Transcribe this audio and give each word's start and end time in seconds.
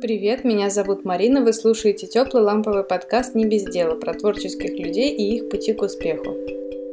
Привет, 0.00 0.44
меня 0.44 0.70
зовут 0.70 1.04
Марина, 1.04 1.42
вы 1.42 1.52
слушаете 1.52 2.06
теплый 2.06 2.44
ламповый 2.44 2.84
подкаст 2.84 3.34
«Не 3.34 3.46
без 3.46 3.64
дела» 3.64 3.96
про 3.96 4.14
творческих 4.14 4.78
людей 4.78 5.10
и 5.10 5.36
их 5.36 5.48
пути 5.48 5.72
к 5.72 5.82
успеху. 5.82 6.36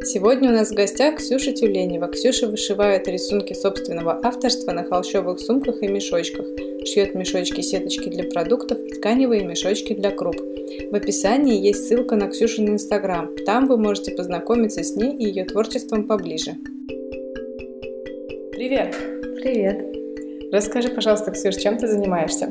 Сегодня 0.03 0.49
у 0.49 0.53
нас 0.53 0.71
в 0.71 0.73
гостях 0.73 1.17
Ксюша 1.17 1.51
Тюленева. 1.51 2.07
Ксюша 2.07 2.47
вышивает 2.47 3.07
рисунки 3.07 3.53
собственного 3.53 4.19
авторства 4.23 4.71
на 4.71 4.83
холщовых 4.83 5.39
сумках 5.39 5.83
и 5.83 5.87
мешочках, 5.87 6.47
шьет 6.83 7.13
мешочки-сеточки 7.13 8.09
для 8.09 8.23
продуктов 8.23 8.79
и 8.79 8.93
тканевые 8.93 9.43
мешочки 9.43 9.93
для 9.93 10.09
круп. 10.09 10.37
В 10.89 10.95
описании 10.95 11.63
есть 11.63 11.87
ссылка 11.87 12.15
на 12.15 12.27
Ксюшин 12.29 12.69
инстаграм. 12.69 13.29
Там 13.45 13.67
вы 13.67 13.77
можете 13.77 14.13
познакомиться 14.13 14.81
с 14.81 14.95
ней 14.95 15.15
и 15.15 15.25
ее 15.25 15.45
творчеством 15.45 16.07
поближе. 16.07 16.55
Привет! 18.51 18.95
Привет! 19.35 19.95
Расскажи, 20.51 20.89
пожалуйста, 20.89 21.29
Ксюш, 21.31 21.55
чем 21.57 21.77
ты 21.77 21.87
занимаешься? 21.87 22.49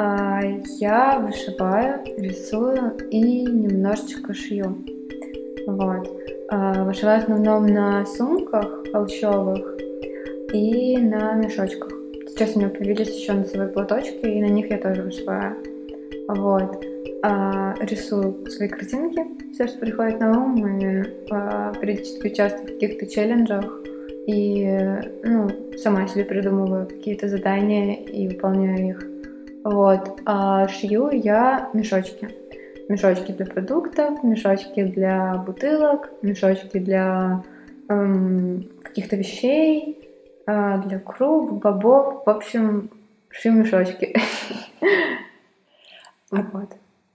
А, 0.00 0.40
я 0.78 1.18
вышиваю, 1.18 2.04
рисую 2.18 2.96
и 3.10 3.42
немножечко 3.42 4.32
шью. 4.32 4.76
Вот. 5.66 6.08
А, 6.50 6.84
вышиваю 6.84 7.18
в 7.18 7.22
основном 7.24 7.66
на 7.66 8.06
сумках 8.06 8.84
холщовых 8.92 9.76
и 10.52 10.96
на 10.98 11.32
мешочках. 11.32 11.90
Сейчас 12.28 12.54
у 12.54 12.60
меня 12.60 12.68
появились 12.68 13.20
еще 13.20 13.32
носовые 13.32 13.70
платочки, 13.70 14.24
и 14.24 14.40
на 14.40 14.46
них 14.46 14.70
я 14.70 14.78
тоже 14.78 15.02
вышиваю. 15.02 15.56
Вот. 16.28 16.84
А, 17.24 17.74
рисую 17.80 18.48
свои 18.48 18.68
картинки, 18.68 19.26
все, 19.52 19.66
что 19.66 19.78
приходит 19.78 20.20
на 20.20 20.30
ум, 20.30 20.78
и 20.78 21.02
а, 21.32 21.74
периодически 21.74 22.28
участвую 22.28 22.68
в 22.68 22.72
каких-то 22.74 23.04
челленджах. 23.04 23.82
И 24.28 24.78
ну, 25.24 25.50
сама 25.76 26.06
себе 26.06 26.24
придумываю 26.24 26.86
какие-то 26.86 27.26
задания 27.26 27.96
и 27.96 28.28
выполняю 28.28 28.90
их. 28.90 29.17
Вот. 29.70 30.20
А 30.24 30.66
шью 30.68 31.10
я 31.10 31.68
мешочки. 31.74 32.34
Мешочки 32.88 33.32
для 33.32 33.44
продуктов, 33.44 34.24
мешочки 34.24 34.82
для 34.82 35.34
бутылок, 35.46 36.08
мешочки 36.22 36.78
для 36.78 37.42
эм, 37.90 38.66
каких-то 38.82 39.16
вещей, 39.16 40.08
э, 40.46 40.82
для 40.86 40.98
круг, 41.00 41.60
бобов. 41.60 42.24
В 42.24 42.30
общем, 42.30 42.90
шью 43.30 43.52
мешочки. 43.52 44.16
А, 46.30 46.42
вот. 46.52 46.68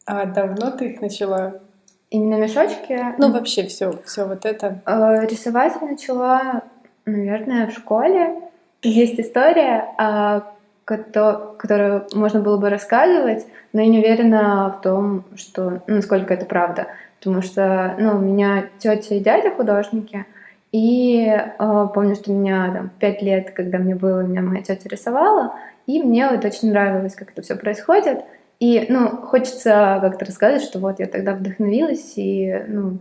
а 0.07 0.25
давно 0.25 0.71
ты 0.71 0.89
их 0.89 0.99
начала? 0.99 1.61
Именно 2.09 2.41
мешочки? 2.41 2.99
Ну, 3.19 3.31
вообще 3.31 3.67
все, 3.67 3.93
все 4.05 4.25
вот 4.25 4.43
это. 4.43 4.81
Э, 4.87 5.27
рисовать 5.27 5.79
начала, 5.83 6.63
наверное, 7.05 7.67
в 7.67 7.73
школе. 7.73 8.41
Есть 8.81 9.19
история, 9.19 9.93
а, 9.99 10.52
которую 10.85 12.07
можно 12.13 12.41
было 12.41 12.57
бы 12.57 12.69
рассказывать, 12.69 13.45
но 13.71 13.81
я 13.81 13.87
не 13.87 13.99
уверена 13.99 14.75
в 14.77 14.81
том, 14.81 15.23
что 15.35 15.81
ну, 15.87 15.95
насколько 15.95 16.33
это 16.33 16.45
правда. 16.45 16.87
Потому 17.19 17.41
что 17.41 17.95
ну, 17.97 18.17
у 18.17 18.19
меня 18.19 18.65
тетя 18.79 19.15
и 19.15 19.19
дядя 19.19 19.51
художники, 19.51 20.25
и 20.73 21.25
э, 21.27 21.87
помню, 21.93 22.15
что 22.15 22.31
меня 22.31 22.71
там 22.73 22.89
пять 22.99 23.21
лет, 23.21 23.51
когда 23.51 23.77
мне 23.77 23.95
было, 23.95 24.21
меня 24.21 24.41
моя 24.41 24.63
тетя 24.63 24.89
рисовала, 24.89 25.53
и 25.85 26.01
мне 26.01 26.27
вот 26.27 26.43
очень 26.43 26.71
нравилось, 26.71 27.15
как 27.15 27.31
это 27.31 27.41
все 27.41 27.55
происходит. 27.55 28.23
И, 28.59 28.85
ну, 28.89 29.09
хочется 29.09 29.99
как-то 30.01 30.25
рассказать, 30.25 30.61
что 30.61 30.79
вот 30.79 30.99
я 30.99 31.07
тогда 31.07 31.33
вдохновилась, 31.33 32.13
и, 32.15 32.63
ну, 32.67 32.97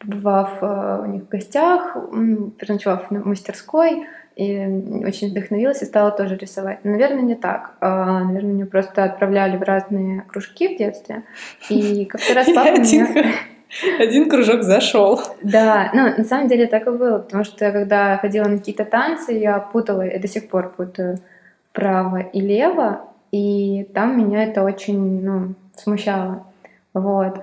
побывав 0.00 0.58
э, 0.60 1.00
у 1.02 1.06
них 1.06 1.22
в 1.24 1.28
гостях, 1.28 1.96
переночевав 2.58 3.10
в 3.10 3.26
мастерской, 3.26 4.06
и 4.36 4.58
очень 5.04 5.30
вдохновилась 5.30 5.82
и 5.82 5.86
стала 5.86 6.10
тоже 6.10 6.36
рисовать. 6.36 6.84
Наверное, 6.84 7.22
не 7.22 7.36
так. 7.36 7.72
А, 7.80 8.24
наверное, 8.24 8.52
меня 8.52 8.66
просто 8.66 9.04
отправляли 9.04 9.56
в 9.56 9.62
разные 9.62 10.22
кружки 10.22 10.74
в 10.74 10.78
детстве. 10.78 11.22
И 11.68 12.04
как-то 12.04 12.34
раз 12.34 12.46
папа 12.54 12.78
меня... 12.78 13.06
Один 13.98 14.28
кружок 14.28 14.62
зашел. 14.62 15.20
Да, 15.42 15.90
ну, 15.92 16.16
на 16.16 16.24
самом 16.24 16.48
деле 16.48 16.66
так 16.66 16.86
и 16.86 16.90
было, 16.90 17.18
потому 17.18 17.44
что 17.44 17.72
когда 17.72 18.16
ходила 18.18 18.44
на 18.44 18.58
какие-то 18.58 18.84
танцы, 18.84 19.32
я 19.32 19.58
путала, 19.58 20.02
я 20.02 20.18
до 20.18 20.28
сих 20.28 20.48
пор 20.48 20.72
путаю 20.76 21.18
право 21.72 22.18
и 22.18 22.40
лево, 22.40 23.00
и 23.32 23.88
там 23.94 24.16
меня 24.16 24.44
это 24.44 24.62
очень, 24.62 25.24
ну, 25.24 25.54
смущало. 25.76 26.46
Вот. 26.92 27.40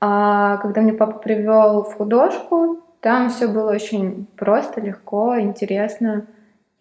А 0.00 0.56
когда 0.58 0.80
мне 0.80 0.94
папа 0.94 1.18
привел 1.18 1.82
в 1.82 1.94
художку, 1.94 2.80
там 3.00 3.28
все 3.28 3.48
было 3.48 3.70
очень 3.72 4.26
просто, 4.36 4.80
легко, 4.80 5.38
интересно. 5.38 6.26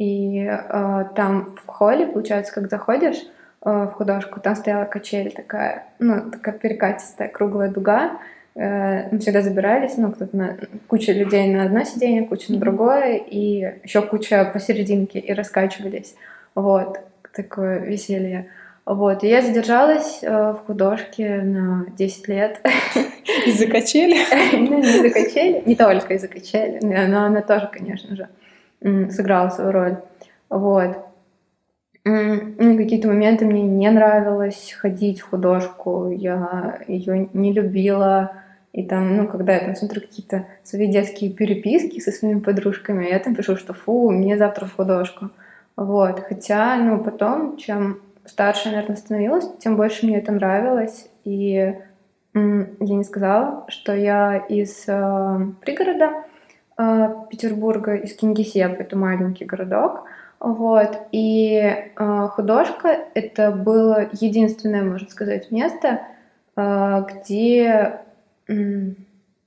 И 0.04 0.46
э, 0.46 1.06
там 1.16 1.56
в 1.64 1.66
холле, 1.66 2.06
получается, 2.06 2.54
как 2.54 2.70
заходишь 2.70 3.22
э, 3.64 3.70
в 3.70 3.94
художку, 3.94 4.42
там 4.42 4.56
стояла 4.56 4.84
качель 4.84 5.32
такая, 5.32 5.86
ну, 6.00 6.30
такая 6.30 6.56
перекатистая, 6.56 7.30
круглая 7.30 7.70
дуга. 7.70 8.20
Э, 8.56 9.08
мы 9.12 9.20
всегда 9.20 9.42
забирались, 9.42 9.96
ну, 9.96 10.12
кто-то 10.12 10.36
на, 10.36 10.58
куча 10.88 11.14
людей 11.14 11.54
на 11.54 11.64
одно 11.64 11.86
сиденье, 11.86 12.28
куча 12.28 12.52
на 12.52 12.60
другое, 12.60 13.16
и 13.16 13.80
еще 13.84 14.02
куча 14.02 14.44
посерединке, 14.52 15.20
и 15.20 15.32
раскачивались. 15.34 16.16
Вот, 16.54 17.00
такое 17.34 17.80
веселье. 17.80 18.48
Вот, 18.86 19.24
и 19.24 19.30
я 19.30 19.42
задержалась 19.42 20.20
э, 20.22 20.28
в 20.28 20.66
художке 20.66 21.42
на 21.42 21.86
10 21.98 22.28
лет. 22.28 22.60
Из-за 23.46 23.68
качели? 23.68 24.18
Ну, 24.52 24.80
не 24.80 24.90
из-за 24.90 25.10
качели, 25.10 25.64
не 25.66 25.76
только 25.76 26.16
из-за 26.16 26.28
качели, 26.28 26.80
но 26.82 27.24
она 27.24 27.42
тоже, 27.42 27.70
конечно 27.72 28.18
же, 28.18 28.28
сыграла 28.84 29.50
свою 29.50 29.72
роль. 29.72 29.98
Вот. 30.50 30.98
Ну, 32.06 32.78
какие-то 32.78 33.08
моменты 33.08 33.46
мне 33.46 33.62
не 33.62 33.90
нравилось 33.90 34.76
ходить 34.78 35.22
в 35.22 35.30
художку, 35.30 36.10
я 36.12 36.80
ее 36.88 37.30
не 37.34 37.54
любила. 37.54 38.34
И 38.74 38.84
там, 38.84 39.16
ну, 39.16 39.28
когда 39.28 39.54
я 39.54 39.60
там 39.60 39.76
смотрю 39.76 40.02
какие-то 40.02 40.46
свои 40.64 40.88
детские 40.88 41.32
переписки 41.32 42.00
со 42.00 42.12
своими 42.12 42.40
подружками, 42.40 43.06
я 43.06 43.20
там 43.20 43.36
пишу, 43.36 43.56
что 43.56 43.74
фу, 43.74 44.10
мне 44.10 44.38
завтра 44.38 44.66
в 44.66 44.76
художку. 44.76 45.30
Вот. 45.76 46.20
Хотя, 46.22 46.76
ну, 46.78 47.02
потом, 47.02 47.58
чем 47.58 48.00
старше, 48.26 48.70
наверное, 48.70 48.98
становилась, 48.98 49.48
тем 49.60 49.76
больше 49.78 50.06
мне 50.06 50.18
это 50.18 50.32
нравилось. 50.32 51.08
И 51.24 51.76
я 52.34 52.66
не 52.80 53.04
сказала, 53.04 53.66
что 53.70 53.96
я 53.96 54.38
из 54.38 54.86
э, 54.88 55.40
пригорода 55.62 56.24
Петербурга, 56.76 57.96
из 57.96 58.16
Кингисепп, 58.16 58.80
это 58.80 58.98
маленький 58.98 59.46
городок. 59.46 60.06
Вот. 60.44 61.08
И 61.14 61.56
э, 61.56 62.28
художка— 62.32 63.00
это 63.14 63.52
было 63.52 64.10
единственное, 64.12 64.84
можно 64.84 65.10
сказать, 65.10 65.52
место, 65.52 66.02
э, 66.58 67.06
где, 67.08 68.02
э, 68.50 68.54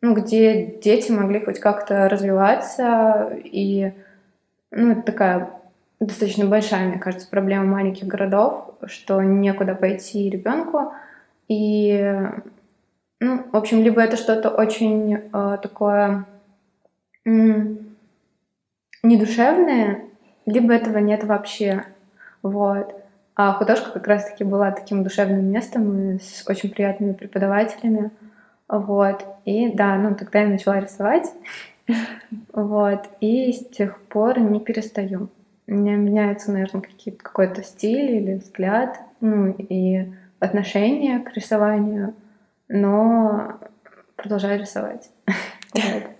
ну, 0.00 0.14
где 0.14 0.66
дети 0.66 1.12
могли 1.12 1.44
хоть 1.44 1.60
как-то 1.60 2.08
развиваться. 2.08 3.30
И 3.44 3.92
ну, 4.70 4.92
это 4.92 5.02
такая 5.02 5.50
достаточно 6.00 6.46
большая, 6.46 6.88
мне 6.88 6.98
кажется, 6.98 7.28
проблема 7.28 7.64
маленьких 7.64 8.06
городов, 8.06 8.70
что 8.86 9.22
некуда 9.22 9.74
пойти 9.74 10.30
ребенку. 10.30 10.94
И, 11.48 12.10
ну, 13.20 13.44
в 13.52 13.56
общем, 13.56 13.82
либо 13.82 14.00
это 14.00 14.16
что-то 14.16 14.48
очень 14.48 15.14
э, 15.14 15.58
такое 15.62 16.24
недушевное, 19.02 20.04
либо 20.46 20.72
этого 20.72 20.98
нет 20.98 21.24
вообще. 21.24 21.84
Вот. 22.42 22.94
А 23.34 23.52
художка 23.52 23.90
как 23.90 24.06
раз-таки 24.06 24.44
была 24.44 24.70
таким 24.70 25.02
душевным 25.02 25.44
местом 25.44 26.18
с 26.20 26.44
очень 26.48 26.70
приятными 26.70 27.12
преподавателями. 27.12 28.10
Вот. 28.68 29.24
И 29.44 29.70
да, 29.72 29.96
ну 29.96 30.14
тогда 30.14 30.40
я 30.40 30.48
начала 30.48 30.80
рисовать. 30.80 31.30
Вот. 32.52 33.08
И 33.20 33.52
с 33.52 33.68
тех 33.68 34.00
пор 34.08 34.40
не 34.40 34.58
перестаю. 34.58 35.28
У 35.68 35.74
меня 35.74 35.94
меняется, 35.94 36.50
наверное, 36.50 36.82
какой-то 37.16 37.62
стиль 37.62 38.10
или 38.10 38.34
взгляд, 38.34 39.00
ну 39.20 39.50
и 39.50 40.12
отношение 40.40 41.20
к 41.20 41.32
рисованию, 41.34 42.14
но 42.68 43.58
продолжаю 44.16 44.60
рисовать. 44.60 45.10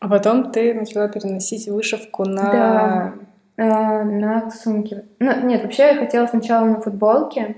А 0.00 0.08
потом 0.08 0.52
ты 0.52 0.74
начала 0.74 1.08
переносить 1.08 1.68
вышивку 1.68 2.24
на... 2.24 2.52
Да, 2.52 3.14
а, 3.56 4.04
на 4.04 4.50
сумки. 4.50 5.04
Ну, 5.18 5.46
нет, 5.46 5.62
вообще 5.62 5.88
я 5.88 5.96
хотела 5.96 6.26
сначала 6.26 6.64
на 6.64 6.80
футболке 6.80 7.56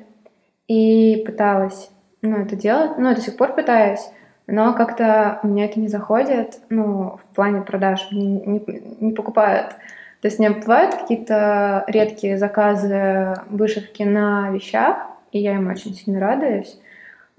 и 0.69 1.23
пыталась 1.27 1.91
ну, 2.23 2.39
это 2.39 2.57
делать. 2.57 2.93
Ну, 2.99 3.15
до 3.15 3.21
сих 3.21 3.37
пор 3.37 3.55
пытаюсь, 3.55 4.11
но 4.47 4.73
как-то 4.75 5.41
у 5.43 5.49
меня 5.49 5.67
это 5.67 5.79
не 5.81 5.89
заходит, 5.89 6.61
ну, 6.71 7.19
в 7.19 7.35
плане 7.35 7.63
продаж. 7.63 8.11
не, 8.11 8.41
не, 8.41 8.83
не 9.01 9.13
покупают 9.13 9.75
то 10.21 10.29
есть 10.29 10.39
у 10.39 10.43
меня 10.43 10.53
бывают 10.53 10.95
какие-то 10.95 11.85
редкие 11.87 12.37
заказы 12.37 13.35
вышивки 13.49 14.03
на 14.03 14.51
вещах, 14.51 14.99
и 15.33 15.39
я 15.39 15.55
им 15.55 15.71
очень 15.71 15.95
сильно 15.95 16.21
радуюсь. 16.21 16.79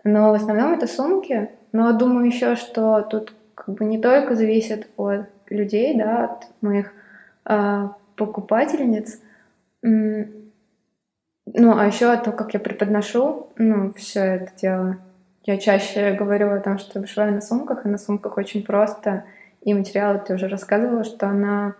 Но 0.03 0.31
в 0.31 0.33
основном 0.33 0.73
это 0.73 0.87
сумки. 0.87 1.49
Но 1.73 1.93
думаю 1.93 2.25
еще, 2.25 2.55
что 2.55 3.01
тут 3.01 3.33
как 3.63 3.75
бы 3.75 3.85
не 3.85 3.99
только 3.99 4.35
зависит 4.35 4.87
от 4.97 5.27
людей, 5.49 5.95
да, 5.95 6.25
от 6.25 6.47
моих 6.61 6.91
э, 7.45 7.87
покупательниц. 8.15 9.21
Ну, 9.83 11.77
а 11.77 11.85
еще 11.85 12.17
то, 12.17 12.31
как 12.31 12.55
я 12.55 12.59
преподношу, 12.59 13.49
ну, 13.57 13.93
все 13.93 14.19
это 14.19 14.51
дело. 14.59 14.97
Я 15.43 15.57
чаще 15.57 16.13
говорю 16.13 16.51
о 16.51 16.59
том, 16.59 16.79
что 16.79 16.99
вышиваю 16.99 17.33
на 17.33 17.41
сумках, 17.41 17.85
и 17.85 17.89
на 17.89 17.99
сумках 17.99 18.37
очень 18.37 18.63
просто. 18.63 19.25
И 19.61 19.75
материалы 19.75 20.19
ты 20.25 20.33
уже 20.33 20.47
рассказывала, 20.47 21.03
что 21.03 21.27
на 21.27 21.75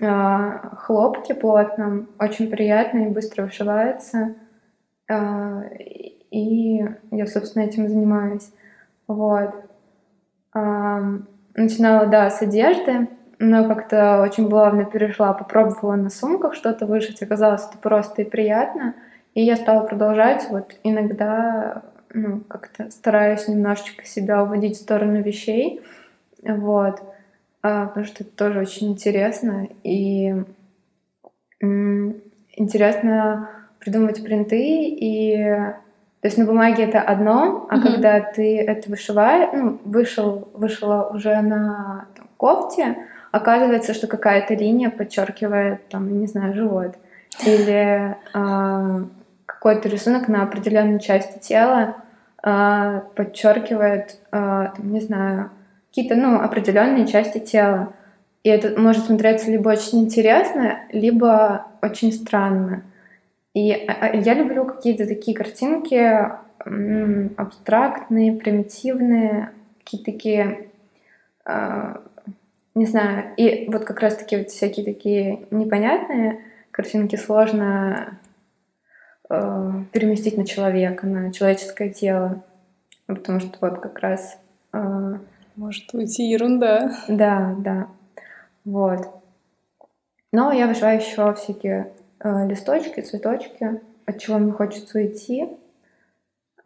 э, 0.00 0.68
хлопке 0.78 1.34
плотном 1.34 2.08
очень 2.18 2.48
приятно 2.48 3.00
и 3.00 3.10
быстро 3.10 3.42
вышивается. 3.42 4.34
Э, 5.10 5.64
и 6.30 6.82
я, 7.10 7.26
собственно, 7.26 7.64
этим 7.64 7.88
занимаюсь. 7.88 8.50
Вот. 9.06 9.54
Начинала, 11.54 12.06
да, 12.06 12.30
с 12.30 12.42
одежды, 12.42 13.08
но 13.38 13.66
как-то 13.66 14.20
очень 14.22 14.48
плавно 14.48 14.84
перешла, 14.84 15.32
попробовала 15.32 15.96
на 15.96 16.10
сумках 16.10 16.54
что-то 16.54 16.86
вышить, 16.86 17.22
оказалось 17.22 17.66
это 17.66 17.78
просто 17.78 18.22
и 18.22 18.24
приятно. 18.24 18.94
И 19.34 19.42
я 19.42 19.56
стала 19.56 19.86
продолжать, 19.86 20.46
вот 20.50 20.74
иногда 20.82 21.82
ну, 22.12 22.40
как-то 22.48 22.90
стараюсь 22.90 23.48
немножечко 23.48 24.04
себя 24.06 24.42
уводить 24.42 24.76
в 24.76 24.82
сторону 24.82 25.22
вещей, 25.22 25.82
вот, 26.42 27.02
а, 27.62 27.86
потому 27.86 28.06
что 28.06 28.24
это 28.24 28.32
тоже 28.36 28.60
очень 28.60 28.92
интересно, 28.92 29.68
и 29.82 30.34
интересно 31.60 33.50
придумывать 33.78 34.22
принты, 34.22 34.88
и 34.88 35.74
то 36.26 36.28
есть 36.28 36.38
на 36.38 36.44
бумаге 36.44 36.82
это 36.82 37.00
одно, 37.00 37.68
а 37.70 37.76
mm-hmm. 37.76 37.82
когда 37.82 38.18
ты 38.18 38.58
это 38.58 38.90
вышиваешь, 38.90 39.48
ну, 39.52 39.78
вышел, 39.84 40.48
вышла 40.54 41.08
уже 41.14 41.40
на 41.40 42.06
там, 42.16 42.26
кофте, 42.36 42.96
оказывается, 43.30 43.94
что 43.94 44.08
какая-то 44.08 44.54
линия 44.54 44.90
подчеркивает, 44.90 45.88
там, 45.88 46.18
не 46.18 46.26
знаю, 46.26 46.52
живот. 46.52 46.96
Или 47.44 48.16
э, 48.34 49.04
какой-то 49.46 49.88
рисунок 49.88 50.26
на 50.26 50.42
определенной 50.42 50.98
части 50.98 51.38
тела 51.38 51.94
э, 52.42 53.02
подчеркивает, 53.14 54.18
э, 54.32 54.70
там, 54.76 54.92
не 54.92 55.02
знаю, 55.02 55.50
какие-то 55.90 56.16
ну, 56.16 56.40
определенные 56.40 57.06
части 57.06 57.38
тела. 57.38 57.92
И 58.42 58.48
это 58.48 58.76
может 58.80 59.04
смотреться 59.04 59.48
либо 59.48 59.68
очень 59.68 60.00
интересно, 60.00 60.80
либо 60.90 61.66
очень 61.82 62.10
странно. 62.12 62.82
И 63.56 63.68
я 63.68 64.34
люблю 64.34 64.66
какие-то 64.66 65.06
такие 65.06 65.34
картинки 65.34 66.30
абстрактные, 67.38 68.34
примитивные, 68.34 69.50
какие-то 69.78 70.12
такие 70.12 70.68
не 72.74 72.84
знаю, 72.84 73.32
и 73.38 73.70
вот 73.70 73.86
как 73.86 74.00
раз-таки 74.00 74.36
вот 74.36 74.50
всякие 74.50 74.84
такие 74.84 75.46
непонятные 75.50 76.42
картинки 76.70 77.16
сложно 77.16 78.18
э, 79.30 79.72
переместить 79.92 80.36
на 80.36 80.44
человека, 80.44 81.06
на 81.06 81.32
человеческое 81.32 81.88
тело, 81.88 82.44
потому 83.06 83.40
что 83.40 83.56
вот 83.62 83.78
как 83.80 83.98
раз... 84.00 84.38
Э, 84.74 85.14
Может 85.56 85.94
уйти 85.94 86.28
ерунда. 86.28 86.94
Да, 87.08 87.54
да, 87.58 87.86
вот. 88.66 89.08
Но 90.30 90.52
я 90.52 90.66
вышиваю 90.66 91.00
еще 91.00 91.32
всякие 91.32 91.90
листочки, 92.48 93.00
цветочки, 93.00 93.80
от 94.06 94.18
чего 94.18 94.38
мне 94.38 94.52
хочется 94.52 94.98
уйти. 94.98 95.48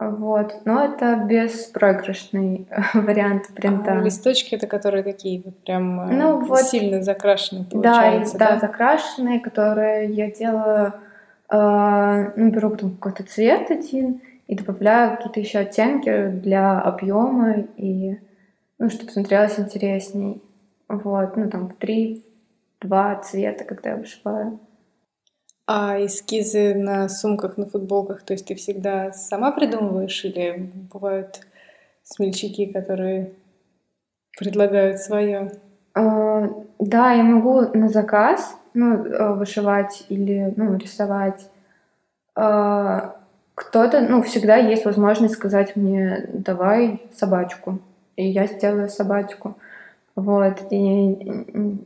Вот. 0.01 0.61
Но 0.65 0.83
это 0.83 1.15
беспроигрышный 1.27 2.67
вариант 2.95 3.49
принта. 3.53 3.99
А 3.99 4.01
листочки 4.01 4.55
это 4.55 4.65
которые 4.65 5.03
такие 5.03 5.43
вот 5.45 5.63
прям 5.63 6.09
э, 6.09 6.13
ну, 6.13 6.39
вот, 6.39 6.61
сильно 6.61 7.03
закрашенные 7.03 7.65
получаются, 7.65 8.35
да? 8.35 8.45
Да, 8.45 8.53
да, 8.55 8.59
закрашенные, 8.61 9.39
которые 9.39 10.11
я 10.11 10.31
делаю, 10.31 10.93
э, 11.51 12.31
ну, 12.35 12.49
беру 12.49 12.75
там 12.75 12.95
какой-то 12.95 13.23
цвет 13.23 13.69
один 13.69 14.21
и 14.47 14.55
добавляю 14.55 15.17
какие-то 15.17 15.39
еще 15.39 15.59
оттенки 15.59 16.29
для 16.29 16.81
объема 16.81 17.57
и, 17.77 18.17
ну, 18.79 18.89
чтобы 18.89 19.11
смотрелось 19.11 19.59
интересней. 19.59 20.41
Вот, 20.87 21.37
ну, 21.37 21.47
там 21.47 21.69
три, 21.69 22.25
два 22.81 23.15
цвета, 23.17 23.65
когда 23.65 23.91
я 23.91 23.97
вышиваю. 23.97 24.59
А 25.73 26.05
эскизы 26.05 26.75
на 26.75 27.07
сумках, 27.07 27.55
на 27.55 27.65
футболках, 27.65 28.23
то 28.23 28.33
есть 28.33 28.45
ты 28.45 28.55
всегда 28.55 29.13
сама 29.13 29.53
придумываешь 29.53 30.25
или 30.25 30.69
бывают 30.91 31.39
смельчаки, 32.03 32.65
которые 32.65 33.31
предлагают 34.37 34.99
свое? 34.99 35.53
А, 35.93 36.49
да, 36.77 37.13
я 37.13 37.23
могу 37.23 37.61
на 37.73 37.87
заказ 37.87 38.53
ну, 38.73 39.05
э, 39.05 39.33
вышивать 39.35 40.05
или 40.09 40.53
ну, 40.57 40.75
рисовать. 40.75 41.49
А, 42.35 43.15
кто-то, 43.55 44.01
ну, 44.01 44.23
всегда 44.23 44.57
есть 44.57 44.83
возможность 44.83 45.35
сказать 45.35 45.77
мне, 45.77 46.27
давай 46.33 47.01
собачку, 47.15 47.79
и 48.17 48.27
я 48.27 48.45
сделаю 48.45 48.89
собачку. 48.89 49.55
Вот, 50.17 50.67
и 50.69 51.79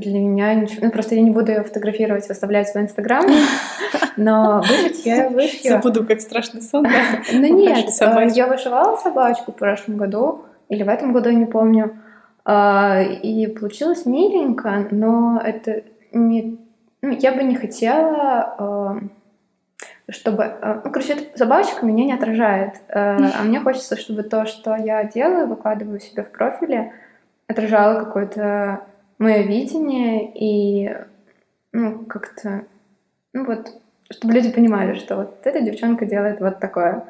для 0.00 0.18
меня 0.18 0.54
ничего... 0.54 0.86
Ну, 0.86 0.90
просто 0.90 1.14
я 1.14 1.22
не 1.22 1.30
буду 1.30 1.52
ее 1.52 1.62
фотографировать, 1.62 2.28
выставлять 2.28 2.72
в 2.72 2.76
Инстаграм, 2.76 3.24
но 4.16 4.60
вышить 4.60 5.04
я 5.06 5.28
вышью. 5.28 5.70
Забуду, 5.70 6.04
как 6.04 6.20
страшный 6.20 6.62
сон? 6.62 6.86
Ну 7.32 7.58
нет, 7.58 7.88
э, 8.00 8.28
я 8.34 8.46
вышивала 8.46 8.96
собачку 8.96 9.52
в 9.52 9.56
прошлом 9.56 9.96
году, 9.96 10.44
или 10.68 10.82
в 10.82 10.88
этом 10.88 11.12
году, 11.12 11.30
я 11.30 11.36
не 11.36 11.46
помню, 11.46 11.96
а, 12.44 13.02
и 13.02 13.46
получилось 13.46 14.06
миленько, 14.06 14.88
но 14.90 15.40
это 15.42 15.82
не... 16.12 16.58
Ну, 17.02 17.10
я 17.10 17.32
бы 17.32 17.42
не 17.42 17.54
хотела 17.54 19.00
э, 20.08 20.10
чтобы... 20.10 20.42
Э, 20.44 20.80
ну, 20.84 20.90
короче, 20.90 21.14
эта 21.14 21.38
собачка 21.38 21.84
меня 21.84 22.04
не 22.04 22.12
отражает. 22.12 22.76
А 22.88 23.42
мне 23.42 23.60
хочется, 23.60 23.96
чтобы 23.96 24.22
то, 24.22 24.46
что 24.46 24.74
я 24.76 25.04
делаю, 25.04 25.46
выкладываю 25.46 26.00
себе 26.00 26.22
в 26.22 26.30
профиле, 26.30 26.92
отражало 27.46 28.00
какой-то 28.00 28.84
мое 29.18 29.42
видение 29.42 30.30
и 30.34 30.94
ну, 31.72 32.04
как-то, 32.04 32.64
ну 33.32 33.44
вот, 33.44 33.72
чтобы 34.10 34.34
люди 34.34 34.50
понимали, 34.50 34.94
что 34.94 35.16
вот 35.16 35.40
эта 35.44 35.60
девчонка 35.60 36.06
делает 36.06 36.40
вот 36.40 36.60
такое, 36.60 37.04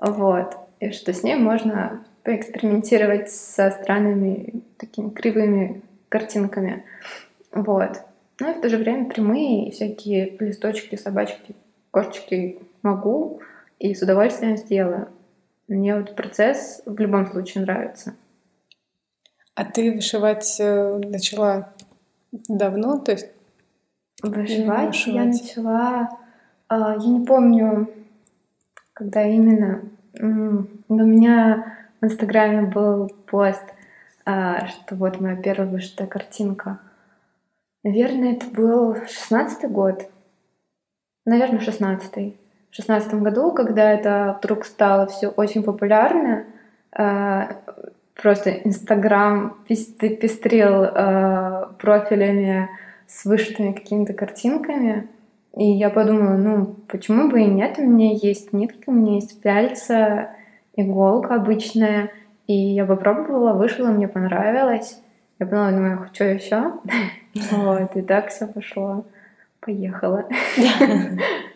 вот, 0.00 0.56
и 0.80 0.90
что 0.90 1.12
с 1.12 1.22
ней 1.22 1.36
можно 1.36 2.04
поэкспериментировать 2.22 3.30
со 3.30 3.70
странными 3.70 4.62
такими 4.78 5.10
кривыми 5.10 5.82
картинками, 6.08 6.84
вот. 7.52 8.02
Но 8.40 8.54
в 8.54 8.60
то 8.60 8.68
же 8.68 8.76
время 8.76 9.06
прямые 9.06 9.72
всякие 9.72 10.36
листочки, 10.38 10.96
собачки, 10.96 11.56
кошечки 11.90 12.58
могу 12.82 13.40
и 13.78 13.94
с 13.94 14.02
удовольствием 14.02 14.56
сделаю. 14.56 15.08
Мне 15.66 15.96
вот 15.96 16.14
процесс 16.14 16.82
в 16.86 16.98
любом 16.98 17.26
случае 17.26 17.64
нравится. 17.64 18.14
А 19.58 19.64
ты 19.64 19.92
вышивать 19.92 20.56
э, 20.60 21.00
начала 21.04 21.74
давно? 22.30 23.00
То 23.00 23.10
есть 23.10 23.26
вышивать, 24.22 24.86
вышивать? 24.86 25.16
я 25.16 25.24
начала, 25.24 26.08
а, 26.68 26.94
я 26.96 27.08
не 27.08 27.26
помню, 27.26 27.90
когда 28.92 29.24
именно, 29.24 29.82
но 30.16 30.64
у 30.88 31.06
меня 31.06 31.74
в 32.00 32.04
Инстаграме 32.04 32.68
был 32.68 33.08
пост, 33.26 33.64
а, 34.24 34.68
что 34.68 34.94
вот 34.94 35.20
моя 35.20 35.34
первая 35.34 35.68
вышитая 35.68 36.06
картинка. 36.06 36.78
Наверное, 37.82 38.34
это 38.34 38.46
был 38.46 38.94
шестнадцатый 39.08 39.70
год. 39.70 40.08
Наверное, 41.26 41.58
шестнадцатый. 41.58 42.38
В 42.70 42.76
шестнадцатом 42.76 43.24
году, 43.24 43.50
когда 43.50 43.90
это 43.90 44.38
вдруг 44.38 44.64
стало 44.64 45.08
все 45.08 45.26
очень 45.26 45.64
популярно, 45.64 46.44
а, 46.92 47.56
просто 48.20 48.50
Инстаграм 48.50 49.56
пестрил 49.68 50.82
э, 50.84 51.66
профилями 51.78 52.68
с 53.06 53.24
вышитыми 53.24 53.72
какими-то 53.72 54.12
картинками. 54.12 55.08
И 55.56 55.64
я 55.64 55.88
подумала, 55.88 56.36
ну, 56.36 56.76
почему 56.88 57.30
бы 57.30 57.40
и 57.40 57.46
нет? 57.46 57.78
У 57.78 57.82
меня 57.82 58.12
есть 58.12 58.52
нитки, 58.52 58.84
у 58.86 58.92
меня 58.92 59.14
есть 59.14 59.40
пяльца, 59.40 60.30
иголка 60.76 61.36
обычная. 61.36 62.10
И 62.46 62.54
я 62.54 62.84
попробовала, 62.84 63.52
вышла, 63.54 63.86
мне 63.86 64.08
понравилось. 64.08 65.00
Я 65.38 65.46
подумала, 65.46 65.72
думаю, 65.72 65.98
хочу 65.98 66.24
еще. 66.24 66.72
Вот, 67.52 67.94
и 67.94 68.02
так 68.02 68.30
все 68.30 68.48
пошло. 68.48 69.04
Поехала. 69.60 70.28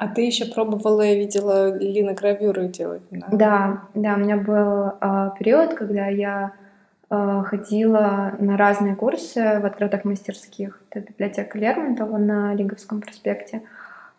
А 0.00 0.08
ты 0.08 0.22
еще 0.22 0.46
пробовала, 0.46 1.02
я 1.02 1.14
видела, 1.14 1.76
линогравюры 1.76 2.68
делать? 2.68 3.02
Да, 3.10 3.28
да, 3.30 3.82
да 3.94 4.14
у 4.14 4.16
меня 4.16 4.38
был 4.38 4.92
э, 4.98 5.30
период, 5.38 5.74
когда 5.74 6.06
я 6.06 6.52
э, 7.10 7.42
ходила 7.44 8.32
на 8.38 8.56
разные 8.56 8.96
курсы 8.96 9.60
в 9.60 9.66
открытых 9.66 10.06
мастерских. 10.06 10.80
Это 10.88 11.06
библиотека 11.06 11.58
Лермонтова 11.58 12.16
на 12.16 12.54
Лиговском 12.54 13.02
проспекте. 13.02 13.60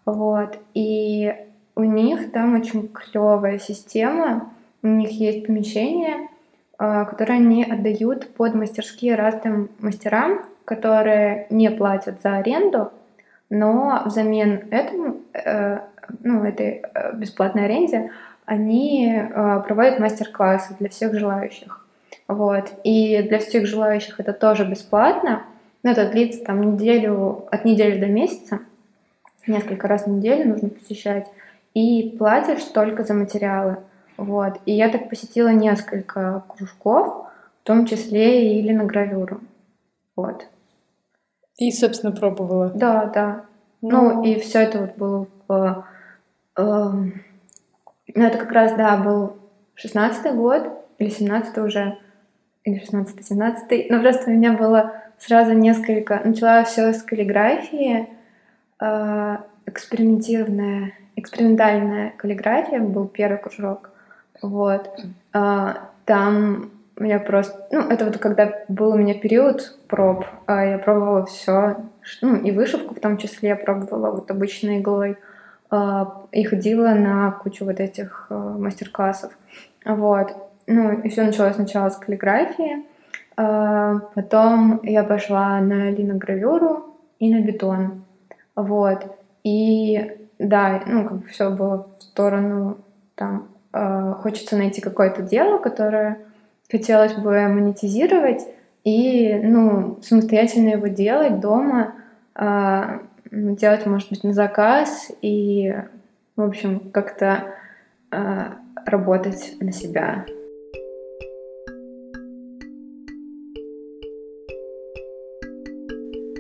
Вот. 0.05 0.59
И 0.75 1.33
у 1.75 1.83
них 1.83 2.31
там 2.31 2.61
очень 2.61 2.87
клевая 2.87 3.57
система. 3.57 4.53
У 4.83 4.87
них 4.87 5.09
есть 5.09 5.47
помещение, 5.47 6.29
э, 6.77 7.05
которое 7.05 7.39
они 7.39 7.63
отдают 7.63 8.35
под 8.35 8.53
мастерские 8.53 9.15
разным 9.15 9.71
мастерам, 9.79 10.45
которые 10.63 11.47
не 11.49 11.71
платят 11.71 12.21
за 12.21 12.35
аренду, 12.35 12.91
но 13.51 14.01
взамен 14.05 14.63
этому, 14.71 15.17
э, 15.33 15.79
ну, 16.23 16.43
этой 16.43 16.81
э, 16.81 17.15
бесплатной 17.15 17.65
аренде, 17.65 18.09
они 18.45 19.13
э, 19.13 19.63
проводят 19.67 19.99
мастер-классы 19.99 20.73
для 20.79 20.87
всех 20.87 21.13
желающих. 21.19 21.85
Вот. 22.29 22.71
И 22.85 23.21
для 23.23 23.39
всех 23.39 23.67
желающих 23.67 24.21
это 24.21 24.31
тоже 24.31 24.65
бесплатно, 24.65 25.43
но 25.83 25.91
это 25.91 26.09
длится 26.09 26.43
там 26.45 26.73
неделю, 26.73 27.45
от 27.51 27.65
недели 27.65 27.99
до 27.99 28.07
месяца, 28.07 28.59
несколько 29.45 29.89
раз 29.89 30.05
в 30.05 30.09
неделю 30.09 30.49
нужно 30.49 30.69
посещать, 30.69 31.27
и 31.73 32.15
платишь 32.17 32.63
только 32.63 33.03
за 33.03 33.13
материалы. 33.13 33.77
Вот. 34.15 34.59
И 34.65 34.71
я 34.71 34.87
так 34.87 35.09
посетила 35.09 35.49
несколько 35.49 36.43
кружков, 36.47 37.27
в 37.61 37.67
том 37.67 37.85
числе 37.85 38.61
и 38.61 38.73
на 38.73 38.85
гравюру. 38.85 39.41
Вот. 40.15 40.47
И, 41.61 41.71
собственно, 41.71 42.11
пробовала. 42.11 42.69
Да, 42.69 43.05
да. 43.05 43.45
Ну, 43.81 44.15
ну 44.15 44.23
и 44.23 44.39
все 44.39 44.61
это 44.61 44.79
вот 44.79 44.95
было 44.97 45.27
в... 45.47 45.85
Э, 46.57 46.61
ну, 48.15 48.25
это 48.25 48.37
как 48.39 48.51
раз, 48.51 48.73
да, 48.73 48.97
был 48.97 49.37
16-й 49.77 50.33
год, 50.33 50.71
или 50.97 51.11
17-й 51.11 51.61
уже, 51.61 51.99
или 52.63 52.81
16-й, 52.81 53.21
17-й. 53.21 53.87
Но 53.91 54.01
просто 54.01 54.31
у 54.31 54.33
меня 54.33 54.53
было 54.53 54.93
сразу 55.19 55.53
несколько... 55.53 56.19
Начала 56.25 56.63
все 56.63 56.93
с 56.93 57.03
каллиграфии, 57.03 58.09
э, 58.79 59.37
экспериментированная, 59.67 60.93
экспериментальная 61.15 62.15
каллиграфия 62.17 62.79
был 62.79 63.07
первый 63.07 63.37
кружок. 63.37 63.91
Вот. 64.41 64.89
Э, 65.35 65.75
там 66.05 66.71
меня 66.97 67.19
просто... 67.19 67.67
Ну, 67.71 67.81
это 67.81 68.05
вот 68.05 68.17
когда 68.17 68.63
был 68.67 68.91
у 68.91 68.97
меня 68.97 69.13
период 69.13 69.77
проб, 69.87 70.25
а 70.45 70.65
я 70.65 70.77
пробовала 70.77 71.25
все, 71.25 71.77
ну, 72.21 72.35
и 72.35 72.51
вышивку 72.51 72.95
в 72.95 72.99
том 72.99 73.17
числе 73.17 73.49
я 73.49 73.55
пробовала 73.55 74.11
вот 74.11 74.29
обычной 74.29 74.79
иглой, 74.79 75.17
а, 75.69 76.25
и 76.31 76.43
ходила 76.43 76.89
на 76.89 77.31
кучу 77.31 77.65
вот 77.65 77.79
этих 77.79 78.27
а, 78.29 78.57
мастер-классов. 78.57 79.31
Вот. 79.85 80.35
Ну, 80.67 80.99
и 80.99 81.09
все 81.09 81.23
началось 81.23 81.55
сначала 81.55 81.89
с 81.89 81.97
каллиграфии, 81.97 82.85
потом 83.35 84.79
я 84.83 85.03
пошла 85.03 85.59
на 85.59 85.89
линогравюру 85.89 86.95
и 87.17 87.33
на 87.33 87.41
бетон. 87.41 88.03
Вот. 88.55 89.17
И 89.43 90.17
да, 90.37 90.81
ну, 90.85 91.03
как 91.05 91.17
бы 91.17 91.27
все 91.27 91.49
было 91.49 91.87
в 91.97 92.03
сторону 92.03 92.77
там, 93.15 93.47
хочется 94.21 94.55
найти 94.55 94.81
какое-то 94.81 95.23
дело, 95.23 95.57
которое 95.57 96.19
хотелось 96.71 97.13
бы 97.13 97.47
монетизировать 97.47 98.41
и 98.83 99.35
ну, 99.43 99.99
самостоятельно 100.01 100.69
его 100.69 100.87
делать 100.87 101.39
дома, 101.39 101.95
э, 102.35 102.99
делать, 103.31 103.85
может 103.85 104.09
быть, 104.09 104.23
на 104.23 104.33
заказ 104.33 105.11
и, 105.21 105.73
в 106.35 106.41
общем, 106.41 106.91
как-то 106.91 107.53
э, 108.11 108.17
работать 108.85 109.55
на 109.59 109.71
себя. 109.71 110.25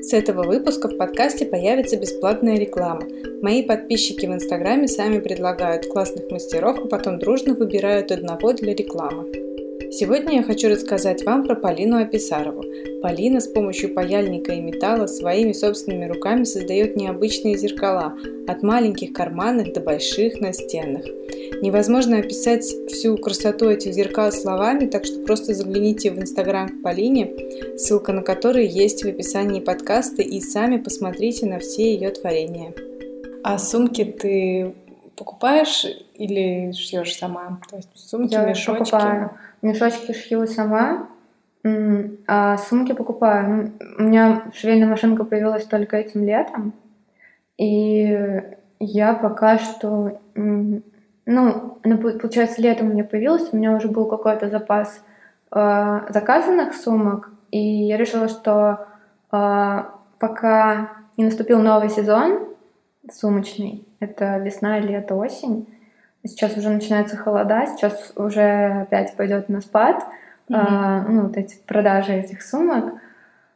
С 0.01 0.13
этого 0.13 0.43
выпуска 0.43 0.87
в 0.89 0.97
подкасте 0.97 1.45
появится 1.45 1.97
бесплатная 1.97 2.57
реклама. 2.57 3.03
Мои 3.41 3.63
подписчики 3.63 4.25
в 4.25 4.33
Инстаграме 4.33 4.87
сами 4.87 5.19
предлагают 5.19 5.85
классных 5.87 6.29
мастеров, 6.31 6.79
а 6.83 6.87
потом 6.87 7.19
дружно 7.19 7.53
выбирают 7.53 8.11
одного 8.11 8.51
для 8.53 8.73
рекламы. 8.73 9.50
Сегодня 9.93 10.37
я 10.37 10.43
хочу 10.43 10.69
рассказать 10.69 11.25
вам 11.25 11.43
про 11.43 11.53
Полину 11.53 11.97
Аписарову. 11.97 12.63
Полина 13.01 13.41
с 13.41 13.47
помощью 13.49 13.93
паяльника 13.93 14.53
и 14.53 14.61
металла 14.61 15.05
своими 15.05 15.51
собственными 15.51 16.05
руками 16.05 16.45
создает 16.45 16.95
необычные 16.95 17.57
зеркала, 17.57 18.13
от 18.47 18.63
маленьких 18.63 19.11
карманных 19.11 19.73
до 19.73 19.81
больших 19.81 20.39
настенных. 20.39 21.05
Невозможно 21.61 22.19
описать 22.19 22.63
всю 22.63 23.17
красоту 23.17 23.69
этих 23.69 23.93
зеркал 23.93 24.31
словами, 24.31 24.87
так 24.87 25.03
что 25.03 25.19
просто 25.25 25.53
загляните 25.53 26.09
в 26.11 26.19
инстаграм 26.19 26.69
к 26.69 26.81
Полине, 26.81 27.29
ссылка 27.77 28.13
на 28.13 28.21
который 28.21 28.67
есть 28.67 29.03
в 29.03 29.09
описании 29.09 29.59
подкаста, 29.59 30.21
и 30.21 30.39
сами 30.39 30.77
посмотрите 30.77 31.47
на 31.47 31.59
все 31.59 31.93
ее 31.93 32.11
творения. 32.11 32.73
А 33.43 33.57
сумки 33.57 34.05
ты 34.05 34.73
покупаешь 35.17 35.85
или 36.15 36.71
шьешь 36.71 37.17
сама? 37.17 37.59
То 37.69 37.75
есть 37.75 37.89
сумки, 37.93 38.33
я 38.33 38.45
мешочки? 38.45 38.91
Покупаю. 38.91 39.31
Мешочки 39.61 40.13
шью 40.13 40.47
сама, 40.47 41.07
а 42.27 42.57
сумки 42.57 42.93
покупаю. 42.93 43.49
Ну, 43.49 43.71
у 43.99 44.07
меня 44.07 44.43
швейная 44.53 44.87
машинка 44.87 45.23
появилась 45.23 45.65
только 45.65 45.97
этим 45.97 46.23
летом, 46.23 46.73
и 47.57 48.41
я 48.79 49.13
пока 49.13 49.59
что... 49.59 50.19
Ну, 50.35 51.77
получается, 51.83 52.61
летом 52.61 52.89
у 52.89 52.93
меня 52.93 53.03
появилась, 53.03 53.53
у 53.53 53.57
меня 53.57 53.75
уже 53.75 53.87
был 53.87 54.07
какой-то 54.07 54.49
запас 54.49 55.03
э, 55.51 55.99
заказанных 56.09 56.73
сумок, 56.73 57.29
и 57.51 57.59
я 57.59 57.95
решила, 57.95 58.27
что 58.27 58.87
э, 59.31 59.83
пока 60.19 60.91
не 61.17 61.25
наступил 61.25 61.61
новый 61.61 61.89
сезон 61.89 62.47
сумочный, 63.09 63.87
это 63.99 64.39
весна, 64.39 64.79
лето, 64.79 65.15
осень, 65.15 65.67
Сейчас 66.23 66.55
уже 66.55 66.69
начинается 66.69 67.17
холода, 67.17 67.65
сейчас 67.65 68.13
уже 68.15 68.83
опять 68.83 69.15
пойдет 69.15 69.49
на 69.49 69.61
спад, 69.61 70.03
mm-hmm. 70.49 70.55
а, 70.55 71.01
ну, 71.07 71.21
вот 71.23 71.37
эти 71.37 71.57
продажи 71.65 72.13
этих 72.13 72.41
сумок. 72.43 72.93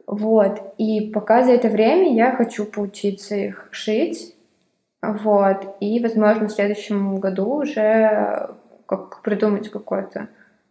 Вот. 0.08 0.74
И 0.78 1.12
пока 1.12 1.44
за 1.44 1.52
это 1.52 1.70
время 1.70 2.14
я 2.14 2.32
хочу 2.32 2.66
поучиться 2.66 3.36
их 3.36 3.68
шить. 3.72 4.36
Вот. 5.02 5.76
И, 5.80 6.00
возможно, 6.02 6.48
в 6.48 6.52
следующем 6.52 7.18
году 7.18 7.62
уже 7.62 8.50
как 8.86 9.22
придумать 9.22 9.70
какой-то 9.70 10.28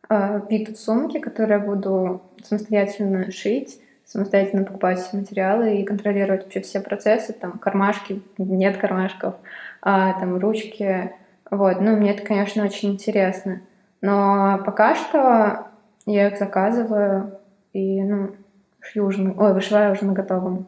э, 0.08 0.40
вид 0.48 0.78
сумки, 0.78 1.18
который 1.18 1.52
я 1.52 1.58
буду 1.58 2.22
самостоятельно 2.42 3.30
шить, 3.32 3.80
самостоятельно 4.04 4.64
покупать 4.64 5.12
материалы 5.12 5.76
и 5.76 5.84
контролировать 5.84 6.44
вообще 6.44 6.60
все 6.60 6.80
процессы, 6.80 7.32
там 7.32 7.58
кармашки, 7.58 8.22
нет 8.38 8.76
кармашков, 8.76 9.34
а, 9.80 10.12
там 10.18 10.38
ручки, 10.38 11.12
вот, 11.50 11.80
ну, 11.80 11.96
мне 11.96 12.12
это, 12.12 12.24
конечно, 12.24 12.64
очень 12.64 12.92
интересно. 12.92 13.60
Но 14.00 14.60
пока 14.64 14.94
что 14.94 15.66
я 16.06 16.28
их 16.28 16.38
заказываю 16.38 17.38
и, 17.72 18.02
ну, 18.02 18.34
шью 18.80 19.06
уже, 19.06 19.22
ой, 19.36 19.54
вышиваю 19.54 19.92
уже 19.92 20.04
на 20.04 20.12
готовом. 20.12 20.66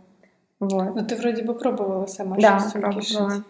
Вот. 0.58 0.94
Но 0.94 1.04
ты 1.04 1.16
вроде 1.16 1.42
бы 1.42 1.54
пробовала 1.54 2.06
сама 2.06 2.36
да, 2.36 2.58
пробовала. 2.72 3.02
шить. 3.02 3.44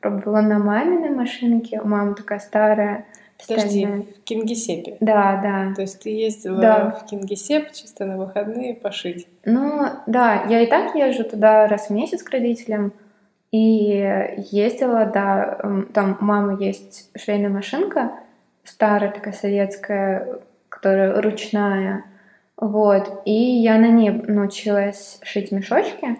Пробовала 0.00 0.40
на 0.40 0.58
маминой 0.58 1.10
машинке. 1.10 1.80
У 1.80 1.86
мамы 1.86 2.14
такая 2.14 2.38
старая. 2.38 3.06
Подожди, 3.46 3.80
стальная. 3.80 4.02
в 4.02 4.24
Кингисеппе? 4.24 4.96
Да, 5.00 5.40
да. 5.42 5.74
То 5.74 5.82
есть 5.82 6.02
ты 6.02 6.10
ездила 6.10 6.60
да. 6.60 6.90
в 6.90 7.06
Кингисепп 7.06 7.72
чисто 7.72 8.04
на 8.04 8.18
выходные 8.18 8.74
пошить? 8.74 9.26
Ну, 9.44 9.86
да, 10.06 10.44
я 10.44 10.60
и 10.60 10.66
так 10.66 10.94
езжу 10.94 11.24
туда 11.24 11.66
раз 11.66 11.88
в 11.88 11.90
месяц 11.90 12.22
к 12.22 12.30
родителям. 12.30 12.92
И 13.52 14.36
ездила, 14.50 15.06
да, 15.06 15.58
там 15.92 16.16
у 16.20 16.24
мамы 16.24 16.62
есть 16.62 17.10
швейная 17.18 17.50
машинка, 17.50 18.12
старая 18.62 19.10
такая 19.10 19.34
советская, 19.34 20.38
которая 20.68 21.20
ручная, 21.20 22.04
вот, 22.56 23.22
и 23.24 23.32
я 23.32 23.78
на 23.78 23.88
ней 23.88 24.10
научилась 24.10 25.18
шить 25.22 25.50
мешочки, 25.50 26.16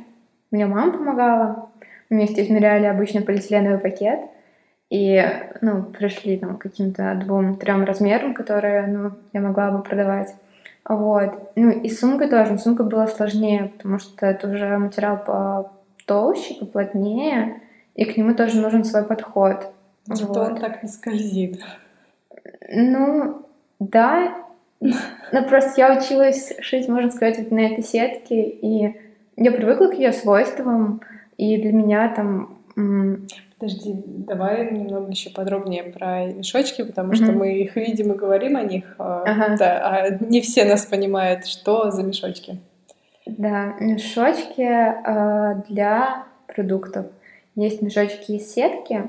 мне 0.51 0.67
мама 0.67 0.93
помогала, 0.93 1.69
вместе 2.09 2.43
измеряли 2.43 2.87
обычный 2.87 3.23
полиэтиленовый 3.23 3.79
пакет, 3.79 4.21
и, 4.91 5.25
ну, 5.61 5.85
пришли 5.85 6.37
там 6.37 6.57
каким-то 6.57 7.15
двум-трем 7.15 7.85
размерам, 7.85 8.35
которые, 8.35 8.89
ну, 8.89 9.13
я 9.33 9.41
могла 9.41 9.71
бы 9.71 9.83
продавать. 9.85 10.35
Вот. 10.85 11.53
Ну, 11.55 11.71
и 11.71 11.89
сумка 11.89 12.27
тоже. 12.29 12.59
Сумка 12.59 12.83
была 12.83 13.07
сложнее, 13.07 13.71
потому 13.77 14.01
что 14.01 14.27
это 14.27 14.49
уже 14.49 14.77
материал 14.79 15.17
по 15.17 15.71
толще, 16.11 16.55
поплотнее, 16.55 17.61
и 17.95 18.05
к 18.05 18.17
нему 18.17 18.35
тоже 18.35 18.61
нужен 18.61 18.83
свой 18.83 19.05
подход. 19.05 19.71
Зато 20.07 20.27
вот. 20.27 20.39
он 20.39 20.57
так 20.57 20.83
не 20.83 20.89
скользит. 20.89 21.61
Ну, 22.69 23.47
да. 23.79 24.35
Но 24.81 25.45
просто 25.49 25.81
я 25.81 25.97
училась 25.97 26.53
шить, 26.59 26.89
можно 26.89 27.13
сказать, 27.13 27.53
на 27.53 27.61
этой 27.61 27.85
сетке, 27.85 28.43
и 28.43 28.97
я 29.37 29.53
привыкла 29.53 29.87
к 29.87 29.95
ее 29.95 30.13
свойствам, 30.13 31.01
и 31.37 31.57
для 31.59 31.73
меня 31.73 32.13
там... 32.13 32.59
Подожди, 33.57 33.95
давай 34.05 34.73
немного 34.73 35.11
еще 35.11 35.31
подробнее 35.31 35.85
про 35.85 36.25
мешочки, 36.27 36.83
потому 36.83 37.15
что 37.15 37.31
мы 37.31 37.61
их 37.61 37.77
видим 37.77 38.11
и 38.13 38.17
говорим 38.17 38.57
о 38.57 38.63
них, 38.63 38.97
да, 38.99 39.81
а 39.85 40.09
не 40.25 40.41
все 40.41 40.65
нас 40.65 40.87
понимают, 40.87 41.47
что 41.47 41.93
за 41.93 42.03
мешочки. 42.03 42.59
Да, 43.39 43.75
мешочки 43.79 44.61
э, 44.61 45.63
для 45.69 46.25
продуктов. 46.49 47.07
Есть 47.55 47.81
мешочки 47.81 48.33
из 48.33 48.53
сетки, 48.53 49.09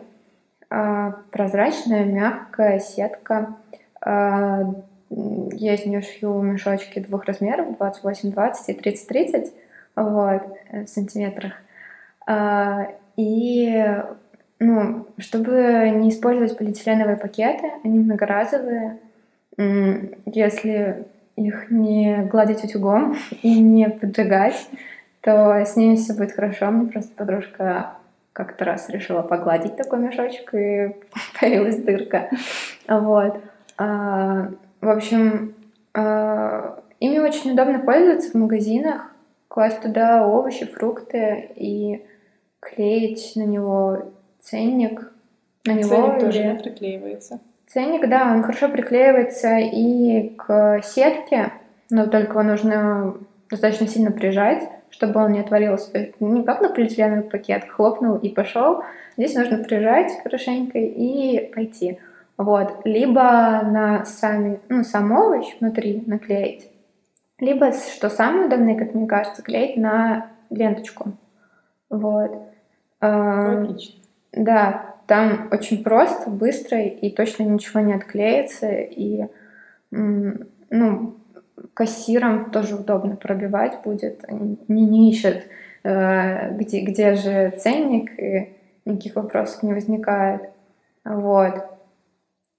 э, 0.69 1.13
прозрачная, 1.31 2.05
мягкая 2.05 2.79
сетка. 2.79 3.55
Э, 4.05 4.65
я 5.09 5.73
из 5.73 5.85
нее 5.85 6.01
шью 6.01 6.39
мешочки 6.41 6.99
двух 6.99 7.25
размеров, 7.25 7.69
28-20 7.79 8.53
и 8.67 8.73
30-30 8.73 9.51
вот, 9.95 10.43
в 10.71 10.87
сантиметрах. 10.87 11.53
А, 12.25 12.87
и 13.17 13.83
ну, 14.59 15.07
чтобы 15.17 15.91
не 15.95 16.11
использовать 16.11 16.57
полиэтиленовые 16.57 17.17
пакеты, 17.17 17.71
они 17.83 17.99
многоразовые. 17.99 18.99
Если 19.57 21.05
их 21.48 21.71
не 21.71 22.24
гладить 22.24 22.63
утюгом 22.63 23.15
и 23.41 23.60
не 23.60 23.89
поджигать, 23.89 24.67
то 25.21 25.53
с 25.65 25.75
ними 25.75 25.95
все 25.95 26.13
будет 26.13 26.33
хорошо. 26.33 26.71
Мне 26.71 26.91
просто 26.91 27.13
подружка 27.15 27.93
как-то 28.33 28.65
раз 28.65 28.89
решила 28.89 29.21
погладить 29.21 29.75
такой 29.75 30.00
мешочек, 30.00 30.53
и 30.53 30.95
появилась 31.39 31.77
дырка. 31.77 32.29
Вот. 32.88 33.39
А, 33.77 34.50
в 34.79 34.89
общем, 34.89 35.53
а, 35.93 36.81
ими 37.00 37.19
очень 37.19 37.51
удобно 37.51 37.79
пользоваться 37.79 38.31
в 38.31 38.36
магазинах, 38.36 39.12
класть 39.48 39.81
туда 39.81 40.25
овощи, 40.25 40.65
фрукты 40.65 41.51
и 41.55 42.05
клеить 42.60 43.33
на 43.36 43.43
него 43.43 44.13
ценник. 44.39 45.12
На 45.65 45.74
него 45.74 45.89
ценник 45.89 46.13
или... 46.13 46.25
тоже 46.25 46.43
не 46.43 46.55
приклеивается. 46.55 47.39
Ценник, 47.73 48.09
да, 48.09 48.33
он 48.33 48.43
хорошо 48.43 48.67
приклеивается 48.67 49.57
и 49.57 50.35
к 50.35 50.81
сетке, 50.83 51.53
но 51.89 52.05
только 52.05 52.31
его 52.31 52.43
нужно 52.43 53.15
достаточно 53.49 53.87
сильно 53.87 54.11
прижать, 54.11 54.67
чтобы 54.89 55.23
он 55.23 55.31
не 55.31 55.39
отвалился. 55.39 56.11
Не 56.19 56.43
как 56.43 56.59
на 56.61 56.69
полиэтиленовый 56.69 57.23
пакет, 57.23 57.63
хлопнул 57.69 58.17
и 58.17 58.27
пошел. 58.27 58.83
Здесь 59.15 59.35
нужно 59.35 59.59
прижать 59.59 60.11
хорошенько 60.21 60.79
и 60.79 61.49
пойти. 61.53 61.99
Вот. 62.37 62.81
Либо 62.83 63.61
на 63.63 64.03
сами, 64.03 64.59
ну, 64.67 64.83
сам 64.83 65.11
овощ 65.13 65.45
внутри 65.61 66.03
наклеить, 66.05 66.69
либо, 67.39 67.71
что 67.71 68.09
самое 68.09 68.47
удобное, 68.47 68.77
как 68.77 68.93
мне 68.93 69.07
кажется, 69.07 69.43
клеить 69.43 69.77
на 69.77 70.27
ленточку. 70.49 71.13
Вот. 71.89 72.31
Логично. 73.01 74.01
Да, 74.33 74.90
там 75.11 75.49
очень 75.51 75.83
просто, 75.83 76.29
быстро 76.29 76.79
и 76.81 77.09
точно 77.09 77.43
ничего 77.43 77.81
не 77.81 77.93
отклеится. 77.93 78.71
И 78.71 79.25
ну, 79.89 81.17
кассирам 81.73 82.49
тоже 82.49 82.77
удобно 82.77 83.17
пробивать 83.17 83.79
будет. 83.83 84.23
Не, 84.29 84.85
не 84.85 85.11
ищут, 85.11 85.43
э, 85.83 86.55
где, 86.55 86.79
где 86.85 87.15
же 87.15 87.53
ценник, 87.57 88.17
и 88.17 88.53
никаких 88.85 89.17
вопросов 89.17 89.63
не 89.63 89.73
возникает. 89.73 90.49
Вот. 91.03 91.55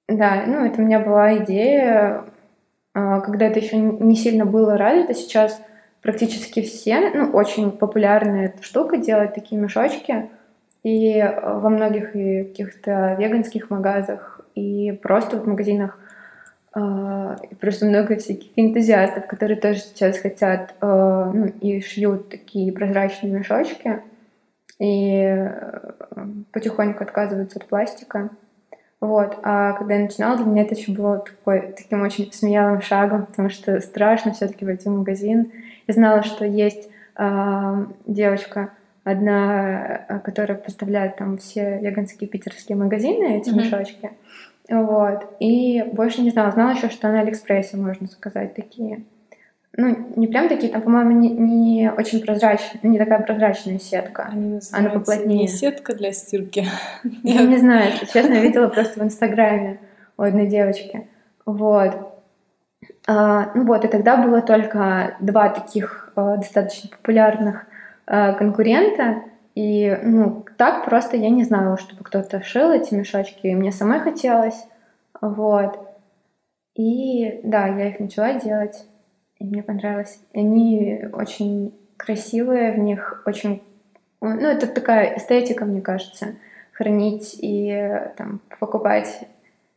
Да, 0.07 0.45
ну 0.47 0.67
это 0.67 0.83
у 0.83 0.85
меня 0.85 1.01
была 1.01 1.39
идея, 1.39 2.25
э, 2.95 3.21
когда 3.23 3.47
это 3.47 3.61
еще 3.61 3.79
не 3.79 4.15
сильно 4.15 4.45
было 4.45 4.77
развито, 4.77 5.15
сейчас 5.15 5.59
практически 6.03 6.61
все, 6.61 7.13
ну, 7.15 7.31
очень 7.31 7.71
популярная 7.71 8.49
эта 8.49 8.63
штука 8.63 8.99
делать 8.99 9.33
такие 9.33 9.59
мешочки– 9.59 10.29
и 10.83 11.19
э, 11.19 11.59
во 11.59 11.69
многих 11.69 12.15
и 12.17 12.45
каких-то 12.45 13.17
веганских 13.19 13.71
магазах, 13.71 14.41
и 14.55 14.93
просто 14.93 15.39
в 15.39 15.47
магазинах 15.47 15.99
Uh, 16.75 17.39
просто 17.61 17.85
много 17.85 18.17
всяких 18.17 18.51
энтузиастов, 18.57 19.27
которые 19.27 19.61
тоже 19.61 19.81
сейчас 19.81 20.17
хотят 20.17 20.75
uh, 20.81 21.31
ну, 21.31 21.45
и 21.61 21.83
шьют 21.83 22.31
такие 22.31 22.73
прозрачные 22.73 23.31
мешочки 23.31 24.01
и 24.79 25.23
uh, 25.23 25.93
потихоньку 26.51 27.03
отказываются 27.03 27.59
от 27.59 27.67
пластика. 27.67 28.31
Вот. 29.03 29.37
А 29.43 29.75
когда 29.75 29.97
я 29.97 30.05
начинала, 30.05 30.39
для 30.39 30.47
меня 30.47 30.63
это 30.63 30.75
еще 30.75 30.93
было 30.93 31.19
такой, 31.19 31.75
таким 31.77 32.01
очень 32.01 32.33
смелым 32.33 32.81
шагом, 32.81 33.27
потому 33.27 33.51
что 33.51 33.79
страшно 33.81 34.33
все-таки 34.33 34.65
войти 34.65 34.89
в 34.89 34.93
магазин. 34.93 35.53
Я 35.87 35.93
знала, 35.93 36.23
что 36.23 36.47
есть 36.47 36.89
девочка, 38.07 38.71
одна, 39.05 40.05
э, 40.09 40.19
которая 40.21 40.57
поставляет 40.57 41.17
там 41.17 41.39
все 41.39 41.79
веганские 41.81 42.29
питерские 42.29 42.77
магазины, 42.77 43.39
эти 43.39 43.51
mm-hmm. 43.51 43.57
мешочки. 43.57 44.11
Вот. 44.69 45.37
И 45.41 45.83
больше 45.93 46.23
не 46.23 46.31
знала. 46.31 46.53
Знала 46.53 46.73
еще, 46.73 46.89
что 46.89 47.09
на 47.09 47.21
Алиэкспрессе 47.21 47.77
можно 47.77 48.07
заказать 48.07 48.55
такие. 48.55 49.05
Ну, 49.75 49.97
не 50.17 50.27
прям 50.27 50.49
такие, 50.49 50.71
там, 50.71 50.83
по-моему, 50.83 51.13
не, 51.13 51.31
не 51.31 51.91
очень 51.91 52.21
прозрачная, 52.21 52.79
не 52.83 52.99
такая 52.99 53.21
прозрачная 53.21 53.79
сетка. 53.79 54.29
Они 54.31 54.61
Она 54.71 54.91
поплотнее. 54.91 55.43
Не 55.43 55.49
сетка 55.49 55.95
для 55.95 56.13
стирки. 56.13 56.67
Я 57.23 57.43
не 57.43 57.57
знаю, 57.57 57.91
если 57.91 58.07
честно, 58.07 58.35
видела 58.35 58.69
просто 58.69 59.01
в 59.01 59.03
Инстаграме 59.03 59.81
у 60.19 60.23
одной 60.23 60.47
девочки. 60.47 61.09
Вот. 61.47 62.13
А, 63.07 63.51
ну 63.55 63.65
вот, 63.65 63.85
и 63.85 63.89
тогда 63.89 64.17
было 64.17 64.43
только 64.43 65.17
два 65.21 65.49
таких 65.49 66.13
а, 66.17 66.37
достаточно 66.37 66.91
популярных 66.91 67.67
конкурента, 68.13 69.23
и 69.55 69.99
ну, 70.03 70.45
так 70.59 70.85
просто 70.85 71.17
я 71.17 71.31
не 71.31 71.45
знала, 71.45 71.79
чтобы 71.79 72.05
кто-то 72.05 72.43
шил 72.43 72.71
эти 72.71 72.95
мешочки, 72.95 73.47
и 73.47 73.55
мне 73.55 73.73
самой 73.73 74.01
хотелось. 74.01 74.67
Вот. 75.21 75.79
И 76.75 77.41
да, 77.43 77.67
я 77.67 77.89
их 77.89 78.01
начала 78.01 78.35
делать, 78.35 78.87
и 79.39 79.45
мне 79.45 79.63
понравилось. 79.63 80.21
Они 80.35 81.05
очень 81.13 81.75
красивые, 81.97 82.73
в 82.73 82.79
них 82.79 83.23
очень... 83.27 83.63
Ну, 84.21 84.47
это 84.47 84.67
такая 84.67 85.17
эстетика, 85.17 85.65
мне 85.65 85.81
кажется, 85.81 86.35
хранить 86.73 87.37
и 87.41 88.01
там, 88.17 88.41
покупать 88.59 89.27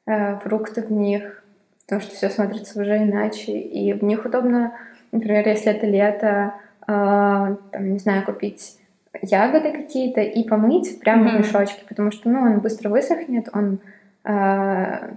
э, 0.06 0.38
фрукты 0.40 0.82
в 0.82 0.92
них, 0.92 1.44
потому 1.84 2.02
что 2.02 2.16
все 2.16 2.30
смотрится 2.30 2.82
уже 2.82 2.98
иначе, 2.98 3.54
и 3.54 3.94
в 3.94 4.04
них 4.04 4.26
удобно, 4.26 4.74
например, 5.12 5.48
если 5.48 5.72
это 5.72 5.86
лето, 5.86 6.54
там, 6.86 7.92
не 7.92 8.00
знаю, 8.00 8.26
купить 8.26 8.78
ягоды 9.22 9.72
какие-то 9.72 10.22
и 10.22 10.48
помыть 10.48 11.00
прямо 11.00 11.30
mm-hmm. 11.30 11.36
в 11.36 11.40
мешочке, 11.40 11.86
потому 11.88 12.12
что, 12.12 12.30
ну, 12.30 12.42
он 12.42 12.60
быстро 12.60 12.90
высохнет, 12.90 13.48
он, 13.54 13.80
э, 14.24 15.14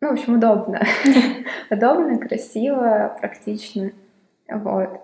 ну, 0.00 0.08
в 0.08 0.12
общем, 0.12 0.36
удобно. 0.36 0.80
удобно, 1.70 2.18
красиво, 2.18 3.16
практично, 3.20 3.92
вот. 4.48 5.00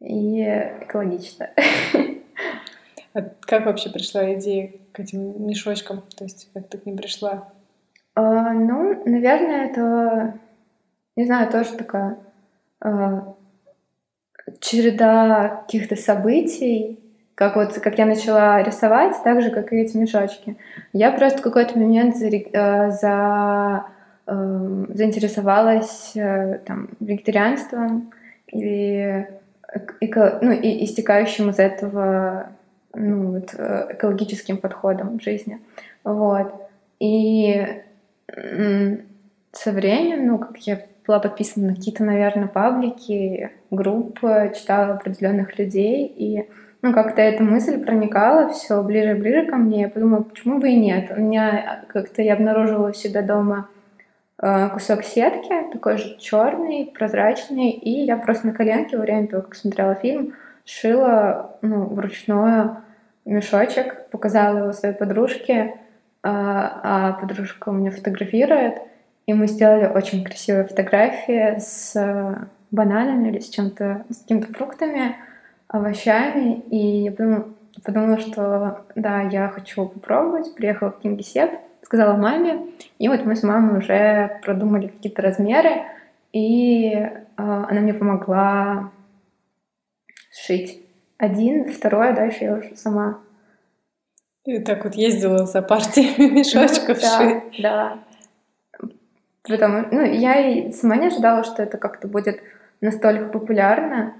И 0.00 0.42
экологично. 0.82 1.50
а 3.14 3.22
как 3.40 3.66
вообще 3.66 3.90
пришла 3.90 4.34
идея 4.34 4.72
к 4.92 5.00
этим 5.00 5.46
мешочкам? 5.46 6.02
То 6.16 6.24
есть 6.24 6.50
как 6.52 6.68
ты 6.68 6.78
к 6.78 6.86
ним 6.86 6.96
пришла? 6.96 7.48
А, 8.14 8.52
ну, 8.52 9.02
наверное, 9.06 9.70
это, 9.70 10.38
не 11.16 11.24
знаю, 11.24 11.50
тоже 11.50 11.72
такая 11.72 12.18
а, 12.80 13.34
череда 14.60 15.64
каких-то 15.66 15.96
событий, 15.96 16.98
как 17.34 17.56
вот 17.56 17.72
как 17.74 17.98
я 17.98 18.06
начала 18.06 18.62
рисовать, 18.62 19.16
так 19.24 19.42
же, 19.42 19.50
как 19.50 19.72
и 19.72 19.76
эти 19.76 19.96
мешочки. 19.96 20.56
Я 20.92 21.10
просто 21.12 21.38
в 21.38 21.42
какой-то 21.42 21.78
момент 21.78 22.16
за, 22.16 22.28
э, 22.28 22.90
за, 22.90 23.86
э, 24.26 24.84
заинтересовалась 24.88 26.12
э, 26.14 26.60
там, 26.66 26.88
вегетарианством 27.00 28.12
или 28.48 29.28
эко, 30.00 30.38
ну, 30.40 30.52
и 30.52 30.84
истекающим 30.84 31.50
из 31.50 31.58
этого 31.58 32.50
ну, 32.94 33.32
вот, 33.32 33.54
э, 33.56 33.88
экологическим 33.90 34.58
подходом 34.58 35.18
в 35.18 35.22
жизни. 35.22 35.60
Вот. 36.04 36.54
И 37.00 37.66
со 39.52 39.72
временем, 39.72 40.26
ну, 40.26 40.38
как 40.38 40.58
я 40.58 40.80
была 41.06 41.18
подписана 41.18 41.68
на 41.68 41.74
какие-то, 41.74 42.04
наверное, 42.04 42.48
паблики, 42.48 43.50
группы, 43.70 44.52
читала 44.56 44.94
определенных 44.94 45.58
людей, 45.58 46.06
и 46.06 46.48
ну, 46.82 46.92
как-то 46.92 47.22
эта 47.22 47.42
мысль 47.42 47.82
проникала 47.82 48.50
все 48.50 48.82
ближе 48.82 49.12
и 49.12 49.20
ближе 49.20 49.46
ко 49.46 49.56
мне. 49.56 49.82
Я 49.82 49.88
подумала, 49.88 50.22
почему 50.22 50.58
бы 50.58 50.70
и 50.70 50.76
нет. 50.76 51.10
У 51.16 51.20
меня 51.20 51.84
как-то 51.88 52.22
я 52.22 52.34
обнаружила 52.34 52.90
у 52.90 52.92
себя 52.92 53.22
дома 53.22 53.68
э, 54.38 54.68
кусок 54.70 55.02
сетки, 55.02 55.72
такой 55.72 55.96
же 55.96 56.16
черный, 56.18 56.92
прозрачный, 56.94 57.70
и 57.70 58.04
я 58.04 58.16
просто 58.16 58.48
на 58.48 58.52
коленке 58.52 58.96
во 58.96 59.02
время 59.02 59.28
того, 59.28 59.42
как 59.42 59.54
смотрела 59.54 59.94
фильм, 59.94 60.34
шила 60.64 61.56
ну, 61.62 61.86
вручную 61.86 62.78
мешочек, 63.24 64.08
показала 64.10 64.58
его 64.58 64.72
своей 64.72 64.94
подружке, 64.94 65.76
а, 66.22 66.80
а 66.82 67.12
подружка 67.14 67.70
у 67.70 67.72
меня 67.72 67.90
фотографирует— 67.90 68.78
и 69.26 69.32
мы 69.32 69.46
сделали 69.46 69.86
очень 69.86 70.22
красивые 70.24 70.66
фотографии 70.66 71.58
с 71.58 71.96
э, 71.96 72.46
бананами 72.70 73.28
или 73.28 73.38
с 73.38 73.48
чем-то, 73.48 74.04
с 74.10 74.18
какими-то 74.18 74.52
фруктами, 74.52 75.16
овощами. 75.68 76.60
И 76.70 77.04
я 77.04 77.12
подумала, 77.12 77.48
подумала, 77.82 78.18
что 78.18 78.84
да, 78.94 79.22
я 79.22 79.48
хочу 79.48 79.86
попробовать. 79.88 80.54
Приехала 80.54 80.90
в 80.90 81.00
Кингисепп, 81.00 81.52
сказала 81.82 82.16
маме. 82.16 82.66
И 82.98 83.08
вот 83.08 83.24
мы 83.24 83.34
с 83.34 83.42
мамой 83.42 83.78
уже 83.78 84.40
продумали 84.42 84.88
какие-то 84.88 85.22
размеры. 85.22 85.84
И 86.32 86.92
э, 86.92 87.16
она 87.36 87.80
мне 87.80 87.94
помогла 87.94 88.90
сшить 90.30 90.82
один, 91.16 91.72
второй, 91.72 92.10
а 92.10 92.12
дальше 92.12 92.44
я 92.44 92.54
уже 92.54 92.76
сама. 92.76 93.20
И 94.44 94.58
так 94.58 94.84
вот 94.84 94.94
ездила 94.94 95.46
за 95.46 95.62
партией 95.62 96.30
мешочков 96.30 97.00
да, 97.00 97.18
шить. 97.18 97.62
Да, 97.62 97.98
Потому, 99.46 99.86
ну, 99.90 100.02
я 100.02 100.40
и 100.40 100.72
сама 100.72 100.96
не 100.96 101.08
ожидала, 101.08 101.44
что 101.44 101.62
это 101.62 101.76
как-то 101.76 102.08
будет 102.08 102.40
настолько 102.80 103.26
популярно. 103.26 104.14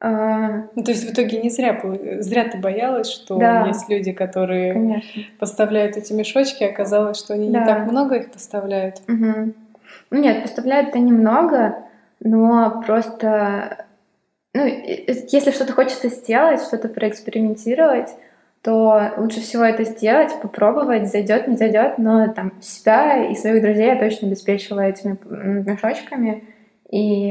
А... 0.00 0.64
Ну, 0.74 0.82
то 0.82 0.90
есть 0.90 1.08
в 1.08 1.12
итоге 1.12 1.40
не 1.40 1.50
зря, 1.50 1.80
зря 2.18 2.44
ты 2.44 2.58
боялась, 2.58 3.08
что 3.08 3.38
да. 3.38 3.66
есть 3.66 3.88
люди, 3.88 4.12
которые 4.12 4.72
Конечно. 4.72 5.22
поставляют 5.38 5.96
эти 5.96 6.12
мешочки, 6.12 6.64
оказалось, 6.64 7.16
что 7.16 7.34
они 7.34 7.50
да. 7.50 7.60
не 7.60 7.66
так 7.66 7.90
много 7.90 8.16
их 8.16 8.30
поставляют. 8.30 9.00
Угу. 9.08 9.52
Нет, 10.10 10.42
поставляют-то 10.42 10.98
немного, 10.98 11.76
но 12.20 12.82
просто, 12.84 13.86
ну, 14.52 14.64
если 14.64 15.50
что-то 15.50 15.72
хочется 15.72 16.08
сделать, 16.08 16.60
что-то 16.60 16.88
проэкспериментировать, 16.88 18.10
то 18.66 19.12
лучше 19.16 19.42
всего 19.42 19.62
это 19.62 19.84
сделать, 19.84 20.32
попробовать, 20.42 21.08
зайдет, 21.08 21.46
не 21.46 21.56
зайдет, 21.56 21.98
но 21.98 22.26
там 22.26 22.52
себя 22.60 23.24
и 23.24 23.36
своих 23.36 23.62
друзей 23.62 23.86
я 23.86 23.96
точно 23.96 24.26
обеспечила 24.26 24.80
этими 24.80 25.16
мешочками. 25.62 26.42
И 26.90 27.30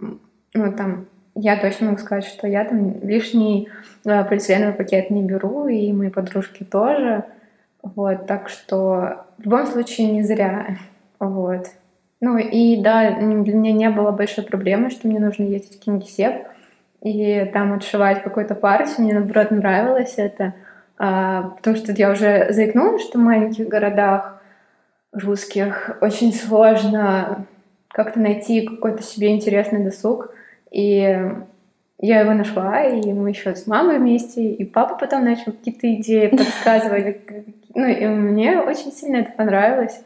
ну, 0.00 0.72
там 0.76 1.06
я 1.36 1.56
точно 1.56 1.90
могу 1.90 1.98
сказать, 1.98 2.24
что 2.24 2.48
я 2.48 2.64
там 2.64 3.04
лишний 3.04 3.68
э, 4.04 4.24
полиэтиленовый 4.24 4.74
пакет 4.74 5.10
не 5.10 5.22
беру, 5.22 5.68
и 5.68 5.92
мои 5.92 6.10
подружки 6.10 6.64
тоже. 6.64 7.22
Вот, 7.84 8.26
так 8.26 8.48
что 8.48 9.24
в 9.38 9.44
любом 9.44 9.66
случае 9.66 10.10
не 10.10 10.24
зря. 10.24 10.76
Вот. 11.20 11.68
Ну 12.20 12.36
и 12.36 12.82
да, 12.82 13.12
для 13.12 13.54
меня 13.54 13.72
не 13.72 13.90
было 13.90 14.10
большой 14.10 14.42
проблемы, 14.42 14.90
что 14.90 15.06
мне 15.06 15.20
нужно 15.20 15.44
ездить 15.44 15.76
в 15.76 15.84
Кингисепп 15.84 16.48
и 17.02 17.50
там 17.52 17.72
отшивать 17.74 18.22
какую-то 18.22 18.54
партию. 18.54 18.94
Мне, 18.98 19.14
наоборот, 19.14 19.50
нравилось 19.50 20.14
это, 20.16 20.54
а, 20.98 21.54
потому 21.56 21.76
что 21.76 21.92
я 21.92 22.10
уже 22.10 22.52
заикнулась, 22.52 23.02
что 23.02 23.18
в 23.18 23.22
маленьких 23.22 23.68
городах 23.68 24.40
русских 25.12 25.98
очень 26.00 26.32
сложно 26.32 27.46
как-то 27.88 28.20
найти 28.20 28.66
какой-то 28.66 29.02
себе 29.02 29.34
интересный 29.34 29.84
досуг. 29.84 30.32
И 30.70 31.30
я 31.98 32.20
его 32.20 32.32
нашла, 32.32 32.84
и 32.84 33.12
мы 33.12 33.30
еще 33.30 33.54
с 33.54 33.66
мамой 33.66 33.98
вместе, 33.98 34.42
и 34.42 34.64
папа 34.64 34.96
потом 34.96 35.24
начал 35.24 35.52
какие-то 35.52 35.92
идеи 35.94 36.28
подсказывать. 36.28 37.18
Ну, 37.74 37.86
и 37.86 38.06
мне 38.06 38.60
очень 38.60 38.92
сильно 38.92 39.16
это 39.16 39.32
понравилось. 39.32 40.02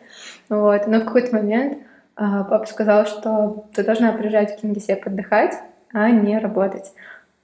Вот. 0.48 0.87
Но 0.87 1.00
в 1.00 1.04
какой-то 1.04 1.37
момент 1.37 1.78
а, 2.16 2.44
папа 2.44 2.66
сказал, 2.66 3.06
что 3.06 3.66
ты 3.74 3.85
должна 3.85 4.12
приезжать 4.12 4.56
в 4.56 4.61
Кингисепп 4.61 5.06
отдыхать, 5.06 5.54
а 5.96 6.11
не 6.11 6.38
работать. 6.38 6.92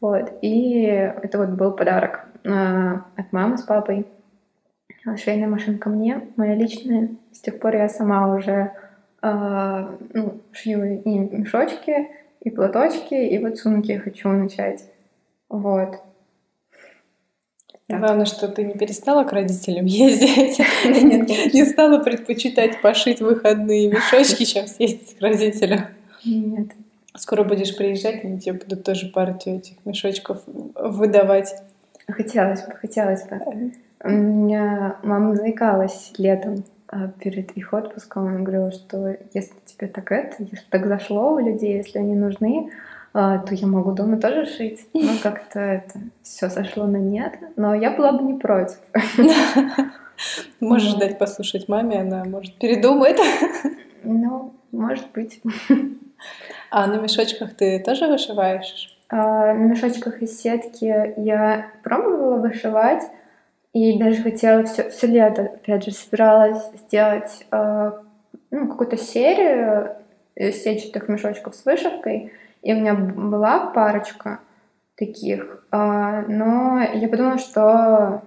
Вот. 0.02 0.30
И 0.42 0.82
это 0.82 1.38
вот 1.38 1.50
был 1.50 1.72
подарок 1.72 2.26
а, 2.44 3.06
от 3.16 3.32
мамы 3.32 3.56
с 3.56 3.62
папой. 3.62 4.06
Швейная 5.16 5.48
машинка 5.48 5.88
мне, 5.88 6.28
моя 6.36 6.54
личная. 6.54 7.08
С 7.32 7.40
тех 7.40 7.58
пор 7.58 7.74
я 7.74 7.88
сама 7.88 8.36
уже 8.36 8.72
э, 9.22 9.86
ну, 10.12 10.40
шью 10.52 10.84
и 10.84 11.18
мешочки, 11.18 12.08
и 12.40 12.50
платочки, 12.50 13.14
и 13.14 13.38
вот 13.38 13.58
сумки 13.58 13.96
хочу 13.96 14.28
начать. 14.28 14.84
Вот. 15.48 15.96
Так. 17.88 17.98
Главное, 17.98 18.26
что 18.26 18.46
ты 18.46 18.62
не 18.62 18.74
перестала 18.74 19.24
к 19.24 19.32
родителям 19.32 19.86
ездить, 19.86 20.58
не 20.84 21.64
стала 21.64 21.98
предпочитать 21.98 22.80
пошить 22.80 23.20
выходные 23.20 23.90
мешочки, 23.90 24.44
чем 24.44 24.68
съездить 24.68 25.18
к 25.18 25.22
родителям. 25.22 25.80
Нет. 26.24 26.68
Скоро 27.14 27.44
будешь 27.44 27.76
приезжать, 27.76 28.24
они 28.24 28.40
тебе 28.40 28.54
будут 28.54 28.84
тоже 28.84 29.08
партию 29.08 29.56
этих 29.56 29.76
мешочков 29.84 30.42
выдавать. 30.46 31.54
Хотелось 32.08 32.62
бы, 32.62 32.72
хотелось 32.72 33.24
бы. 33.24 33.72
У 34.02 34.08
меня 34.10 34.96
мама 35.02 35.36
заикалась 35.36 36.12
летом 36.16 36.64
а, 36.88 37.08
перед 37.08 37.52
их 37.52 37.72
отпуском. 37.72 38.26
Она 38.26 38.40
говорила, 38.40 38.72
что 38.72 39.16
если 39.34 39.54
тебе 39.66 39.88
так 39.88 40.10
это, 40.10 40.36
если 40.38 40.64
так 40.70 40.86
зашло 40.86 41.34
у 41.34 41.38
людей, 41.38 41.76
если 41.76 41.98
они 41.98 42.14
нужны, 42.14 42.70
а, 43.12 43.38
то 43.38 43.54
я 43.54 43.66
могу 43.66 43.92
дома 43.92 44.18
тоже 44.18 44.46
шить. 44.46 44.88
Но 44.94 45.12
как-то 45.22 45.60
это 45.60 46.00
все 46.22 46.48
сошло 46.48 46.86
на 46.86 46.96
нет. 46.96 47.34
Но 47.56 47.74
я 47.74 47.90
была 47.90 48.12
бы 48.12 48.24
не 48.24 48.38
против. 48.38 48.78
Можешь 50.60 50.94
дать 50.94 51.18
послушать 51.18 51.68
маме, 51.68 52.00
она 52.00 52.24
может 52.24 52.54
передумает. 52.56 53.18
Ну, 54.04 54.54
может 54.70 55.10
быть. 55.12 55.40
А 56.74 56.86
на 56.86 56.96
мешочках 56.96 57.54
ты 57.54 57.80
тоже 57.80 58.06
вышиваешь? 58.06 58.96
А, 59.10 59.52
на 59.52 59.58
мешочках 59.58 60.22
из 60.22 60.40
сетки 60.40 61.12
я 61.20 61.66
пробовала 61.82 62.38
вышивать, 62.38 63.02
и 63.74 63.98
даже 63.98 64.22
хотела 64.22 64.64
все, 64.64 64.88
все 64.88 65.06
лето, 65.06 65.42
опять 65.42 65.84
же, 65.84 65.90
собиралась 65.90 66.64
сделать 66.78 67.46
э, 67.50 67.92
ну, 68.50 68.68
какую-то 68.68 68.96
серию 68.96 69.96
сетчатых 70.34 71.08
мешочков 71.08 71.54
с 71.54 71.62
вышивкой. 71.66 72.32
И 72.62 72.72
у 72.72 72.76
меня 72.76 72.94
была 72.94 73.66
парочка 73.66 74.40
таких. 74.96 75.66
Э, 75.72 76.24
но 76.26 76.80
я 76.80 77.06
подумала, 77.06 77.36
что, 77.36 78.22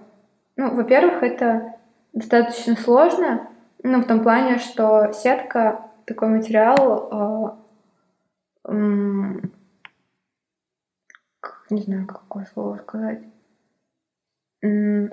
ну, 0.54 0.72
во-первых, 0.72 1.24
это 1.24 1.74
достаточно 2.12 2.76
сложно, 2.76 3.48
ну, 3.82 4.02
в 4.02 4.06
том 4.06 4.20
плане, 4.20 4.58
что 4.58 5.12
сетка 5.12 5.80
такой 6.04 6.28
материал 6.28 7.65
не 8.68 9.40
знаю, 11.82 12.06
какое 12.06 12.46
слово 12.52 12.78
сказать, 12.78 13.20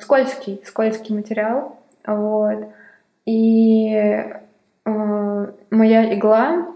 скользкий, 0.01 0.61
скользкий 0.65 1.15
материал, 1.15 1.79
вот, 2.05 2.67
и 3.25 3.93
э, 4.85 5.51
моя 5.69 6.17
игла 6.17 6.67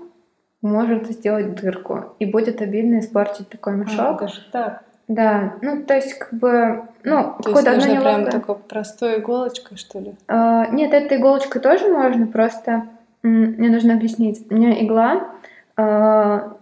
может 0.62 1.08
сделать 1.08 1.56
дырку, 1.56 2.16
и 2.20 2.26
будет 2.26 2.62
обидно 2.62 3.00
испортить 3.00 3.50
такой 3.50 3.74
а, 3.74 3.76
мешок. 3.76 4.22
А, 4.22 4.28
так? 4.52 4.84
Да, 5.08 5.54
ну, 5.62 5.84
то 5.84 5.96
есть, 5.96 6.16
как 6.16 6.34
бы, 6.34 6.84
ну, 7.04 7.36
то 7.42 7.52
есть 7.52 7.66
нужно 7.66 7.92
неловко... 7.92 8.02
прям 8.02 8.30
такой 8.30 8.56
простой 8.56 9.20
иголочкой, 9.20 9.78
что 9.78 10.00
ли? 10.00 10.16
А, 10.28 10.68
нет, 10.68 10.94
этой 10.94 11.18
иголочкой 11.18 11.62
тоже 11.62 11.88
можно, 11.88 12.28
просто 12.28 12.88
мне 13.24 13.70
нужно 13.70 13.94
объяснить. 13.94 14.46
У 14.50 14.56
меня 14.56 14.84
игла, 14.84 15.30
а, 15.78 16.58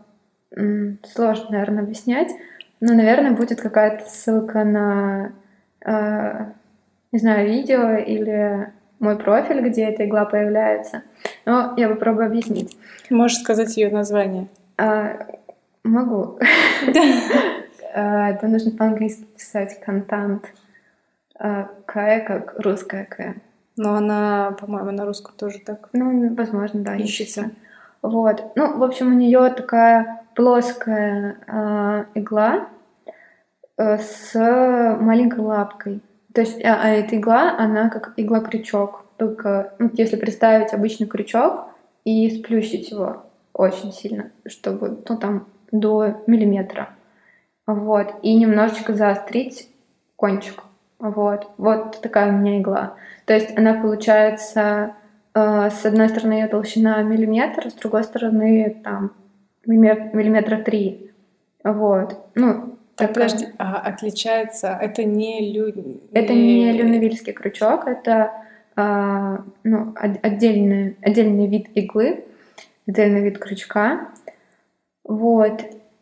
сложно, 0.56 1.52
наверное, 1.52 1.84
объяснять, 1.84 2.32
но, 2.80 2.94
наверное, 2.94 3.32
будет 3.32 3.62
какая-то 3.62 4.06
ссылка 4.10 4.64
на, 4.64 5.32
э, 5.86 6.46
не 7.12 7.20
знаю, 7.20 7.48
видео 7.48 7.96
или 7.98 8.72
мой 9.00 9.18
профиль, 9.18 9.62
где 9.62 9.86
эта 9.86 10.06
игла 10.06 10.26
появляется. 10.26 11.04
Но 11.46 11.74
я 11.78 11.90
попробую 11.90 12.28
объяснить. 12.28 12.78
Можешь 13.10 13.40
сказать 13.40 13.76
ее 13.78 13.90
название? 13.90 14.48
А, 14.78 15.28
могу. 15.84 16.40
А, 17.98 18.32
это 18.32 18.50
нужно 18.50 18.72
по-английски 18.72 19.24
писать 19.24 19.80
контант. 19.80 20.52
А, 21.40 21.70
К 21.86 22.20
как 22.28 22.60
русская 22.60 23.06
К. 23.06 23.36
Но 23.78 23.96
она, 23.96 24.54
по-моему, 24.60 24.92
на 24.92 25.06
русском 25.06 25.34
тоже 25.38 25.60
так. 25.60 25.88
Ну, 25.94 26.36
возможно, 26.36 26.82
да. 26.82 26.98
Ищется. 26.98 27.52
Вот. 28.02 28.52
Ну, 28.58 28.78
в 28.78 28.84
общем, 28.84 29.14
у 29.14 29.18
нее 29.18 29.50
такая 29.56 30.25
плоская 30.36 31.38
э, 31.48 32.06
игла 32.16 32.68
с 33.78 34.34
маленькой 34.36 35.40
лапкой. 35.40 36.02
То 36.34 36.42
есть, 36.42 36.64
а, 36.64 36.82
а 36.82 36.90
эта 36.90 37.18
игла, 37.18 37.58
она 37.58 37.90
как 37.90 38.14
игла-крючок. 38.18 39.06
Только 39.18 39.74
ну, 39.80 39.90
если 39.94 40.18
представить 40.18 40.74
обычный 40.74 41.08
крючок 41.08 41.68
и 42.04 42.30
сплющить 42.30 42.92
его 42.92 43.24
очень 43.54 43.94
сильно, 43.94 44.32
чтобы, 44.46 45.04
ну, 45.08 45.18
там, 45.18 45.48
до 45.72 46.24
миллиметра. 46.28 46.90
Вот. 47.66 48.14
И 48.22 48.36
немножечко 48.36 48.94
заострить 48.94 49.70
кончик. 50.16 50.64
Вот. 51.00 51.50
Вот 51.58 52.02
такая 52.02 52.30
у 52.30 52.34
меня 52.34 52.60
игла. 52.60 52.96
То 53.26 53.34
есть 53.34 53.58
она 53.58 53.74
получается 53.74 54.94
э, 55.34 55.70
с 55.70 55.86
одной 55.86 56.10
стороны 56.10 56.34
ее 56.34 56.48
толщина 56.48 57.02
миллиметр, 57.02 57.70
с 57.70 57.74
другой 57.74 58.04
стороны 58.04 58.82
там 58.84 59.14
миллиметра 59.66 60.58
три. 60.58 61.12
Вот. 61.64 62.18
Ну, 62.36 62.78
так, 62.96 63.14
подожди, 63.14 63.48
а 63.58 63.80
отличается, 63.80 64.78
это 64.80 65.04
не 65.04 65.52
лю... 65.52 65.74
Это 66.14 66.34
не 66.34 66.72
люневильский 66.72 67.34
крючок, 67.34 67.88
это 67.88 68.32
а, 68.76 69.44
ну, 69.64 69.94
отдельный, 69.96 70.98
отдельный 71.02 71.48
вид 71.48 71.68
иглы, 71.76 72.26
отдельный 72.88 73.22
вид 73.22 73.40
крючка. 73.40 74.12
Вот. 75.04 75.62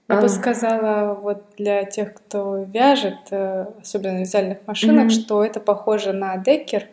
Я 0.09 0.17
бы 0.17 0.25
а. 0.25 0.29
сказала, 0.29 1.13
вот 1.15 1.43
для 1.57 1.85
тех, 1.85 2.13
кто 2.13 2.63
вяжет, 2.63 3.19
э, 3.31 3.67
особенно 3.81 4.15
на 4.15 4.19
вязальных 4.19 4.59
машинах, 4.67 5.07
mm-hmm. 5.07 5.09
что 5.09 5.43
это 5.43 5.59
похоже 5.59 6.13
на 6.13 6.37
декер, 6.37 6.87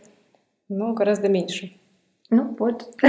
но 0.69 0.93
гораздо 0.95 1.29
меньше. 1.29 1.73
Ну 2.31 2.57
вот. 2.59 2.95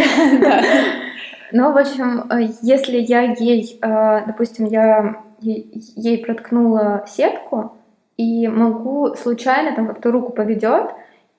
Ну, 1.54 1.74
в 1.74 1.78
общем, 1.78 2.32
э, 2.32 2.48
если 2.62 2.98
я 2.98 3.24
ей, 3.24 3.78
э, 3.82 4.26
допустим, 4.26 4.66
я 4.66 5.22
ей 5.42 6.24
проткнула 6.24 7.04
сетку, 7.08 7.76
и 8.16 8.48
могу 8.48 9.16
случайно 9.16 9.76
там 9.76 9.88
как-то 9.88 10.12
руку 10.12 10.32
поведет, 10.32 10.92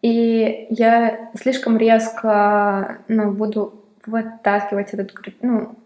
и 0.02 0.66
я 0.68 1.30
слишком 1.34 1.78
резко 1.78 2.98
ну, 3.08 3.30
буду 3.30 3.74
вытаскивать 4.04 4.92
этот, 4.92 5.12
ну, 5.40 5.76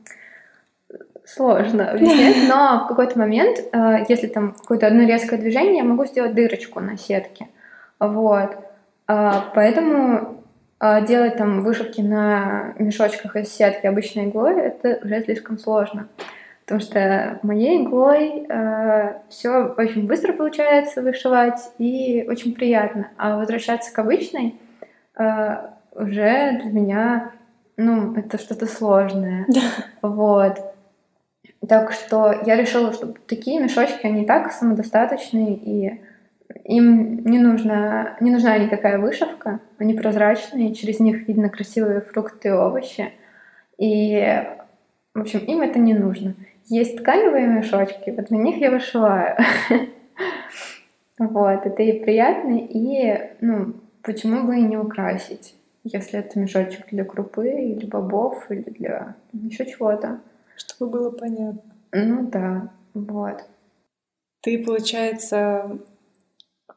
сложно 1.25 1.91
объяснять, 1.91 2.49
но 2.49 2.85
в 2.85 2.89
какой-то 2.89 3.19
момент, 3.19 3.59
э, 3.73 4.05
если 4.09 4.27
там 4.27 4.55
какое-то 4.55 4.89
одно 4.89 5.05
резкое 5.05 5.37
движение, 5.37 5.77
я 5.77 5.85
могу 5.85 6.05
сделать 6.07 6.35
дырочку 6.35 6.81
на 6.81 6.97
сетке. 6.97 7.49
Вот. 8.01 8.57
Поэтому 9.07 10.46
делать 10.81 11.37
там 11.37 11.63
вышивки 11.63 12.01
на 12.01 12.75
мешочках 12.79 13.37
из 13.37 13.53
сетки 13.53 13.87
обычной 13.87 14.27
иглой 14.27 14.61
это 14.61 15.01
уже 15.03 15.23
слишком 15.23 15.59
сложно. 15.59 16.09
Потому 16.67 16.81
что 16.81 17.39
моей 17.43 17.85
иглой 17.85 18.45
э, 18.49 19.21
все 19.29 19.73
очень 19.79 20.09
быстро 20.09 20.33
получается 20.33 21.01
вышивать 21.01 21.61
и 21.79 22.27
очень 22.29 22.55
приятно. 22.55 23.09
А 23.17 23.37
возвращаться 23.37 23.95
к 23.95 23.99
обычной 24.01 24.61
э, 25.17 25.57
уже 25.93 26.61
для 26.61 26.71
меня, 26.73 27.33
ну, 27.77 28.17
это 28.17 28.39
что-то 28.39 28.67
сложное. 28.67 29.47
Вот. 30.03 30.59
Так 31.69 31.93
что 31.93 32.35
я 32.45 32.57
решила, 32.57 32.93
что 32.93 33.15
такие 33.27 33.61
мешочки, 33.61 34.05
они 34.05 34.27
так 34.27 34.53
самодостаточные, 34.53 35.55
и 35.55 36.01
им 36.67 37.25
не, 37.25 37.39
нужно, 37.39 38.17
не 38.21 38.31
нужна 38.31 38.59
никакая 38.59 38.99
вышивка, 38.99 39.61
они 39.79 39.95
прозрачные, 39.95 40.75
через 40.75 40.99
них 40.99 41.29
видно 41.29 41.49
красивые 41.49 42.01
фрукты 42.01 42.49
и 42.49 42.53
овощи. 42.53 43.13
И, 43.79 44.43
в 45.15 45.21
общем, 45.21 45.41
им 45.41 45.61
это 45.61 45.79
не 45.79 45.95
нужно. 45.95 46.35
Есть 46.65 46.99
тканевые 46.99 47.47
мешочки, 47.47 48.11
вот 48.11 48.31
на 48.31 48.37
них 48.37 48.57
я 48.59 48.71
вышиваю. 48.71 49.37
Вот, 51.19 51.65
это 51.65 51.83
и 51.83 51.99
приятно, 51.99 52.59
и, 52.59 53.31
ну, 53.41 53.73
почему 54.03 54.47
бы 54.47 54.59
и 54.59 54.63
не 54.63 54.77
украсить, 54.77 55.55
если 55.83 56.19
это 56.19 56.39
мешочек 56.39 56.91
для 56.91 57.07
крупы 57.07 57.49
или 57.49 57.87
бобов, 57.87 58.51
или 58.51 58.69
для 58.69 59.15
еще 59.33 59.65
чего-то. 59.65 60.21
Чтобы 60.57 60.91
было 60.91 61.11
понятно. 61.11 61.63
Ну 61.93 62.27
да, 62.27 62.69
вот. 62.93 63.47
Ты, 64.43 64.63
получается, 64.63 65.79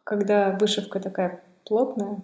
когда 0.09 0.57
вышивка 0.59 0.99
такая 0.99 1.39
плотная, 1.65 2.17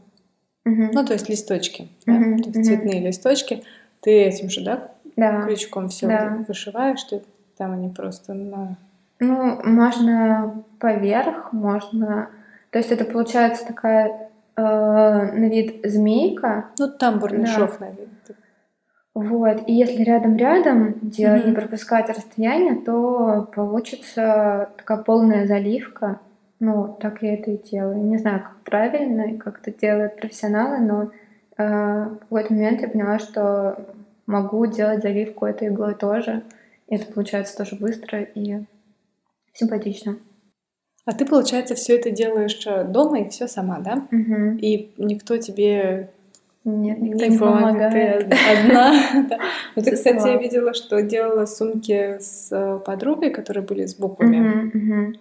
Мгм. 0.65 0.89
ну, 0.91 1.05
то 1.05 1.13
есть 1.13 1.29
листочки, 1.29 1.87
да, 2.07 2.13
то 2.13 2.19
есть 2.19 2.55
мгм. 2.55 2.63
цветные 2.63 2.99
листочки, 2.99 3.63
ты 4.01 4.23
этим 4.23 4.49
же, 4.49 4.63
да, 4.65 4.89
Да. 5.15 5.43
крючком 5.43 5.89
все 5.89 6.07
Да. 6.07 6.43
вышиваешь, 6.47 7.03
ты 7.03 7.21
там 7.57 7.73
они 7.73 7.89
просто 7.89 8.33
на... 8.33 8.75
Ну, 9.19 9.61
можно 9.63 10.63
поверх, 10.79 11.53
можно... 11.53 12.29
То 12.71 12.79
есть 12.79 12.91
это 12.91 13.05
получается 13.05 13.67
такая 13.67 14.31
э, 14.57 14.61
на 14.61 15.47
вид 15.47 15.81
змейка. 15.83 16.65
Ну, 16.79 16.87
тамбурный 16.87 17.45
Да. 17.45 17.53
шов, 17.53 17.79
наверное. 17.79 18.09
Вот. 19.13 19.61
И 19.67 19.73
если 19.73 20.01
рядом-рядом 20.03 20.95
делать, 21.03 21.43
Мгм. 21.43 21.51
не 21.51 21.55
пропускать 21.55 22.09
расстояние, 22.09 22.75
то 22.83 23.47
получится 23.55 24.69
такая 24.75 24.97
полная 25.03 25.45
заливка. 25.45 26.19
Ну, 26.59 26.97
так 26.99 27.21
я 27.21 27.33
это 27.33 27.51
и 27.51 27.57
делаю. 27.57 27.97
Не 27.97 28.17
знаю, 28.17 28.41
как 28.43 28.57
правильно 28.63 29.33
и 29.33 29.37
как 29.37 29.59
это 29.59 29.77
делают 29.77 30.15
профессионалы, 30.15 30.79
но 30.79 31.11
э, 31.57 32.05
в 32.05 32.19
какой-то 32.21 32.53
момент 32.53 32.81
я 32.81 32.87
поняла, 32.87 33.19
что 33.19 33.77
могу 34.25 34.65
делать 34.65 35.01
заливку 35.01 35.45
этой 35.45 35.67
иглой 35.67 35.95
тоже. 35.95 36.43
И 36.87 36.95
это 36.95 37.11
получается 37.11 37.57
тоже 37.57 37.75
быстро 37.75 38.21
и 38.21 38.63
симпатично. 39.53 40.17
А 41.05 41.11
ты, 41.13 41.25
получается, 41.25 41.75
все 41.75 41.97
это 41.97 42.09
делаешь 42.09 42.65
э, 42.65 42.83
дома 42.83 43.19
и 43.19 43.29
все 43.29 43.47
сама, 43.47 43.79
да? 43.79 44.07
Мгм. 44.09 44.57
И 44.57 44.91
никто 44.97 45.37
тебе 45.37 46.09
Нет, 46.63 46.99
никто 46.99 47.25
не 47.25 47.31
не 47.31 47.37
помогает. 47.37 48.29
Ты 48.29 48.35
одна. 48.35 48.93
да. 49.29 49.39
Ну, 49.75 49.83
ты, 49.83 49.91
кстати, 49.91 50.27
я 50.27 50.37
видела, 50.37 50.73
что 50.73 51.01
делала 51.03 51.45
сумки 51.45 52.17
с 52.19 52.49
э, 52.51 52.79
подругой, 52.83 53.29
которые 53.29 53.63
были 53.63 53.85
с 53.85 53.95
буквами. 53.95 55.13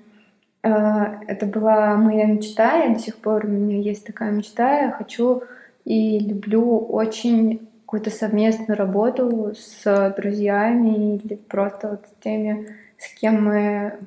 А, 0.64 1.20
Это 1.26 1.44
была 1.44 1.94
моя 1.96 2.24
мечта, 2.24 2.84
и 2.84 2.94
до 2.94 2.98
сих 2.98 3.16
пор 3.16 3.44
у 3.44 3.48
меня 3.48 3.78
есть 3.78 4.06
такая 4.06 4.30
мечта. 4.30 4.80
Я 4.80 4.90
хочу 4.92 5.42
и 5.84 6.18
люблю 6.18 6.78
очень 6.78 7.68
какую-то 7.84 8.10
совместную 8.10 8.78
работу 8.78 9.54
с 9.54 10.14
друзьями 10.16 11.16
или 11.16 11.34
просто 11.34 11.90
вот 11.90 12.06
с 12.06 12.22
теми, 12.24 12.68
с 12.96 13.12
кем 13.20 13.44
мы 13.44 13.98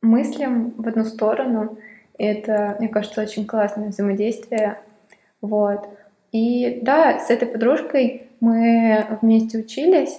мыслим 0.00 0.72
в 0.78 0.88
одну 0.88 1.04
сторону. 1.04 1.76
И 2.16 2.24
это, 2.24 2.76
мне 2.78 2.88
кажется, 2.88 3.20
очень 3.20 3.46
классное 3.46 3.90
взаимодействие. 3.90 4.78
Вот. 5.42 5.88
И 6.32 6.80
да, 6.82 7.18
с 7.18 7.28
этой 7.28 7.48
подружкой 7.48 8.28
мы 8.40 9.06
вместе 9.20 9.58
учились, 9.58 10.18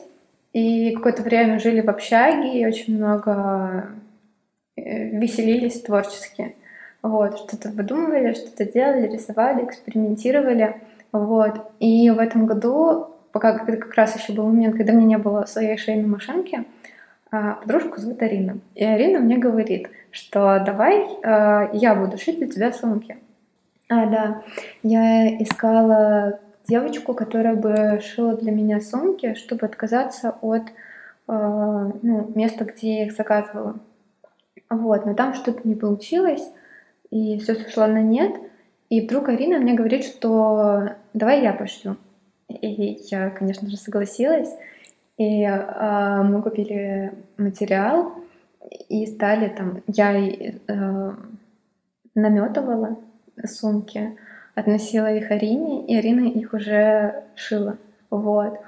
и 0.54 0.92
какое-то 0.92 1.24
время 1.24 1.60
жили 1.60 1.82
в 1.82 1.90
общаге, 1.90 2.60
и 2.60 2.66
очень 2.66 2.98
много 2.98 3.32
э, 3.32 3.99
веселились 5.14 5.82
творчески. 5.82 6.56
Вот, 7.02 7.38
что-то 7.38 7.70
выдумывали, 7.70 8.34
что-то 8.34 8.66
делали, 8.66 9.08
рисовали, 9.08 9.66
экспериментировали. 9.66 10.82
Вот. 11.12 11.72
И 11.80 12.10
в 12.10 12.20
этом 12.20 12.46
году, 12.46 13.08
пока 13.32 13.56
это 13.56 13.78
как 13.78 13.94
раз 13.96 14.16
еще 14.16 14.34
был 14.34 14.48
момент, 14.48 14.76
когда 14.76 14.92
меня 14.92 15.06
не 15.06 15.18
было 15.18 15.46
своей 15.46 15.78
шейной 15.78 16.08
машинки, 16.08 16.66
а, 17.32 17.54
подружку 17.54 18.00
зовут 18.00 18.22
Арина. 18.22 18.58
И 18.76 18.84
Арина 18.84 19.20
мне 19.20 19.38
говорит, 19.38 19.90
что 20.12 20.62
давай 20.66 21.06
э, 21.24 21.70
я 21.74 21.94
буду 21.94 22.18
шить 22.18 22.40
для 22.40 22.48
тебя 22.48 22.74
сумки. 22.74 23.18
А, 23.88 24.06
да. 24.08 24.42
Я 24.82 25.38
искала 25.42 26.40
девочку, 26.68 27.14
которая 27.14 27.56
бы 27.56 28.02
шила 28.02 28.36
для 28.36 28.52
меня 28.52 28.82
сумки, 28.82 29.36
чтобы 29.36 29.68
отказаться 29.68 30.36
от 30.42 30.64
э, 30.64 30.72
ну, 31.28 32.32
места, 32.34 32.66
где 32.66 33.00
я 33.00 33.06
их 33.06 33.14
заказывала. 33.14 33.76
Вот, 34.70 35.06
но 35.06 35.14
там 35.14 35.34
что-то 35.34 35.68
не 35.68 35.76
получилось, 35.76 36.48
и 37.10 37.40
все 37.40 37.56
сошло 37.56 37.88
на 37.88 38.02
нет. 38.02 38.36
И 38.90 39.02
вдруг 39.02 39.30
Арина 39.30 39.60
мне 39.60 39.74
говорит, 39.74 40.04
что 40.06 40.90
давай 41.14 41.44
я 41.44 41.54
пошлю. 41.54 41.98
И 42.48 43.00
я, 43.10 43.30
конечно 43.30 43.70
же, 43.70 43.78
согласилась. 43.78 44.50
И 45.18 45.44
э, 45.44 46.22
мы 46.24 46.42
купили 46.42 47.14
материал 47.38 48.14
и 48.88 49.06
стали 49.06 49.50
там, 49.50 49.82
я 49.88 50.18
э, 50.18 51.12
наметывала 52.16 52.98
сумки, 53.46 54.18
относила 54.56 55.14
их 55.14 55.30
Арине, 55.32 55.86
и 55.86 55.96
Арина 55.98 56.28
их 56.28 56.54
уже 56.54 57.24
шила. 57.36 57.78
Вот. 58.10 58.60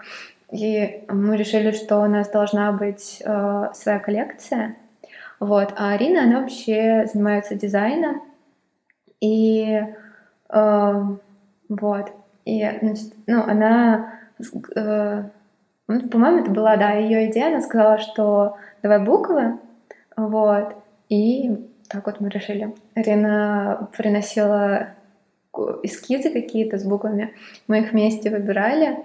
И 0.51 1.05
мы 1.07 1.37
решили, 1.37 1.71
что 1.71 2.01
у 2.01 2.07
нас 2.07 2.29
должна 2.29 2.71
быть 2.71 3.21
э, 3.23 3.69
своя 3.73 3.99
коллекция. 3.99 4.75
Вот. 5.41 5.73
А 5.75 5.93
Арина, 5.93 6.23
она 6.23 6.41
вообще 6.41 7.07
занимается 7.11 7.55
дизайном. 7.55 8.21
И 9.19 9.81
э, 10.49 11.03
вот. 11.67 12.11
И, 12.45 12.79
значит, 12.81 13.13
ну, 13.25 13.41
она, 13.41 14.19
э, 14.75 15.23
ну, 15.87 16.09
по-моему, 16.09 16.41
это 16.41 16.51
была, 16.51 16.77
да, 16.77 16.91
ее 16.91 17.31
идея. 17.31 17.47
Она 17.47 17.61
сказала, 17.61 17.97
что 17.97 18.57
давай 18.83 19.03
буквы, 19.03 19.57
вот. 20.15 20.75
И 21.09 21.57
так 21.89 22.05
вот 22.05 22.19
мы 22.19 22.29
решили. 22.29 22.75
Арина 22.93 23.89
приносила 23.97 24.89
эскизы 25.81 26.29
какие-то 26.29 26.77
с 26.77 26.83
буквами. 26.83 27.33
Мы 27.67 27.79
их 27.79 27.93
вместе 27.93 28.29
выбирали. 28.29 28.99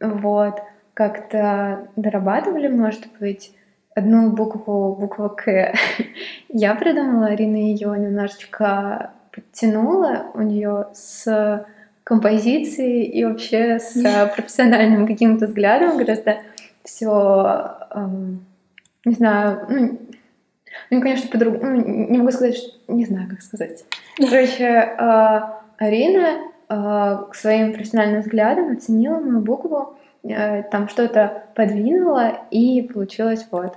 Вот. 0.00 0.62
Как-то 0.92 1.88
дорабатывали, 1.96 2.68
может 2.68 3.06
быть, 3.18 3.54
одну 3.98 4.30
букву, 4.30 4.96
букву 4.98 5.28
К. 5.28 5.74
Я 6.48 6.74
придумала, 6.74 7.26
Арина 7.26 7.56
ее 7.56 7.88
немножечко 7.98 9.12
подтянула 9.32 10.26
у 10.34 10.42
нее 10.42 10.86
с 10.92 11.66
композицией 12.04 13.04
и 13.04 13.24
вообще 13.24 13.78
с 13.78 13.92
профессиональным 14.34 15.06
каким-то 15.06 15.46
взглядом 15.46 15.98
гораздо 15.98 16.38
все, 16.82 17.76
эм, 17.90 18.46
не 19.04 19.14
знаю, 19.14 19.66
ну, 19.68 19.98
ну, 20.90 21.00
конечно, 21.02 21.28
по-другому, 21.30 21.76
ну, 21.76 22.08
не 22.10 22.18
могу 22.18 22.30
сказать, 22.30 22.56
что... 22.56 22.70
не 22.88 23.04
знаю, 23.04 23.28
как 23.28 23.42
сказать. 23.42 23.84
Короче, 24.16 24.64
э, 24.64 25.40
Арина 25.76 26.38
э, 26.68 27.18
к 27.30 27.34
своим 27.34 27.74
профессиональным 27.74 28.22
взглядам 28.22 28.72
оценила 28.72 29.18
мою 29.18 29.40
букву, 29.40 29.96
э, 30.22 30.62
там 30.64 30.88
что-то 30.88 31.44
подвинула, 31.54 32.40
и 32.50 32.82
получилось 32.82 33.46
вот. 33.50 33.76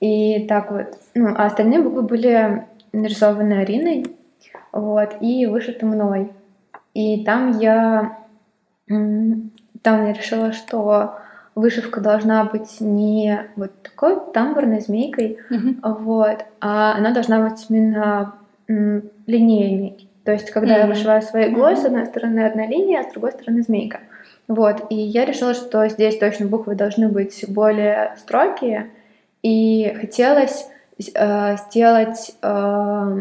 И 0.00 0.46
так 0.46 0.70
вот. 0.70 0.98
Ну, 1.14 1.34
а 1.36 1.46
остальные 1.46 1.82
буквы 1.82 2.02
были 2.02 2.64
нарисованы 2.92 3.54
Ариной, 3.54 4.06
вот, 4.72 5.16
и 5.20 5.46
вышиты 5.46 5.86
мной. 5.86 6.32
И 6.94 7.24
там 7.24 7.58
я, 7.58 8.18
там 8.86 9.50
я 10.06 10.12
решила, 10.12 10.52
что 10.52 11.16
вышивка 11.54 12.00
должна 12.00 12.44
быть 12.44 12.80
не 12.80 13.42
вот 13.56 13.72
такой 13.82 14.18
тамбурной 14.32 14.80
змейкой, 14.80 15.38
Мгм. 15.50 15.80
вот, 15.82 16.44
а 16.60 16.94
она 16.96 17.10
должна 17.12 17.48
быть 17.48 17.66
именно 17.68 18.34
линейной. 19.26 20.08
То 20.24 20.32
есть, 20.32 20.50
когда 20.50 20.76
я 20.76 20.82
Мгм. 20.84 20.90
вышиваю 20.94 21.22
своей 21.22 21.50
иглой, 21.50 21.74
с 21.76 21.80
Мгм. 21.80 21.86
одной 21.86 22.06
стороны 22.06 22.40
одна 22.40 22.66
линия, 22.66 23.00
а 23.00 23.04
с 23.04 23.12
другой 23.12 23.32
стороны 23.32 23.62
змейка. 23.62 24.00
Вот, 24.46 24.86
и 24.90 24.94
я 24.94 25.24
решила, 25.24 25.54
что 25.54 25.88
здесь 25.88 26.18
точно 26.18 26.46
буквы 26.46 26.74
должны 26.74 27.08
быть 27.08 27.44
более 27.48 28.14
строгие, 28.18 28.90
и 29.42 29.94
хотелось 30.00 30.66
э, 31.14 31.56
сделать 31.56 32.36
э, 32.42 33.20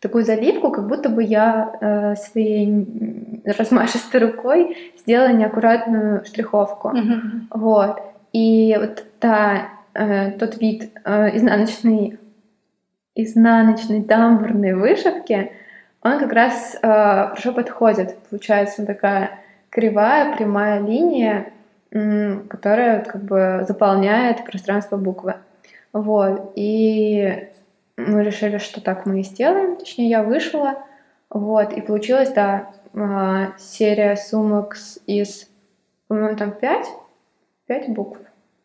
такую 0.00 0.24
заливку, 0.24 0.70
как 0.70 0.88
будто 0.88 1.08
бы 1.08 1.22
я 1.22 1.72
э, 1.80 2.16
своей 2.16 3.42
размашистой 3.44 4.20
рукой 4.20 4.76
сделала 4.98 5.32
неаккуратную 5.32 6.24
штриховку. 6.24 6.88
Мгм. 6.88 7.48
Вот. 7.50 8.00
И 8.32 8.76
вот 8.78 9.04
та, 9.18 9.68
э, 9.94 10.32
тот 10.32 10.60
вид 10.60 10.90
э, 11.04 11.36
изнаночной, 11.36 12.18
изнаночной 13.14 14.02
тамбурной 14.02 14.74
вышивки, 14.74 15.52
он 16.02 16.18
как 16.18 16.32
раз 16.32 16.76
э, 16.76 16.78
хорошо 16.80 17.52
подходит. 17.52 18.16
Получается 18.30 18.86
такая 18.86 19.38
кривая, 19.68 20.34
прямая 20.34 20.80
линия, 20.80 21.52
которая 21.90 23.04
как 23.04 23.22
бы 23.24 23.64
заполняет 23.66 24.44
пространство 24.44 24.96
буквы. 24.96 25.34
Вот. 25.92 26.52
И 26.54 27.48
мы 27.96 28.22
решили, 28.22 28.58
что 28.58 28.80
так 28.80 29.06
мы 29.06 29.20
и 29.20 29.24
сделаем. 29.24 29.76
Точнее, 29.76 30.08
я 30.08 30.22
вышла. 30.22 30.78
Вот. 31.30 31.72
И 31.72 31.80
получилась, 31.80 32.30
да, 32.32 32.70
э, 32.94 33.46
серия 33.58 34.16
сумок 34.16 34.76
из, 35.06 35.48
по-моему, 36.08 36.36
там 36.36 36.52
пять, 36.52 36.86
пять 37.66 37.88
букв 37.88 38.18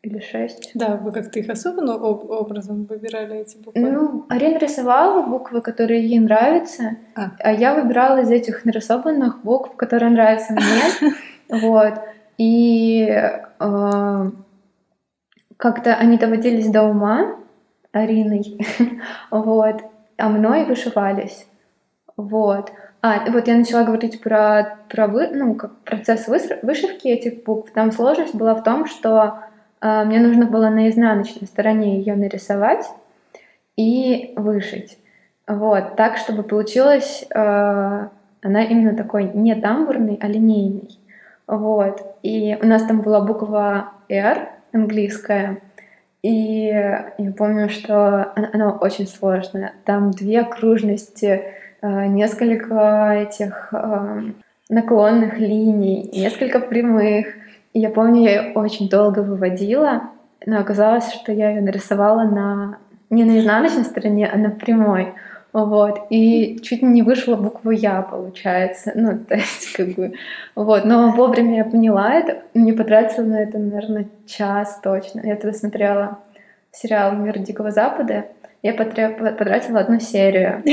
или 0.03 0.19
шесть. 0.19 0.71
Да, 0.75 0.95
вы 0.97 1.11
как-то 1.11 1.39
их 1.39 1.49
особенным 1.49 1.95
об- 2.03 2.29
образом 2.29 2.85
выбирали 2.85 3.37
эти 3.39 3.57
буквы? 3.57 3.81
Ну, 3.81 4.25
Арина 4.29 4.59
рисовала 4.59 5.23
буквы, 5.23 5.61
которые 5.61 6.05
ей 6.07 6.19
нравятся, 6.19 6.97
А. 7.15 7.31
а 7.39 7.51
я 7.51 7.73
выбирала 7.73 8.21
из 8.21 8.29
этих 8.29 8.65
нарисованных 8.65 9.43
букв, 9.43 9.75
которые 9.75 10.11
нравятся 10.11 10.53
мне. 10.53 11.11
Вот. 11.61 11.93
И 12.37 13.07
э, 13.07 14.31
как-то 15.57 15.95
они 15.95 16.17
доводились 16.17 16.69
до 16.69 16.83
ума 16.83 17.37
Ариной, 17.91 18.57
вот, 19.31 19.81
а 20.17 20.29
мной 20.29 20.65
вышивались. 20.65 21.47
Вот. 22.17 22.71
А, 23.01 23.29
вот 23.29 23.47
я 23.47 23.55
начала 23.55 23.83
говорить 23.83 24.21
про, 24.21 24.79
про 24.89 25.07
вы, 25.07 25.27
ну, 25.27 25.55
как 25.55 25.77
процесс 25.79 26.27
вышивки 26.27 27.07
этих 27.07 27.43
букв. 27.43 27.71
Там 27.71 27.91
сложность 27.91 28.35
была 28.35 28.55
в 28.55 28.63
том, 28.63 28.87
что 28.87 29.39
э, 29.81 30.03
мне 30.05 30.19
нужно 30.19 30.45
было 30.45 30.69
на 30.69 30.89
изнаночной 30.89 31.47
стороне 31.47 31.99
ее 31.99 32.15
нарисовать 32.15 32.85
и 33.77 34.33
вышить. 34.35 34.97
Вот, 35.47 35.95
так, 35.95 36.17
чтобы 36.17 36.43
получилось, 36.43 37.25
э, 37.29 38.07
она 38.41 38.63
именно 38.63 38.95
такой 38.95 39.31
не 39.33 39.53
тамбурный, 39.55 40.17
а 40.21 40.27
линейный. 40.27 40.97
Вот, 41.47 42.17
и 42.23 42.57
у 42.61 42.65
нас 42.65 42.83
там 42.83 43.01
была 43.01 43.21
буква 43.21 43.91
R 44.09 44.49
английская, 44.73 45.61
и 46.25 46.65
я 46.69 47.31
помню, 47.37 47.69
что 47.69 48.33
она, 48.35 48.71
очень 48.71 49.05
сложная. 49.05 49.73
Там 49.85 50.09
две 50.09 50.41
окружности, 50.41 51.43
э, 51.83 52.05
несколько 52.07 53.11
этих 53.11 53.69
э, 53.71 54.21
наклонных 54.67 55.37
линий, 55.37 56.09
несколько 56.11 56.59
прямых. 56.59 57.27
И 57.73 57.79
я 57.79 57.91
помню, 57.91 58.23
я 58.23 58.41
ее 58.41 58.53
очень 58.53 58.89
долго 58.89 59.19
выводила, 59.19 60.09
но 60.47 60.59
оказалось, 60.59 61.13
что 61.13 61.31
я 61.31 61.51
ее 61.51 61.61
нарисовала 61.61 62.23
на 62.23 62.77
не 63.11 63.23
на 63.23 63.39
изнаночной 63.39 63.83
стороне, 63.83 64.27
а 64.27 64.35
на 64.35 64.49
прямой. 64.49 65.13
Вот. 65.55 66.07
И 66.09 66.59
чуть 66.61 66.81
не 66.81 67.01
вышла 67.01 67.37
буква 67.37 67.71
Я, 67.71 68.01
получается. 68.01 68.91
Ну, 68.93 69.17
то 69.29 69.35
есть, 69.35 69.71
как 69.71 69.87
бы... 69.93 70.13
Вот. 70.53 70.83
Но 70.83 71.11
вовремя 71.11 71.57
я 71.57 71.63
поняла 71.63 72.13
это. 72.13 72.41
Мне 72.53 72.73
потратила 72.73 73.23
на 73.23 73.41
это, 73.41 73.57
наверное, 73.57 74.07
час 74.27 74.81
точно. 74.83 75.21
Я 75.23 75.37
тогда 75.37 75.57
смотрела 75.57 76.19
сериал 76.73 77.13
«Мир 77.13 77.39
Дикого 77.39 77.71
Запада». 77.71 78.25
Я 78.63 78.73
потра- 78.73 79.33
потратила 79.33 79.79
одну 79.79 79.99
серию. 79.99 80.61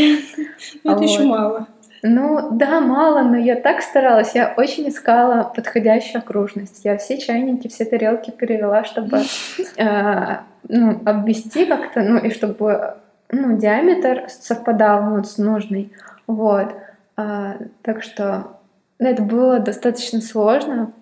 Ну, 0.85 0.93
это 0.93 1.03
еще 1.05 1.25
мало. 1.25 1.69
Ну, 2.03 2.51
да, 2.51 2.81
мало, 2.81 3.23
но 3.23 3.37
я 3.37 3.55
так 3.55 3.83
старалась. 3.83 4.35
Я 4.35 4.55
очень 4.57 4.89
искала 4.89 5.45
подходящую 5.45 6.21
окружность. 6.21 6.85
Я 6.85 6.97
все 6.97 7.19
чайники, 7.19 7.69
все 7.69 7.85
тарелки 7.85 8.31
перевела, 8.31 8.83
чтобы 8.85 9.21
э, 9.77 10.37
ну, 10.69 11.01
обвести 11.05 11.67
как-то, 11.67 12.03
ну, 12.03 12.19
и 12.19 12.31
чтобы 12.31 12.97
ну, 13.33 13.57
диаметр 13.59 14.27
совпадал 14.29 15.03
ну, 15.03 15.25
с 15.25 15.39
нужной. 15.39 15.93
Вот. 16.27 16.75
А, 17.17 17.57
так 17.83 18.03
что 18.03 18.59
ну, 18.99 19.09
это 19.09 19.23
было 19.23 19.59
достаточно 19.59 20.21
сложно, 20.21 20.93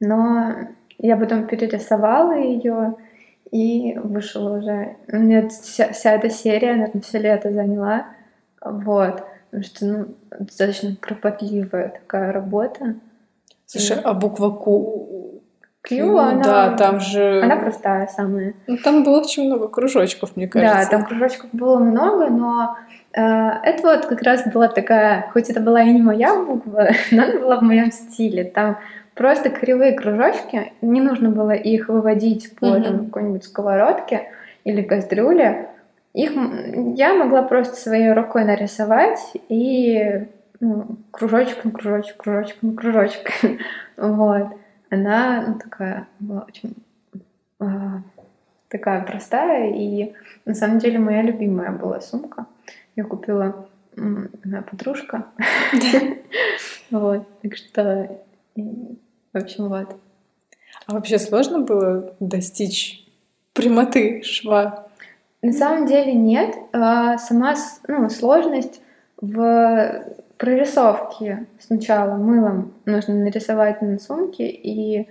но 0.00 0.68
я 0.98 1.16
потом 1.16 1.46
перерисовала 1.46 2.36
ее 2.36 2.96
и 3.50 3.96
вышла 4.02 4.58
уже. 4.58 4.96
У 5.10 5.16
меня 5.16 5.48
вся, 5.48 5.92
вся 5.92 6.12
эта 6.12 6.28
серия, 6.28 6.74
наверное, 6.74 7.02
все 7.02 7.18
лето 7.18 7.52
заняла. 7.52 8.06
Вот. 8.60 9.22
Потому 9.50 9.62
что, 9.62 9.86
ну, 9.86 10.06
достаточно 10.38 10.96
кропотливая 11.00 11.88
такая 11.88 12.32
работа. 12.32 12.96
Слушай, 13.64 13.98
а 14.02 14.12
буква 14.12 14.50
Q? 14.50 15.27
Q, 15.82 15.96
Ну, 16.04 16.18
она, 16.18 16.42
Да, 16.42 16.76
там 16.76 17.00
же... 17.00 17.40
она 17.42 17.56
простая 17.56 18.06
самая. 18.08 18.54
Ну, 18.66 18.76
там 18.78 19.04
было 19.04 19.20
очень 19.20 19.46
много 19.46 19.68
кружочков, 19.68 20.36
мне 20.36 20.48
кажется. 20.48 20.90
Да, 20.90 20.98
там 20.98 21.06
кружочков 21.06 21.50
было 21.52 21.78
много, 21.78 22.28
но 22.28 22.76
э, 23.12 23.20
это 23.20 23.82
вот 23.82 24.06
как 24.06 24.22
раз 24.22 24.42
была 24.52 24.68
такая, 24.68 25.30
хоть 25.32 25.50
это 25.50 25.60
была 25.60 25.82
и 25.82 25.92
не 25.92 26.02
моя 26.02 26.34
буква, 26.34 26.88
но 27.10 27.22
она 27.22 27.38
была 27.38 27.56
в 27.58 27.62
моем 27.62 27.92
стиле. 27.92 28.44
Там 28.44 28.78
просто 29.14 29.50
кривые 29.50 29.92
кружочки, 29.92 30.72
не 30.80 31.00
нужно 31.00 31.30
было 31.30 31.52
их 31.52 31.88
выводить 31.88 32.54
по 32.56 32.80
там, 32.80 33.06
какой-нибудь 33.06 33.44
сковородке 33.44 34.30
или 34.64 34.82
кастрюле. 34.82 35.68
Их 36.12 36.32
я 36.96 37.14
могла 37.14 37.42
просто 37.42 37.76
своей 37.76 38.12
рукой 38.12 38.44
нарисовать 38.44 39.20
и 39.48 40.26
ну, 40.60 40.96
кружочек 41.10 41.64
на 41.64 41.70
кружочек, 41.70 42.16
кружочек 42.16 42.56
на 42.62 42.74
кружочек. 42.74 43.30
Вот. 43.96 44.46
Она 44.90 45.44
ну, 45.48 45.58
такая 45.58 46.08
была 46.18 46.40
очень 46.40 46.74
а, 47.58 48.02
такая 48.68 49.02
простая 49.04 49.72
и 49.72 50.14
на 50.44 50.54
самом 50.54 50.78
деле 50.78 50.98
моя 50.98 51.22
любимая 51.22 51.72
была 51.72 52.00
сумка. 52.00 52.46
Я 52.96 53.04
купила 53.04 53.68
моя 53.96 54.62
подружка. 54.62 55.26
Вот, 56.90 57.28
так 57.42 57.54
что, 57.54 58.18
в 58.56 59.36
общем, 59.36 59.68
вот. 59.68 59.94
А 60.86 60.94
вообще 60.94 61.18
сложно 61.18 61.60
было 61.60 62.14
достичь 62.18 63.06
прямоты 63.52 64.22
шва? 64.22 64.88
На 65.42 65.52
самом 65.52 65.86
деле 65.86 66.14
нет. 66.14 66.56
А, 66.72 67.18
Сама 67.18 67.56
ну, 67.86 68.08
сложность 68.08 68.80
в 69.20 70.02
прорисовке 70.38 71.46
сначала 71.60 72.14
мылом 72.14 72.72
нужно 72.86 73.14
нарисовать 73.14 73.82
на 73.82 73.98
сумке, 73.98 74.48
и 74.48 75.08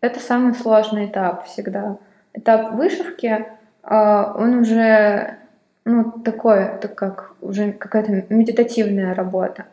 это 0.00 0.20
самый 0.20 0.54
сложный 0.54 1.06
этап 1.06 1.46
всегда. 1.46 1.96
Этап 2.34 2.74
вышивки, 2.74 3.46
а, 3.82 4.34
он 4.36 4.58
уже 4.58 5.38
ну, 5.84 6.12
такой, 6.24 6.64
это 6.64 6.88
как 6.88 7.34
уже 7.40 7.72
какая-то 7.72 8.24
медитативная 8.28 9.14
работа. 9.14 9.66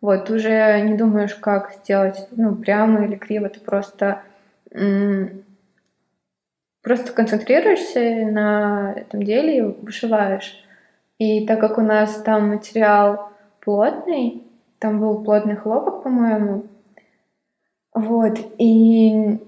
Вот, 0.00 0.26
ты 0.26 0.34
уже 0.34 0.80
не 0.82 0.96
думаешь, 0.96 1.34
как 1.34 1.72
сделать, 1.72 2.28
ну, 2.30 2.54
прямо 2.54 3.04
или 3.04 3.16
криво, 3.16 3.48
ты 3.48 3.60
просто 3.60 4.22
просто 6.82 7.12
концентрируешься 7.12 8.00
на 8.30 8.92
этом 8.96 9.22
деле 9.22 9.58
и 9.58 9.60
вышиваешь. 9.62 10.64
И 11.18 11.46
так 11.46 11.60
как 11.60 11.78
у 11.78 11.82
нас 11.82 12.22
там 12.22 12.50
материал 12.50 13.30
плотный, 13.60 14.47
там 14.78 15.00
был 15.00 15.22
плотный 15.22 15.56
хлопок, 15.56 16.02
по-моему, 16.02 16.64
вот, 17.94 18.38
и 18.58 19.38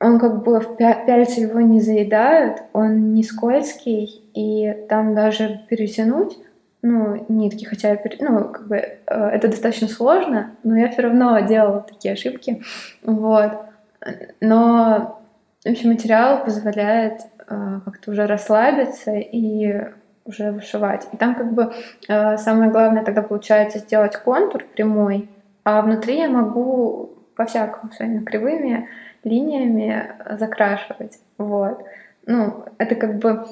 он 0.00 0.18
как 0.18 0.44
бы 0.44 0.60
в 0.60 0.76
пя- 0.78 1.06
пяльцы 1.06 1.40
его 1.40 1.60
не 1.60 1.80
заедают, 1.80 2.62
он 2.72 3.14
не 3.14 3.22
скользкий, 3.22 4.22
и 4.34 4.86
там 4.88 5.14
даже 5.14 5.62
перетянуть, 5.68 6.36
ну, 6.82 7.24
нитки, 7.28 7.64
хотя, 7.64 7.98
ну, 8.20 8.48
как 8.50 8.68
бы 8.68 8.76
э, 8.76 8.98
это 9.06 9.48
достаточно 9.48 9.88
сложно, 9.88 10.52
но 10.62 10.76
я 10.76 10.90
все 10.90 11.02
равно 11.02 11.40
делала 11.40 11.80
такие 11.80 12.12
ошибки, 12.14 12.62
вот. 13.02 13.52
Но, 14.40 15.20
в 15.64 15.68
общем, 15.68 15.90
материал 15.90 16.44
позволяет 16.44 17.22
э, 17.48 17.80
как-то 17.84 18.10
уже 18.10 18.26
расслабиться 18.26 19.12
и 19.12 19.86
уже 20.26 20.52
вышивать. 20.52 21.08
И 21.12 21.16
там 21.16 21.34
как 21.34 21.52
бы 21.52 21.72
э, 22.08 22.36
самое 22.36 22.70
главное 22.70 23.04
тогда 23.04 23.22
получается 23.22 23.78
сделать 23.78 24.16
контур 24.16 24.64
прямой, 24.74 25.28
а 25.64 25.82
внутри 25.82 26.18
я 26.18 26.28
могу 26.28 27.10
по-всякому 27.36 27.92
своими 27.92 28.24
кривыми 28.24 28.88
линиями 29.24 30.12
закрашивать. 30.38 31.18
Вот. 31.38 31.84
Ну, 32.26 32.64
это 32.78 32.94
как 32.94 33.18
бы 33.18 33.46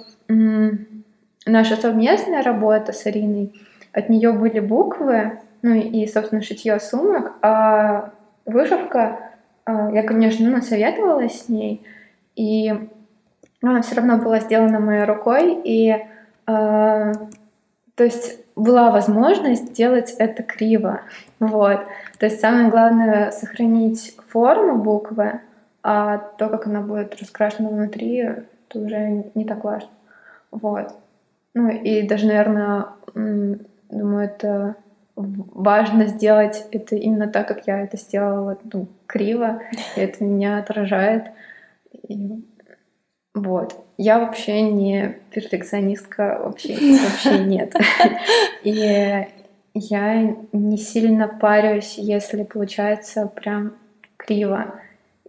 наша 1.46 1.76
совместная 1.76 2.42
работа 2.42 2.92
с 2.92 3.06
Ариной. 3.06 3.52
От 3.92 4.08
нее 4.08 4.32
были 4.32 4.60
буквы, 4.60 5.38
ну 5.62 5.74
и, 5.74 6.06
собственно, 6.06 6.42
шитье 6.42 6.78
сумок, 6.80 7.32
а 7.42 8.10
вышивка 8.44 9.18
а, 9.64 9.90
я, 9.92 10.02
конечно, 10.02 10.48
ну, 10.50 10.60
советовалась 10.60 11.42
с 11.42 11.48
ней, 11.48 11.86
и 12.36 12.72
она 13.62 13.82
все 13.82 13.96
равно 13.96 14.18
была 14.18 14.40
сделана 14.40 14.78
моей 14.78 15.04
рукой, 15.04 15.60
и 15.64 15.90
э, 15.90 16.06
то 16.46 18.04
есть 18.04 18.40
была 18.56 18.90
возможность 18.90 19.68
сделать 19.68 20.14
это 20.18 20.42
криво, 20.42 21.00
вот. 21.40 21.80
То 22.18 22.26
есть 22.26 22.40
самое 22.40 22.70
главное 22.70 23.30
сохранить 23.30 24.16
форму 24.28 24.82
буквы, 24.82 25.40
а 25.82 26.18
то, 26.18 26.48
как 26.48 26.66
она 26.66 26.80
будет 26.80 27.20
раскрашена 27.20 27.68
внутри, 27.68 28.16
это 28.16 28.78
уже 28.78 29.24
не 29.34 29.44
так 29.44 29.64
важно, 29.64 29.90
вот. 30.50 30.94
Ну 31.54 31.68
и 31.68 32.06
даже, 32.06 32.26
наверное, 32.26 32.86
думаю, 33.14 34.24
это 34.24 34.76
важно 35.16 36.06
сделать 36.06 36.66
это 36.72 36.96
именно 36.96 37.28
так, 37.28 37.46
как 37.46 37.66
я 37.66 37.80
это 37.80 37.96
сделала, 37.96 38.58
ну, 38.72 38.88
криво, 39.06 39.60
и 39.96 40.00
это 40.00 40.24
меня 40.24 40.58
отражает. 40.58 41.26
И 42.08 42.44
вот. 43.34 43.83
Я 43.96 44.18
вообще 44.18 44.62
не 44.62 45.16
перфекционистка, 45.30 46.40
вообще, 46.42 46.74
вообще 47.04 47.44
нет. 47.44 47.74
И 48.62 49.26
я 49.74 50.36
не 50.52 50.76
сильно 50.76 51.28
парюсь, 51.28 51.94
если 51.96 52.42
получается 52.44 53.26
прям 53.26 53.74
криво. 54.16 54.74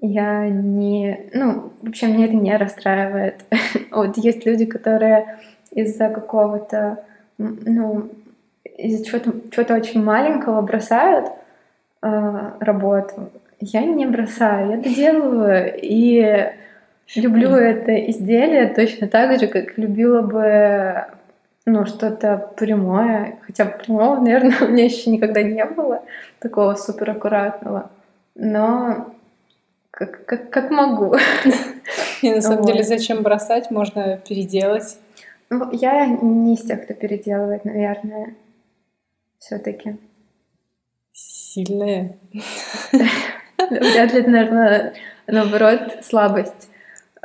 Я 0.02 0.48
не... 0.50 1.30
Ну, 1.34 1.72
вообще, 1.82 2.08
мне 2.08 2.26
это 2.26 2.36
не 2.36 2.56
расстраивает. 2.56 3.46
Вот 3.92 4.18
есть 4.18 4.46
люди, 4.46 4.66
которые 4.66 5.40
из-за 5.72 6.10
какого-то, 6.10 7.06
ну, 7.38 8.10
из-за 8.78 9.06
чего-то 9.06 9.32
чего 9.52 9.78
очень 9.78 10.04
маленького 10.04 10.62
бросают 10.62 11.32
э, 12.02 12.52
работу. 12.60 13.32
Я 13.60 13.86
не 13.86 14.06
бросаю, 14.06 14.72
я 14.72 14.78
доделываю 14.78 15.74
и 15.82 16.52
люблю 17.16 17.50
это 17.52 17.96
изделие 18.10 18.68
точно 18.74 19.08
так 19.08 19.40
же, 19.40 19.48
как 19.48 19.78
любила 19.78 20.22
бы 20.22 21.06
ну, 21.66 21.86
что-то 21.86 22.52
прямое. 22.56 23.40
Хотя 23.46 23.66
прямого, 23.66 24.20
наверное, 24.20 24.58
у 24.62 24.68
меня 24.68 24.86
еще 24.86 25.10
никогда 25.10 25.42
не 25.44 25.66
было, 25.66 26.04
такого 26.40 26.76
супер 26.76 27.12
аккуратного. 27.12 27.92
Но 28.36 29.14
как, 29.92 30.26
как, 30.26 30.50
как 30.50 30.72
могу. 30.72 31.16
И 32.22 32.34
на 32.34 32.42
самом 32.42 32.66
деле, 32.66 32.84
зачем 32.84 33.24
бросать, 33.24 33.72
можно 33.72 34.18
переделать. 34.18 34.98
Ну, 35.50 35.70
я 35.72 36.08
не 36.08 36.56
из 36.56 36.62
тех, 36.62 36.84
кто 36.84 36.94
переделывает, 36.94 37.66
наверное 37.66 38.36
все-таки? 39.46 39.96
Сильная. 41.14 42.18
Вряд 43.70 44.14
ли, 44.14 44.22
наверное, 44.24 44.94
наоборот, 45.28 46.00
слабость. 46.02 46.70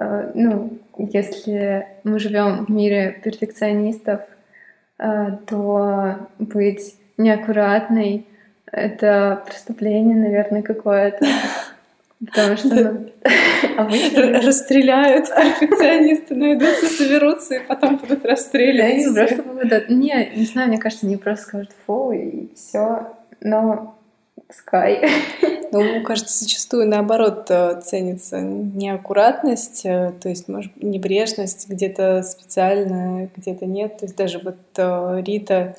А, 0.00 0.32
ну, 0.34 0.78
если 0.96 1.86
мы 2.04 2.18
живем 2.18 2.64
в 2.64 2.70
мире 2.70 3.20
перфекционистов, 3.22 4.22
а, 4.98 5.32
то 5.46 6.28
быть 6.38 6.96
неаккуратной— 7.18 8.26
это 8.72 9.42
преступление, 9.46 10.16
наверное, 10.16 10.62
какое-то. 10.62 11.26
Потому 12.26 12.56
что 12.56 12.74
ну, 12.74 13.10
обычно... 13.76 14.40
Расстреляют 14.40 15.28
перфекционисты, 15.60 16.34
найдутся, 16.34 16.86
соберутся 16.86 17.54
и 17.56 17.66
потом 17.66 17.96
будут 17.96 18.24
расстреливать. 18.24 19.14
Да, 19.14 19.26
просто 19.26 19.42
будут... 19.42 19.90
Не, 19.90 20.32
не 20.34 20.46
знаю, 20.46 20.68
мне 20.68 20.78
кажется, 20.78 21.06
они 21.06 21.18
просто 21.18 21.44
скажут 21.44 21.70
фу 21.86 22.12
и 22.12 22.54
все. 22.54 23.06
Но 23.42 23.99
Sky. 24.50 25.08
Ну, 25.72 26.02
кажется, 26.02 26.42
зачастую 26.42 26.88
наоборот 26.88 27.46
э, 27.48 27.80
ценится 27.80 28.40
неаккуратность, 28.40 29.86
э, 29.86 30.12
то 30.20 30.28
есть, 30.28 30.48
может, 30.48 30.72
небрежность 30.82 31.68
где-то 31.68 32.22
специально, 32.24 33.30
где-то 33.36 33.66
нет. 33.66 33.98
То 33.98 34.06
есть 34.06 34.16
даже 34.16 34.40
вот 34.40 34.56
э, 34.76 35.22
Рита 35.24 35.76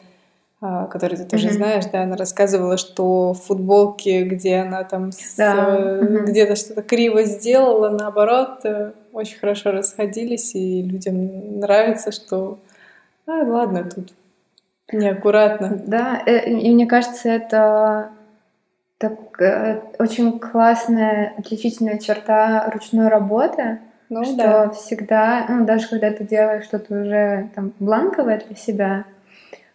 который 0.91 1.17
ты 1.17 1.25
тоже 1.25 1.47
mm-hmm. 1.47 1.53
знаешь, 1.53 1.85
да, 1.91 2.03
она 2.03 2.15
рассказывала, 2.15 2.77
что 2.77 3.33
в 3.33 3.41
футболке, 3.41 4.25
где 4.25 4.57
она 4.57 4.83
там 4.83 5.11
с, 5.11 5.35
да. 5.35 5.55
mm-hmm. 5.55 6.25
где-то 6.25 6.55
что-то 6.55 6.83
криво 6.83 7.23
сделала, 7.23 7.89
наоборот, 7.89 8.63
очень 9.11 9.39
хорошо 9.39 9.71
расходились, 9.71 10.53
и 10.53 10.83
людям 10.83 11.61
нравится, 11.61 12.11
что, 12.11 12.59
а, 13.25 13.43
ладно, 13.43 13.85
тут 13.85 14.13
неаккуратно. 14.91 15.81
Да, 15.83 16.17
и 16.17 16.71
мне 16.71 16.85
кажется, 16.85 17.29
это 17.29 18.11
так, 19.01 19.91
очень 19.99 20.39
классная 20.39 21.33
отличительная 21.37 21.97
черта 21.97 22.69
ручной 22.71 23.07
работы, 23.07 23.79
ну, 24.09 24.23
что 24.23 24.35
да. 24.35 24.69
всегда, 24.69 25.45
ну, 25.49 25.65
даже 25.65 25.87
когда 25.87 26.11
ты 26.11 26.23
делаешь 26.23 26.65
что-то 26.65 27.01
уже 27.01 27.49
там 27.55 27.73
бланковое 27.79 28.41
для 28.45 28.55
себя, 28.55 29.05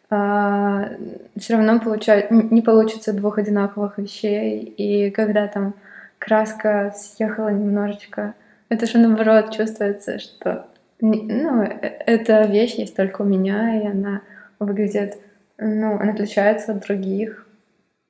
а, 0.09 0.91
все 1.37 1.57
равно 1.57 1.81
получает, 1.81 2.31
не 2.31 2.63
получится 2.63 3.13
двух 3.13 3.39
одинаковых 3.39 3.99
вещей. 3.99 4.61
И 4.61 5.11
когда 5.11 5.49
там 5.49 5.75
краска 6.19 6.95
съехала 6.97 7.49
немножечко, 7.49 8.35
это 8.69 8.87
же 8.87 8.99
наоборот 8.99 9.57
чувствуется, 9.57 10.19
что 10.19 10.67
ну, 11.01 11.63
э, 11.63 11.69
эта 12.07 12.43
вещь 12.43 12.75
есть 12.75 12.97
только 12.97 13.23
у 13.23 13.25
меня, 13.25 13.83
и 13.83 13.87
она 13.87 14.23
выглядит, 14.59 15.19
ну, 15.59 15.99
она 15.99 16.13
отличается 16.13 16.73
от 16.73 16.81
других. 16.81 17.47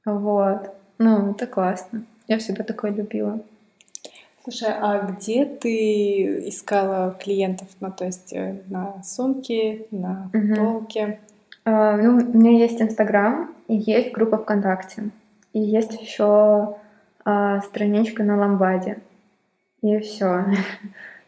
Вот. 0.05 0.71
Ну, 0.99 1.33
это 1.33 1.47
классно. 1.47 2.05
Я 2.29 2.39
всегда 2.39 2.65
такое 2.65 2.91
любила. 2.91 3.41
Слушай, 4.43 4.71
а 4.81 4.99
где 5.01 5.45
ты 5.45 6.49
искала 6.49 7.17
клиентов? 7.21 7.69
Ну, 7.81 7.91
то 7.91 8.05
есть 8.05 8.33
э, 8.33 8.63
на 8.69 9.03
сумке, 9.03 9.87
на 9.91 10.31
футболке? 10.33 11.05
Угу. 11.05 11.17
А, 11.65 11.97
ну, 11.97 12.17
у 12.19 12.39
меня 12.39 12.53
есть 12.53 12.81
Инстаграм 12.81 13.53
и 13.67 13.77
есть 13.77 14.13
группа 14.13 14.39
ВКонтакте. 14.39 15.11
И 15.53 15.61
есть 15.61 16.01
еще 16.01 16.77
а, 17.25 17.61
страничка 17.63 18.23
на 18.23 18.37
Ламбаде. 18.37 18.99
И 19.83 19.99
все. 19.99 20.45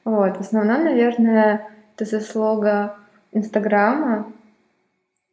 Вот. 0.05 0.39
В 0.39 0.41
основном, 0.41 0.85
наверное, 0.85 1.69
это 1.95 2.07
заслуга 2.07 2.97
Инстаграма, 3.33 4.33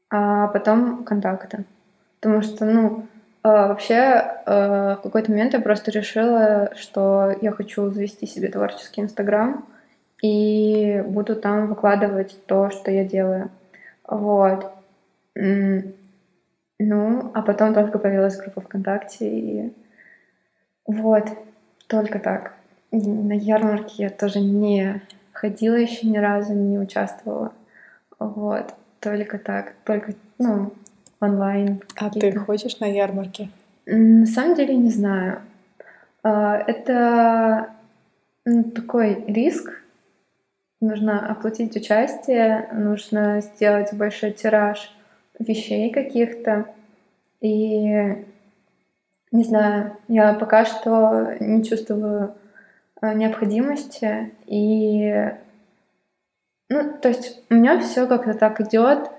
а 0.10 0.48
потом 0.48 1.06
контакта. 1.06 1.64
Потому 2.20 2.42
что, 2.42 2.66
ну, 2.66 3.08
а, 3.46 3.68
вообще, 3.68 3.96
а, 4.48 4.96
в 4.96 5.04
какой-то 5.04 5.30
момент 5.30 5.54
я 5.54 5.60
просто 5.60 5.92
решила, 5.92 6.72
что 6.76 7.32
я 7.42 7.52
хочу 7.52 7.92
завести 7.92 8.26
себе 8.26 8.48
творческий 8.48 9.02
Инстаграм 9.02 9.64
и 10.24 11.04
буду 11.06 11.36
там 11.36 11.68
выкладывать 11.68 12.44
то, 12.48 12.72
что 12.72 12.90
я 12.90 13.06
делаю. 13.06 13.52
Вот. 14.08 14.72
Ну, 15.36 17.32
а 17.36 17.42
потом 17.44 17.76
только 17.76 18.00
появилась 18.00 18.36
группа 18.36 18.62
ВКонтакте, 18.62 19.30
и 19.30 19.74
вот, 20.88 21.30
только 21.86 22.18
так. 22.18 22.54
На 22.92 23.34
ярмарке 23.34 24.06
я 24.06 24.10
тоже 24.10 24.40
не 24.40 25.04
ходила 25.34 25.76
еще 25.76 26.08
ни 26.08 26.18
разу, 26.18 26.56
не 26.56 26.80
участвовала. 26.80 27.54
Вот, 28.18 28.74
только 29.00 29.38
так, 29.38 29.76
только, 29.84 30.16
ну, 30.40 30.74
онлайн. 31.26 31.82
А 31.96 32.10
ты 32.10 32.32
хочешь 32.36 32.80
на 32.80 32.86
ярмарке? 32.86 33.50
На 33.86 34.26
самом 34.26 34.56
деле 34.56 34.76
не 34.76 34.90
знаю. 34.90 35.42
А, 36.24 36.58
это 36.58 37.70
ну, 38.46 38.64
такой 38.64 39.24
риск. 39.28 39.82
Нужно 40.82 41.28
оплатить 41.28 41.76
участие, 41.76 42.70
нужно 42.74 43.42
сделать 43.42 43.94
большой 43.94 44.32
тираж 44.32 44.92
вещей 45.40 45.90
каких-то. 45.92 46.66
И 47.42 48.26
не 49.32 49.44
знаю, 49.44 49.98
я 50.08 50.34
пока 50.34 50.66
что 50.66 51.36
не 51.40 51.64
чувствую 51.64 52.36
э, 53.02 53.14
необходимости. 53.14 54.32
И 54.46 55.32
ну, 56.70 56.94
то 57.02 57.10
есть 57.10 57.44
у 57.50 57.56
меня 57.56 57.80
все 57.80 58.08
как-то 58.08 58.34
так 58.34 58.62
идет. 58.62 59.12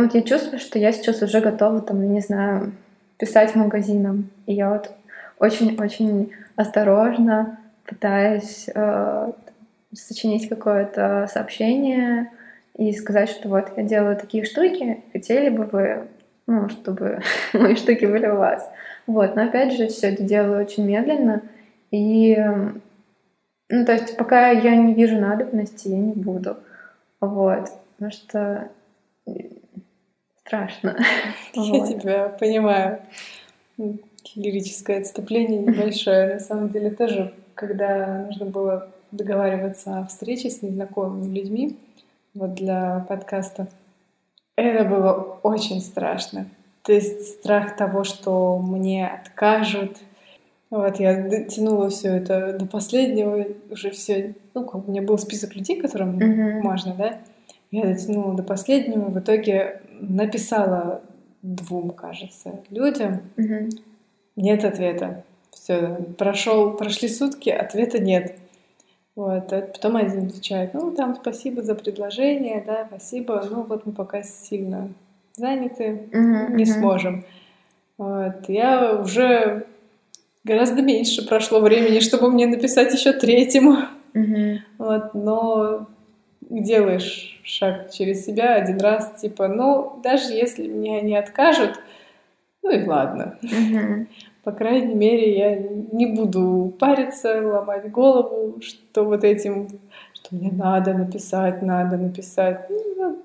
Э, 0.00 0.02
вот 0.02 0.14
я 0.14 0.22
чувствую, 0.22 0.58
что 0.58 0.78
я 0.78 0.92
сейчас 0.92 1.22
уже 1.22 1.40
готова, 1.40 1.80
там, 1.80 2.12
не 2.12 2.20
знаю, 2.20 2.72
писать 3.18 3.54
магазинам. 3.54 4.30
И 4.46 4.54
я 4.54 4.70
вот 4.70 4.90
очень-очень 5.38 6.32
осторожно 6.56 7.58
пытаюсь 7.86 8.68
э, 8.74 9.32
сочинить 9.92 10.48
какое-то 10.48 11.28
сообщение, 11.32 12.30
и 12.76 12.92
сказать, 12.92 13.28
что 13.28 13.48
вот 13.48 13.72
я 13.76 13.82
делаю 13.82 14.16
такие 14.16 14.44
штуки, 14.44 15.02
хотели 15.12 15.50
бы 15.50 15.64
вы, 15.64 16.08
ну, 16.46 16.68
чтобы 16.70 17.20
мои 17.52 17.74
штуки 17.76 18.06
были 18.06 18.26
у 18.26 18.36
вас. 18.36 18.66
Вот, 19.06 19.36
но 19.36 19.42
опять 19.42 19.74
же, 19.74 19.88
все 19.88 20.08
это 20.08 20.22
делаю 20.22 20.64
очень 20.64 20.86
медленно, 20.86 21.42
и, 21.90 22.36
ну, 23.68 23.84
то 23.84 23.92
есть, 23.92 24.16
пока 24.16 24.50
я 24.50 24.76
не 24.76 24.94
вижу 24.94 25.18
надобности, 25.18 25.88
я 25.88 25.98
не 25.98 26.12
буду. 26.12 26.56
Вот, 27.20 27.68
потому 27.96 28.12
что 28.12 28.68
страшно. 30.50 30.96
Я 31.54 31.86
тебя 31.86 32.28
понимаю. 32.28 33.00
Лирическое 34.34 35.00
отступление 35.00 35.58
небольшое. 35.62 36.34
На 36.34 36.40
самом 36.40 36.70
деле 36.70 36.90
тоже, 36.90 37.32
когда 37.54 38.24
нужно 38.26 38.46
было 38.46 38.88
договариваться 39.12 39.98
о 39.98 40.06
встрече 40.06 40.50
с 40.50 40.62
незнакомыми 40.62 41.34
людьми, 41.34 41.78
вот 42.34 42.54
для 42.54 43.04
подкаста, 43.08 43.68
это 44.56 44.84
было 44.84 45.38
очень 45.42 45.80
страшно. 45.80 46.46
То 46.82 46.92
есть 46.92 47.38
страх 47.38 47.76
того, 47.76 48.04
что 48.04 48.58
мне 48.58 49.06
откажут. 49.06 49.98
Вот 50.70 51.00
я 51.00 51.28
дотянула 51.28 51.90
все 51.90 52.16
это 52.16 52.56
до 52.58 52.66
последнего, 52.66 53.46
уже 53.70 53.90
все. 53.90 54.34
Ну, 54.54 54.64
как 54.64 54.86
у 54.86 54.90
меня 54.90 55.02
был 55.02 55.18
список 55.18 55.56
людей, 55.56 55.80
которым 55.80 56.18
mm-hmm. 56.18 56.60
можно, 56.60 56.94
да. 56.94 57.18
Я 57.72 57.84
дотянула 57.84 58.34
до 58.34 58.42
последнего, 58.42 59.10
в 59.10 59.18
итоге 59.18 59.80
написала 60.00 61.02
двум, 61.42 61.90
кажется, 61.90 62.60
людям. 62.70 63.20
Mm-hmm. 63.36 63.80
Нет 64.36 64.64
ответа. 64.64 65.24
Все, 65.50 65.98
прошел, 66.18 66.72
прошли 66.72 67.08
сутки, 67.08 67.50
ответа 67.50 67.98
нет. 67.98 68.36
Вот, 69.16 69.52
а 69.52 69.62
потом 69.62 69.96
один 69.96 70.28
отвечает, 70.28 70.72
ну, 70.72 70.92
там, 70.92 71.16
спасибо 71.16 71.62
за 71.62 71.74
предложение, 71.74 72.62
да, 72.64 72.86
спасибо, 72.88 73.44
ну, 73.50 73.64
вот 73.64 73.84
мы 73.84 73.92
пока 73.92 74.22
сильно 74.22 74.88
заняты, 75.34 76.08
uh-huh, 76.12 76.52
не 76.54 76.64
uh-huh. 76.64 76.66
сможем. 76.66 77.24
Вот, 77.98 78.48
я 78.48 78.94
уже 78.94 79.66
гораздо 80.44 80.80
меньше 80.80 81.26
прошло 81.26 81.60
времени, 81.60 81.98
чтобы 81.98 82.30
мне 82.30 82.46
написать 82.46 82.94
еще 82.94 83.12
третьему. 83.12 83.78
Uh-huh. 84.14 84.58
Вот, 84.78 85.12
но 85.14 85.86
делаешь 86.50 87.40
шаг 87.44 87.90
через 87.90 88.24
себя 88.24 88.54
один 88.54 88.80
раз, 88.80 89.20
типа, 89.20 89.48
ну, 89.48 90.00
даже 90.02 90.32
если 90.32 90.66
меня 90.66 91.00
не 91.00 91.16
откажут, 91.16 91.78
ну 92.62 92.70
и 92.70 92.84
ладно. 92.84 93.38
По 94.42 94.52
крайней 94.52 94.94
мере, 94.94 95.38
я 95.38 95.56
не 95.92 96.06
буду 96.06 96.74
париться, 96.78 97.40
ломать 97.42 97.90
голову, 97.90 98.60
что 98.60 99.04
вот 99.04 99.22
этим, 99.22 99.68
что 100.14 100.34
мне 100.34 100.50
надо 100.50 100.94
написать, 100.94 101.62
надо 101.62 101.96
написать. 101.98 102.66
Ну, 102.68 103.18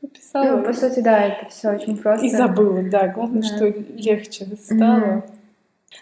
написала. 0.00 0.56
Ну, 0.56 0.64
по 0.64 0.72
сути, 0.72 1.00
да, 1.00 1.24
это 1.24 1.48
все 1.50 1.70
очень 1.70 1.96
просто. 1.96 2.26
И 2.26 2.30
забыла, 2.30 2.82
да. 2.82 3.08
Главное, 3.08 3.42
да. 3.42 3.48
что 3.48 3.66
легче 3.66 4.46
стало. 4.56 5.00
Mm-hmm. 5.00 5.22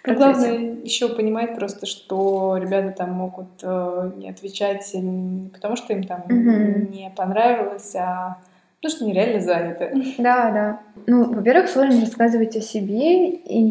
Но 0.06 0.14
главное 0.14 0.76
еще 0.82 1.08
понимать 1.08 1.56
просто, 1.56 1.86
что 1.86 2.56
ребята 2.56 2.96
там 2.96 3.10
могут 3.12 3.48
э, 3.62 4.12
не 4.16 4.30
отвечать 4.30 4.88
не 4.94 5.50
потому, 5.50 5.76
что 5.76 5.92
им 5.92 6.04
там 6.04 6.24
mm-hmm. 6.28 6.90
не 6.90 7.12
понравилось, 7.14 7.94
а 7.96 8.38
потому 8.76 8.96
что 8.96 9.04
они 9.04 9.12
реально 9.12 9.40
заняты. 9.40 10.14
Да, 10.18 10.50
да. 10.50 10.80
Ну, 11.06 11.32
во-первых, 11.32 11.68
сложно 11.68 12.00
рассказывать 12.00 12.56
о 12.56 12.60
себе 12.60 13.30
и 13.30 13.62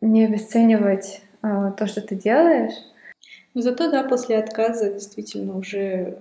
не 0.00 0.24
обесценивать 0.24 1.22
э, 1.42 1.72
то, 1.76 1.86
что 1.86 2.00
ты 2.00 2.14
делаешь. 2.14 2.74
Но 3.54 3.62
зато, 3.62 3.90
да, 3.90 4.04
после 4.04 4.38
отказа 4.38 4.92
действительно 4.92 5.56
уже, 5.56 6.18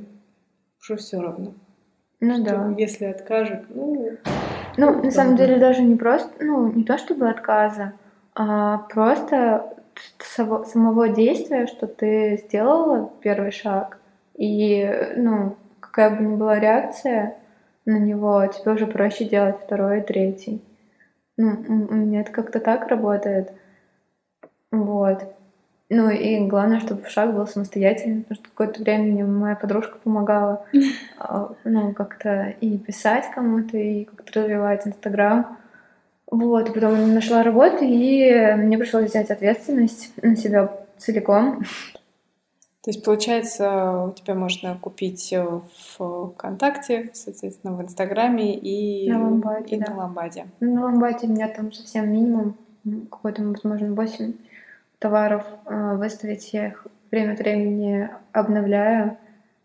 уже 0.81 0.95
все 0.95 1.21
равно. 1.21 1.53
Ну 2.19 2.43
да. 2.43 2.73
Если 2.77 3.05
откажут, 3.05 3.65
ну... 3.69 4.11
Ну, 4.77 5.03
на 5.03 5.11
самом 5.11 5.35
деле, 5.37 5.57
даже 5.57 5.81
не 5.81 5.95
просто, 5.95 6.31
ну, 6.39 6.71
не 6.71 6.83
то 6.83 6.97
чтобы 6.97 7.29
отказа, 7.29 7.93
а 8.35 8.79
просто 8.89 9.73
самого 10.19 11.09
действия, 11.09 11.67
что 11.67 11.87
ты 11.87 12.37
сделала 12.45 13.11
первый 13.21 13.51
шаг, 13.51 13.97
и, 14.35 15.13
ну, 15.15 15.55
какая 15.79 16.15
бы 16.15 16.23
ни 16.23 16.35
была 16.35 16.59
реакция 16.59 17.37
на 17.85 17.97
него, 17.97 18.45
тебе 18.47 18.73
уже 18.73 18.87
проще 18.87 19.25
делать 19.25 19.57
второй 19.63 19.99
и 19.99 20.03
третий. 20.03 20.61
Ну, 21.37 21.63
у 21.67 21.93
меня 21.93 22.21
это 22.21 22.31
как-то 22.31 22.59
так 22.59 22.87
работает. 22.87 23.51
Вот. 24.71 25.23
Ну 25.89 26.09
и 26.09 26.47
главное, 26.47 26.79
чтобы 26.79 27.07
шаг 27.07 27.33
был 27.33 27.45
самостоятельный, 27.45 28.23
потому 28.23 28.35
что 28.35 28.49
какое-то 28.49 28.81
время 28.81 29.03
мне 29.03 29.23
моя 29.23 29.55
подружка 29.55 29.97
помогала, 30.03 30.65
а, 31.19 31.53
ну, 31.63 31.93
как-то 31.93 32.55
и 32.59 32.77
писать 32.77 33.25
кому-то, 33.33 33.77
и 33.77 34.05
как-то 34.05 34.41
развивать 34.41 34.87
Инстаграм. 34.87 35.57
Вот, 36.31 36.73
потом 36.73 37.13
нашла 37.13 37.43
работу, 37.43 37.79
и 37.81 38.53
мне 38.55 38.77
пришлось 38.77 39.09
взять 39.09 39.29
ответственность 39.29 40.11
на 40.21 40.35
себя 40.35 40.71
целиком. 40.97 41.63
То 42.81 42.91
есть, 42.91 43.03
получается, 43.03 44.05
у 44.09 44.11
тебя 44.11 44.35
можно 44.35 44.77
купить 44.79 45.33
в 45.33 45.63
ВКонтакте, 46.33 47.09
соответственно, 47.13 47.75
в 47.75 47.81
Инстаграме 47.81 48.55
и 48.55 49.09
на 49.09 49.23
Ламбаде. 49.23 49.75
И 49.75 49.79
да. 49.79 49.91
на 49.91 49.97
Ламбаде. 49.97 50.45
На 50.59 50.83
Ламбаде 50.83 51.25
у 51.25 51.31
меня 51.31 51.47
там 51.47 51.71
совсем 51.71 52.11
минимум, 52.11 52.55
какой-то, 53.09 53.43
возможно, 53.43 53.93
8 53.95 54.33
товаров 54.99 55.45
э, 55.65 55.95
выставить. 55.95 56.53
Я 56.53 56.67
их 56.67 56.85
время 57.09 57.33
от 57.33 57.39
времени 57.39 58.09
обновляю, 58.31 59.17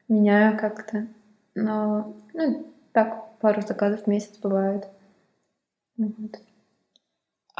меняю 0.08 0.58
как-то. 0.58 1.06
Но, 1.54 2.14
ну, 2.32 2.66
так, 2.92 3.38
пару 3.40 3.60
заказов 3.60 4.04
в 4.04 4.06
месяц 4.06 4.38
бывает. 4.38 4.86
Вот. 5.98 6.40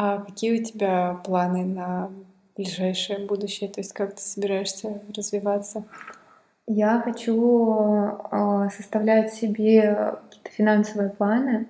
А 0.02 0.18
какие 0.18 0.58
у 0.58 0.64
тебя 0.64 1.20
планы 1.24 1.66
на 1.66 2.10
ближайшее 2.56 3.26
будущее? 3.26 3.68
То 3.68 3.80
есть 3.80 3.92
как 3.92 4.14
ты 4.14 4.22
собираешься 4.22 5.02
развиваться? 5.14 5.84
Я 6.66 7.00
хочу 7.00 8.08
э, 8.32 8.68
составлять 8.74 9.34
себе 9.34 10.14
какие-то 10.22 10.50
финансовые 10.50 11.10
планы. 11.10 11.66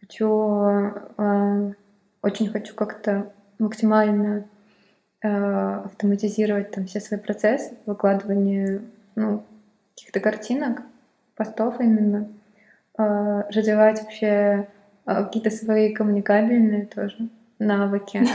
Хочу, 0.00 0.92
э, 1.18 1.72
очень 2.22 2.48
хочу 2.48 2.74
как-то 2.74 3.30
максимально 3.58 4.46
Э, 5.24 5.82
автоматизировать 5.84 6.72
там 6.72 6.86
все 6.86 6.98
свои 6.98 7.20
процессы, 7.20 7.76
выкладывание 7.86 8.82
ну, 9.14 9.44
каких-то 9.94 10.18
картинок, 10.18 10.82
постов 11.36 11.78
именно, 11.80 12.26
развивать 12.96 14.02
вообще 14.02 14.66
какие-то 15.04 15.50
свои 15.50 15.94
коммуникабельные 15.94 16.86
тоже 16.86 17.28
навыки. 17.66 18.26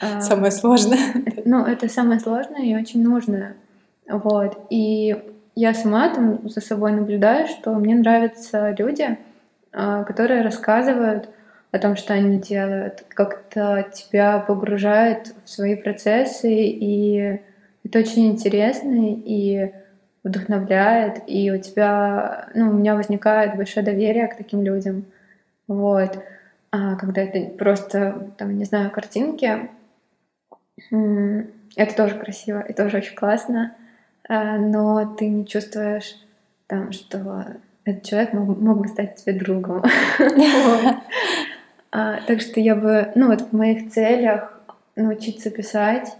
Самое 0.20 0.52
сложное. 0.52 0.98
Ну, 1.44 1.64
это 1.64 1.88
самое 1.88 2.20
сложное 2.20 2.62
и 2.62 2.74
очень 2.74 3.02
нужное. 3.02 3.56
Вот. 4.08 4.66
И 4.68 5.16
я 5.54 5.72
сама 5.72 6.10
там 6.10 6.48
за 6.48 6.60
собой 6.60 6.92
наблюдаю, 6.92 7.46
что 7.46 7.72
мне 7.74 7.94
нравятся 7.94 8.74
люди, 8.78 9.16
которые 9.72 10.42
рассказывают 10.42 11.30
о 11.72 11.78
том, 11.78 11.96
что 11.96 12.14
они 12.14 12.38
делают, 12.38 13.04
как-то 13.08 13.86
тебя 13.92 14.38
погружает 14.38 15.34
в 15.44 15.50
свои 15.50 15.76
процессы, 15.76 16.52
и 16.52 17.40
это 17.84 17.98
очень 17.98 18.28
интересно 18.28 18.94
и 18.94 19.72
вдохновляет, 20.24 21.22
и 21.26 21.50
у 21.50 21.58
тебя, 21.58 22.48
ну, 22.54 22.70
у 22.70 22.72
меня 22.74 22.94
возникает 22.94 23.56
большое 23.56 23.84
доверие 23.84 24.26
к 24.28 24.36
таким 24.36 24.62
людям, 24.62 25.04
вот. 25.68 26.18
А 26.76 26.94
когда 26.96 27.22
это 27.22 27.56
просто, 27.56 28.32
там, 28.36 28.58
не 28.58 28.66
знаю, 28.66 28.90
картинки, 28.90 29.70
это 30.90 31.96
тоже 31.96 32.18
красиво, 32.18 32.58
это 32.58 32.84
тоже 32.84 32.98
очень 32.98 33.16
классно, 33.16 33.74
а, 34.28 34.58
но 34.58 35.16
ты 35.16 35.26
не 35.28 35.46
чувствуешь 35.46 36.16
там, 36.66 36.92
что 36.92 37.46
этот 37.84 38.02
человек 38.02 38.34
мог, 38.34 38.58
мог 38.58 38.78
бы 38.82 38.88
стать 38.88 39.16
тебе 39.16 39.38
другом. 39.38 39.82
А, 41.92 42.20
так 42.26 42.42
что 42.42 42.60
я 42.60 42.74
бы, 42.74 43.10
ну 43.14 43.28
вот 43.28 43.40
в 43.40 43.52
моих 43.52 43.90
целях 43.90 44.60
научиться 44.96 45.50
писать, 45.50 46.14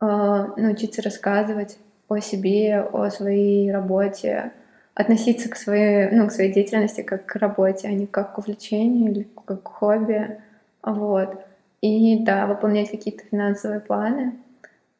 научиться 0.00 1.02
рассказывать 1.02 1.76
о 2.08 2.20
себе, 2.20 2.80
о 2.80 3.10
своей 3.10 3.70
работе, 3.70 4.52
относиться 4.98 5.48
к 5.48 5.56
своей, 5.56 6.10
ну, 6.10 6.26
к 6.26 6.32
своей 6.32 6.52
деятельности 6.52 7.02
как 7.02 7.24
к 7.24 7.36
работе, 7.36 7.86
а 7.86 7.92
не 7.92 8.06
как 8.06 8.34
к 8.34 8.38
увлечению 8.38 9.12
или 9.12 9.28
как 9.46 9.62
к 9.62 9.68
хобби. 9.68 10.40
Вот. 10.82 11.40
И 11.80 12.18
да, 12.24 12.46
выполнять 12.46 12.90
какие-то 12.90 13.24
финансовые 13.24 13.78
планы. 13.78 14.34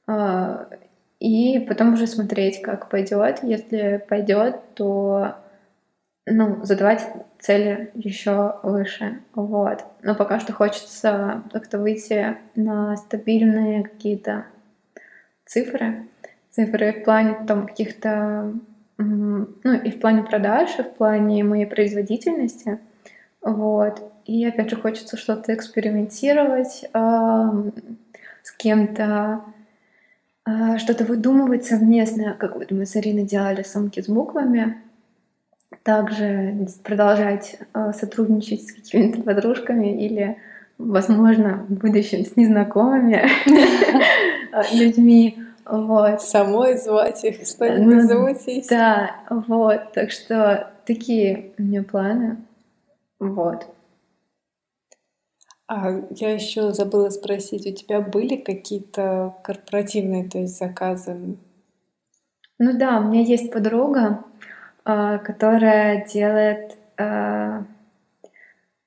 А, 0.07 0.69
и 1.19 1.59
потом 1.59 1.95
уже 1.95 2.07
смотреть, 2.07 2.63
как 2.63 2.89
пойдет. 2.89 3.41
Если 3.43 4.01
пойдет, 4.09 4.61
то 4.75 5.35
ну, 6.27 6.65
задавать 6.65 7.05
цели 7.41 7.91
еще 7.95 8.61
выше. 8.63 9.19
Вот. 9.35 9.85
Но 10.03 10.15
пока 10.15 10.39
что 10.39 10.53
хочется 10.53 11.43
как-то 11.53 11.79
выйти 11.81 12.37
на 12.55 12.97
стабильные 12.97 13.83
какие-то 13.83 14.45
цифры. 15.45 16.07
Цифры 16.51 16.93
в 16.93 17.03
плане 17.03 17.45
там 17.49 17.67
каких-то 17.67 18.53
ну 18.99 19.73
и 19.85 19.91
в 19.91 20.01
плане 20.01 20.23
продаж, 20.25 20.79
и 20.79 20.83
в 20.83 20.95
плане 20.95 21.45
моей 21.45 21.67
производительности. 21.67 22.79
Вот. 23.41 24.03
И 24.27 24.45
опять 24.45 24.71
же 24.71 24.77
хочется 24.77 25.17
что-то 25.17 25.55
экспериментировать 25.55 26.85
с 28.43 28.53
кем-то, 28.57 29.45
э, 30.47 30.79
что-то 30.79 31.05
выдумывать 31.05 31.65
совместно, 31.65 32.35
как 32.39 32.57
вот 32.57 32.71
мы 32.71 32.87
с 32.87 32.97
Ариной 32.97 33.25
делали 33.25 33.63
сумки 33.63 34.01
с 34.01 34.09
буквами 34.09 34.83
также 35.83 36.67
продолжать 36.83 37.59
э, 37.75 37.93
сотрудничать 37.93 38.67
с 38.67 38.73
какими-то 38.73 39.23
подружками 39.23 40.05
или 40.05 40.39
возможно, 40.79 41.67
в 41.69 41.75
будущем 41.75 42.25
с 42.25 42.37
незнакомыми 42.37 43.29
людьми. 44.73 45.43
Вот. 45.69 46.23
Самой 46.23 46.79
звать 46.79 47.23
их, 47.25 47.47
что-нибудь 47.47 47.95
ну, 47.95 48.09
замутить. 48.09 48.69
Да, 48.71 49.17
вот. 49.29 49.93
Так 49.93 50.11
что 50.11 50.73
такие 50.87 51.53
у 51.59 51.63
меня 51.63 51.83
планы. 51.83 52.39
Вот. 53.19 53.67
А 55.67 55.91
я 56.11 56.33
еще 56.33 56.73
забыла 56.73 57.11
спросить, 57.11 57.67
у 57.67 57.75
тебя 57.75 58.01
были 58.01 58.37
какие-то 58.37 59.35
корпоративные, 59.45 60.27
то 60.27 60.39
есть 60.39 60.57
заказы? 60.57 61.37
Ну 62.59 62.79
да, 62.79 62.99
у 62.99 63.05
меня 63.05 63.21
есть 63.21 63.53
подруга, 63.53 64.25
а, 64.85 65.19
которая 65.19 66.07
делает, 66.07 66.79
а, 66.97 67.65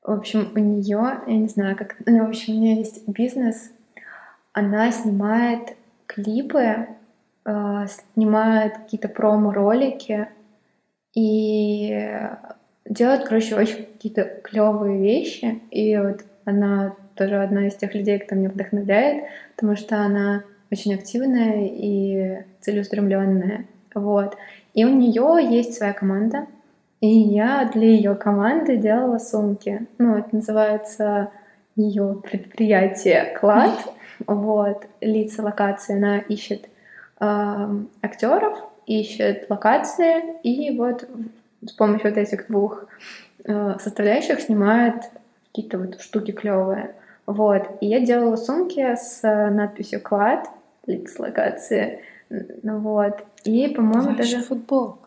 в 0.01 0.11
общем, 0.11 0.51
у 0.55 0.59
нее, 0.59 1.21
я 1.27 1.37
не 1.37 1.47
знаю, 1.47 1.77
как, 1.77 1.97
ну, 2.07 2.25
в 2.25 2.29
общем, 2.29 2.55
у 2.55 2.57
нее 2.57 2.77
есть 2.77 3.07
бизнес, 3.07 3.71
она 4.51 4.91
снимает 4.91 5.77
клипы, 6.13 6.87
а, 7.45 7.87
снимает 7.87 8.77
какие-то 8.77 9.07
промо-ролики 9.07 10.27
и 11.15 12.09
делает, 12.85 13.23
короче, 13.23 13.55
очень 13.55 13.85
какие-то 13.85 14.23
клевые 14.43 15.01
вещи. 15.01 15.61
И 15.71 15.97
вот 15.97 16.21
она 16.45 16.95
тоже 17.15 17.41
одна 17.41 17.67
из 17.67 17.75
тех 17.75 17.93
людей, 17.95 18.19
кто 18.19 18.35
меня 18.35 18.49
вдохновляет, 18.49 19.25
потому 19.55 19.75
что 19.75 19.97
она 19.97 20.43
очень 20.71 20.93
активная 20.93 21.67
и 21.67 22.43
целеустремленная. 22.61 23.65
Вот. 23.93 24.37
И 24.73 24.85
у 24.85 24.89
нее 24.89 25.39
есть 25.49 25.75
своя 25.75 25.93
команда, 25.93 26.47
и 27.01 27.07
я 27.07 27.69
для 27.73 27.87
ее 27.87 28.15
команды 28.15 28.77
делала 28.77 29.17
сумки. 29.17 29.87
Ну, 29.97 30.17
это 30.17 30.35
называется 30.35 31.31
ее 31.75 32.21
предприятие 32.23 33.37
Клад. 33.39 33.71
Вот, 34.27 34.85
лица 35.01 35.43
локации, 35.43 35.95
она 35.95 36.19
ищет 36.19 36.69
э, 37.19 37.69
актеров, 38.01 38.57
ищет 38.85 39.49
локации, 39.49 40.41
и 40.43 40.77
вот 40.77 41.07
с 41.65 41.71
помощью 41.73 42.09
вот 42.09 42.17
этих 42.17 42.47
двух 42.47 42.85
э, 43.43 43.75
составляющих 43.79 44.41
снимает 44.41 44.95
какие-то 45.47 45.77
вот 45.77 46.01
штуки 46.01 46.31
клевые. 46.31 46.95
Вот. 47.25 47.63
И 47.81 47.87
я 47.87 47.99
делала 47.99 48.35
сумки 48.35 48.95
с 48.95 49.21
надписью 49.23 50.01
«Клад», 50.01 50.49
лиц 50.85 51.17
локации. 51.19 52.01
Ну 52.29 52.79
вот. 52.79 53.23
И, 53.43 53.67
по-моему, 53.67 54.15
даже... 54.15 54.41
футболка. 54.41 55.00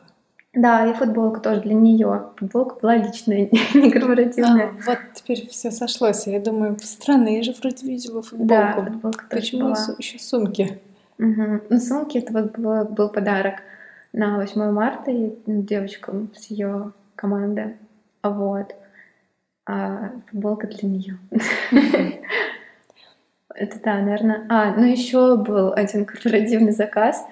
Да, 0.55 0.87
и 0.87 0.95
футболка 0.95 1.41
тоже 1.41 1.63
для 1.63 1.75
нее. 1.75 2.31
Футболка 2.37 2.77
была 2.81 2.97
личная, 2.97 3.49
не 3.75 3.91
корпоративная. 3.91 4.69
А, 4.69 4.73
вот 4.87 4.99
теперь 5.15 5.49
все 5.49 5.71
сошлось. 5.71 6.27
Я 6.27 6.41
думаю, 6.41 6.77
странно, 6.81 7.29
я 7.29 7.43
же 7.43 7.53
вроде 7.53 7.87
видела 7.87 8.23
футболку. 8.23 8.49
Да, 8.49 8.73
футболка 8.73 9.25
тоже 9.29 9.43
Почему 9.43 9.63
была. 9.63 9.77
еще 9.99 10.19
сумки? 10.19 10.79
Угу. 11.19 11.61
Ну, 11.71 11.81
сумки 11.81 12.19
это 12.19 12.33
вот 12.33 12.59
был, 12.59 12.85
был 12.85 13.09
подарок 13.09 13.57
на 14.13 14.37
8 14.37 14.71
марта 14.71 15.13
девочкам 15.47 16.31
с 16.37 16.47
ее 16.47 16.93
команды. 17.17 17.77
Вот. 18.23 18.75
А 19.67 20.13
футболка 20.31 20.67
для 20.67 20.89
нее. 20.89 21.19
Это 23.55 23.79
да, 23.85 23.99
наверное. 24.01 24.47
А, 24.49 24.75
ну 24.75 24.85
еще 24.85 25.37
был 25.37 25.73
один 25.73 26.05
корпоративный 26.05 26.73
заказ. 26.73 27.25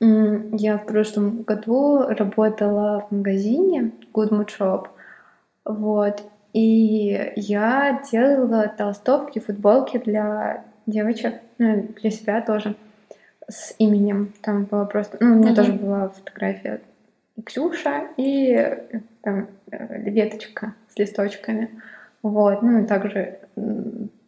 Я 0.00 0.78
в 0.78 0.86
прошлом 0.86 1.42
году 1.42 2.02
работала 2.08 3.06
в 3.08 3.14
магазине 3.14 3.92
Good 4.12 4.30
Mood 4.30 4.50
Shop. 4.58 4.88
Вот. 5.64 6.22
И 6.52 7.32
я 7.36 8.02
делала 8.10 8.68
толстовки, 8.68 9.38
футболки 9.38 9.98
для 9.98 10.64
девочек, 10.86 11.40
ну, 11.58 11.88
для 12.00 12.10
себя 12.10 12.40
тоже, 12.42 12.76
с 13.48 13.74
именем. 13.78 14.32
Там 14.42 14.64
было 14.64 14.84
просто... 14.84 15.16
Ну, 15.20 15.34
у 15.34 15.38
меня 15.38 15.52
mm-hmm. 15.52 15.56
тоже 15.56 15.72
была 15.72 16.08
фотография 16.08 16.80
Ксюша 17.44 18.08
и 18.16 18.78
там 19.22 19.48
э, 19.70 20.10
веточка 20.10 20.74
с 20.88 20.98
листочками. 20.98 21.70
Вот. 22.22 22.62
Ну 22.62 22.82
и 22.82 22.86
также 22.86 23.38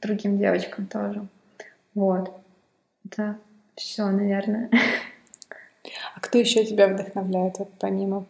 другим 0.02 0.38
девочкам 0.38 0.86
тоже. 0.86 1.26
Вот. 1.94 2.32
Это 3.04 3.36
все, 3.74 4.06
наверное. 4.10 4.70
А 6.14 6.20
кто 6.20 6.38
еще 6.38 6.64
тебя 6.64 6.88
вдохновляет, 6.88 7.58
вот 7.58 7.70
помимо? 7.78 8.24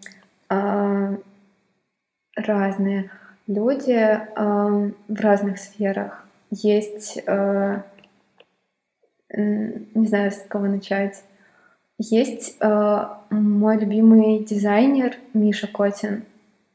А, 0.48 1.16
разные 2.36 3.11
люди 3.46 3.92
а, 3.92 4.90
в 5.09 5.20
разных 5.20 5.59
сферах. 5.59 6.24
Есть, 6.50 7.22
а, 7.26 7.82
не 9.30 10.07
знаю, 10.07 10.30
с 10.30 10.44
кого 10.48 10.66
начать. 10.66 11.22
Есть 11.98 12.57
а, 12.61 13.22
мой 13.30 13.78
любимый 13.78 14.44
дизайнер 14.44 15.16
Миша 15.34 15.66
Котин. 15.66 16.24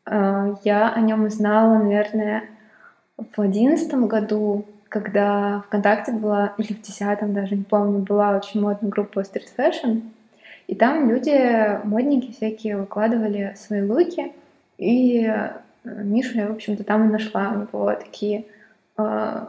А, 0.06 0.56
я 0.64 0.92
о 0.92 1.00
нем 1.00 1.26
узнала, 1.26 1.78
наверное, 1.78 2.44
в 3.18 3.40
одиннадцатом 3.40 4.08
году, 4.08 4.66
когда 4.90 5.62
ВКонтакте 5.68 6.12
была, 6.12 6.54
или 6.58 6.74
в 6.74 6.82
десятом 6.82 7.34
даже, 7.34 7.56
не 7.56 7.64
помню, 7.64 8.00
была 8.00 8.36
очень 8.36 8.62
модная 8.62 8.90
группа 8.90 9.20
Street 9.20 9.48
Fashion, 9.56 10.02
и 10.72 10.76
там 10.76 11.10
люди, 11.10 11.86
модники 11.86 12.32
всякие, 12.32 12.78
выкладывали 12.78 13.54
свои 13.58 13.82
луки, 13.82 14.32
и 14.78 15.26
э, 15.26 15.50
Мишу 15.84 16.38
я, 16.38 16.48
в 16.48 16.54
общем-то, 16.54 16.86
там 16.86 17.10
и 17.10 17.12
нашла. 17.12 17.50
У 17.50 17.60
него 17.60 17.94
такие 17.94 18.46
э, 18.98 19.46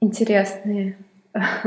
интересные 0.00 0.96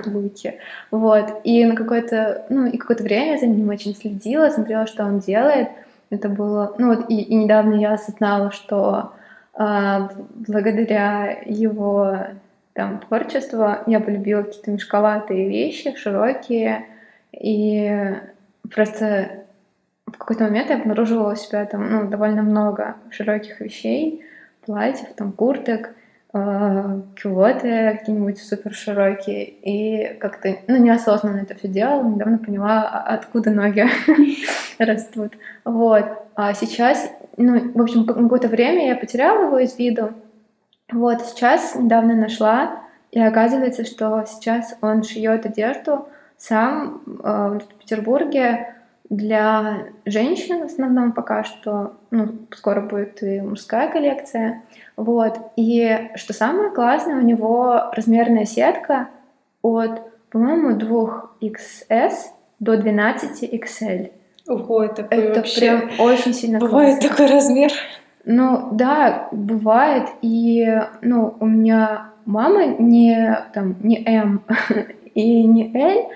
луки. 0.05 0.57
Вот. 0.89 1.41
И 1.43 1.65
на 1.65 1.75
какое-то, 1.75 2.45
ну, 2.47 2.65
и 2.65 2.77
какое-то 2.77 3.03
время 3.03 3.37
за 3.37 3.47
ним 3.47 3.67
очень 3.67 3.93
следила, 3.93 4.49
смотрела, 4.49 4.87
что 4.87 5.03
он 5.03 5.19
делает. 5.19 5.67
Это 6.09 6.29
было... 6.29 6.73
Ну, 6.77 6.95
вот 6.95 7.09
и, 7.09 7.19
и 7.19 7.35
недавно 7.35 7.73
я 7.73 7.95
осознала, 7.95 8.51
что 8.51 9.11
э, 9.59 10.07
благодаря 10.47 11.41
его 11.45 12.19
там 12.71 12.99
творчеству 12.99 13.67
я 13.85 13.99
полюбила 13.99 14.43
какие-то 14.43 14.71
мешковатые 14.71 15.49
вещи, 15.49 15.93
широкие, 15.97 16.85
и 17.33 18.15
Просто 18.69 19.45
в 20.05 20.17
какой-то 20.17 20.45
момент 20.45 20.69
я 20.69 20.77
обнаруживала 20.77 21.33
у 21.33 21.35
себя 21.35 21.65
там 21.65 21.91
ну, 21.91 22.07
довольно 22.07 22.43
много 22.43 22.95
широких 23.09 23.59
вещей, 23.59 24.23
платьев, 24.65 25.07
там 25.15 25.31
курток, 25.31 25.91
э, 26.33 27.01
кюлоты 27.15 27.97
какие-нибудь 27.97 28.41
супер 28.41 28.73
широкие. 28.73 29.45
И 29.45 30.17
как-то 30.19 30.57
ну, 30.67 30.77
неосознанно 30.77 31.41
это 31.41 31.55
все 31.55 31.67
делала, 31.67 32.03
недавно 32.03 32.37
поняла, 32.37 32.89
а 32.89 33.15
откуда 33.15 33.51
ноги 33.51 33.85
растут. 34.79 35.33
Вот. 35.65 36.05
А 36.35 36.53
сейчас, 36.53 37.11
ну, 37.37 37.71
в 37.73 37.81
общем, 37.81 38.05
какое-то 38.05 38.47
время 38.47 38.87
я 38.87 38.95
потеряла 38.95 39.47
его 39.47 39.59
из 39.59 39.77
виду. 39.77 40.13
Вот, 40.91 41.21
сейчас 41.25 41.75
недавно 41.75 42.13
нашла, 42.13 42.83
и 43.11 43.19
оказывается, 43.19 43.83
что 43.83 44.23
сейчас 44.27 44.77
он 44.81 45.03
шьет 45.03 45.45
одежду 45.45 46.07
сам 46.37 47.01
э, 47.05 47.59
в 47.59 47.79
Петербурге 47.79 48.75
для 49.09 49.87
женщин 50.05 50.61
в 50.61 50.65
основном 50.65 51.11
пока 51.11 51.43
что, 51.43 51.93
ну, 52.11 52.29
скоро 52.51 52.81
будет 52.81 53.21
и 53.21 53.41
мужская 53.41 53.91
коллекция, 53.91 54.63
вот, 54.95 55.37
и 55.55 56.09
что 56.15 56.33
самое 56.33 56.71
классное, 56.71 57.17
у 57.17 57.21
него 57.21 57.91
размерная 57.93 58.45
сетка 58.45 59.09
от, 59.61 60.01
по-моему, 60.29 60.71
2XS 60.77 62.13
до 62.59 62.75
12XL. 62.75 64.11
Ого, 64.47 64.83
это, 64.83 65.07
это 65.09 65.39
вообще 65.39 65.77
прям 65.77 65.89
очень 65.99 66.33
сильно 66.33 66.59
Бывает 66.59 66.99
классно. 66.99 67.09
такой 67.09 67.27
размер? 67.27 67.71
Ну, 68.25 68.69
да, 68.71 69.27
бывает, 69.31 70.09
и, 70.21 70.81
ну, 71.01 71.35
у 71.39 71.45
меня 71.45 72.09
мама 72.25 72.65
не, 72.65 73.37
там, 73.53 73.75
не 73.81 74.03
М 74.05 74.43
и 75.13 75.43
не 75.43 75.75
L, 75.75 76.11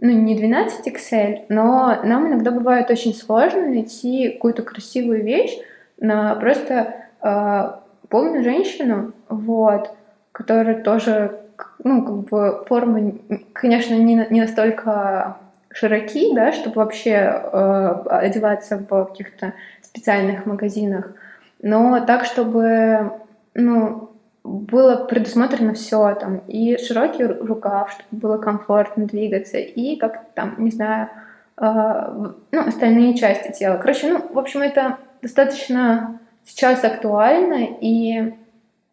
ну, 0.00 0.10
не 0.10 0.36
12 0.36 0.86
XL, 0.86 1.46
но 1.48 2.00
нам 2.04 2.28
иногда 2.28 2.50
бывает 2.50 2.90
очень 2.90 3.14
сложно 3.14 3.66
найти 3.66 4.30
какую-то 4.30 4.62
красивую 4.62 5.24
вещь 5.24 5.58
на 6.00 6.34
просто 6.36 6.94
э, 7.20 7.70
полную 8.08 8.44
женщину, 8.44 9.12
вот, 9.28 9.90
которая 10.32 10.82
тоже, 10.82 11.40
ну, 11.82 12.04
как 12.04 12.16
бы 12.30 12.64
формы, 12.68 13.20
конечно, 13.52 13.94
не, 13.94 14.26
не 14.30 14.40
настолько 14.40 15.38
широки, 15.70 16.34
да, 16.34 16.52
чтобы 16.52 16.76
вообще 16.76 17.10
э, 17.10 17.94
одеваться 18.08 18.78
в 18.78 19.06
каких-то 19.06 19.54
специальных 19.82 20.46
магазинах, 20.46 21.12
но 21.60 22.04
так, 22.04 22.24
чтобы, 22.24 23.12
ну, 23.54 24.07
было 24.48 24.96
предусмотрено 24.96 25.74
все 25.74 26.14
там, 26.14 26.38
и 26.48 26.76
широкий 26.78 27.24
рукав, 27.24 27.92
чтобы 27.92 28.20
было 28.20 28.38
комфортно 28.38 29.06
двигаться, 29.06 29.58
и 29.58 29.96
как 29.96 30.32
там, 30.34 30.54
не 30.58 30.70
знаю, 30.70 31.08
э, 31.56 32.32
ну, 32.52 32.60
остальные 32.66 33.16
части 33.16 33.52
тела. 33.52 33.76
Короче, 33.76 34.12
ну, 34.12 34.26
в 34.32 34.38
общем, 34.38 34.62
это 34.62 34.98
достаточно 35.22 36.20
сейчас 36.44 36.82
актуально, 36.84 37.66
и 37.80 38.34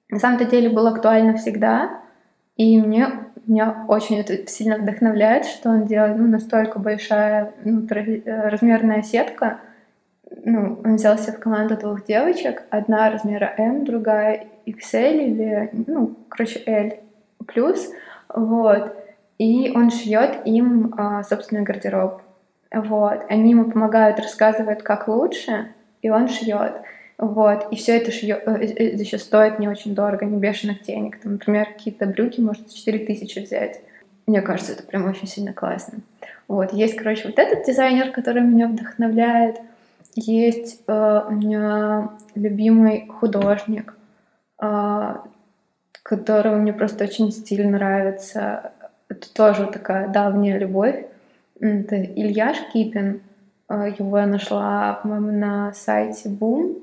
на 0.10 0.20
самом-то 0.20 0.46
деле 0.46 0.70
было 0.70 0.90
актуально 0.92 1.36
всегда, 1.38 2.02
И 2.58 2.80
мне 2.80 3.08
меня 3.48 3.86
очень 3.88 4.20
это 4.20 4.48
сильно 4.48 4.78
вдохновляет, 4.78 5.46
что 5.46 5.70
он 5.70 5.86
делает 5.86 6.18
ну, 6.18 6.28
настолько 6.28 6.80
большая 6.80 7.54
ну, 7.64 7.88
размерная 8.26 9.02
сетка. 9.04 9.60
Ну, 10.48 10.80
он 10.86 10.98
взял 10.98 11.18
себе 11.18 11.34
в 11.34 11.40
команду 11.40 11.76
двух 11.76 12.06
девочек, 12.06 12.62
одна 12.70 13.10
размера 13.10 13.56
М, 13.58 13.84
другая 13.84 14.46
XL 14.68 15.18
или, 15.18 15.72
ну, 15.88 16.16
короче, 16.30 16.62
L 16.68 16.92
плюс, 17.48 17.90
вот. 18.30 18.96
И 19.40 19.72
он 19.76 19.90
шьет 19.90 20.46
им 20.46 20.94
а, 20.98 21.24
собственный 21.24 21.64
гардероб. 21.64 22.22
Вот. 22.72 23.24
Они 23.28 23.52
ему 23.52 23.72
помогают, 23.72 24.20
рассказывают, 24.20 24.84
как 24.84 25.08
лучше, 25.08 25.70
и 26.04 26.12
он 26.12 26.28
шьет. 26.28 26.74
Вот, 27.18 27.68
и 27.72 27.76
все 27.78 27.98
это 27.98 28.12
шьё, 28.12 28.36
э, 28.46 28.66
э, 28.66 28.96
еще 28.96 29.18
стоит 29.18 29.58
не 29.58 29.68
очень 29.68 29.96
дорого, 29.96 30.26
не 30.26 30.38
бешеных 30.38 30.84
денег. 30.84 31.20
Там, 31.22 31.34
например, 31.34 31.66
какие-то 31.74 32.06
брюки 32.06 32.40
может 32.40 32.72
4 32.72 33.00
тысячи 33.00 33.40
взять. 33.40 33.82
Мне 34.28 34.42
кажется, 34.42 34.74
это 34.74 34.84
прям 34.84 35.10
очень 35.10 35.28
сильно 35.28 35.54
классно. 35.54 36.00
Вот, 36.48 36.72
есть, 36.74 36.96
короче, 36.98 37.28
вот 37.28 37.40
этот 37.40 37.66
дизайнер, 37.66 38.12
который 38.12 38.44
меня 38.44 38.68
вдохновляет. 38.68 39.60
Есть 40.16 40.82
э, 40.88 41.22
у 41.28 41.32
меня 41.32 42.12
любимый 42.36 43.08
художник, 43.08 43.96
э, 44.62 45.16
которого 46.04 46.56
мне 46.56 46.72
просто 46.72 47.04
очень 47.04 47.34
стиль 47.34 47.68
нравится. 47.68 48.72
Это 49.10 49.34
тоже 49.34 49.68
такая 49.68 50.08
давняя 50.08 50.58
любовь. 50.58 51.06
Это 51.60 52.02
Илья 52.02 52.54
Шкипин. 52.54 53.22
Э, 53.68 53.94
его 54.00 54.18
я 54.18 54.26
нашла, 54.26 54.94
по-моему, 55.04 55.32
на 55.34 55.74
сайте 55.74 56.30
Boom. 56.30 56.82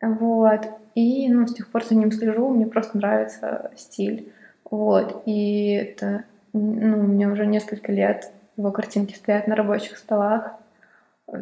Вот. 0.00 0.66
И 0.94 1.28
ну, 1.28 1.46
с 1.46 1.52
тех 1.52 1.68
пор 1.68 1.84
за 1.84 1.94
ним 1.96 2.12
слежу, 2.12 2.48
мне 2.48 2.66
просто 2.66 2.96
нравится 2.96 3.72
стиль. 3.76 4.32
Вот. 4.70 5.22
И 5.26 5.72
это, 5.72 6.24
ну, 6.54 7.00
у 7.00 7.02
меня 7.02 7.28
уже 7.28 7.44
несколько 7.44 7.92
лет 7.92 8.30
его 8.56 8.70
картинки 8.70 9.14
стоят 9.14 9.48
на 9.48 9.56
рабочих 9.56 9.98
столах, 9.98 10.54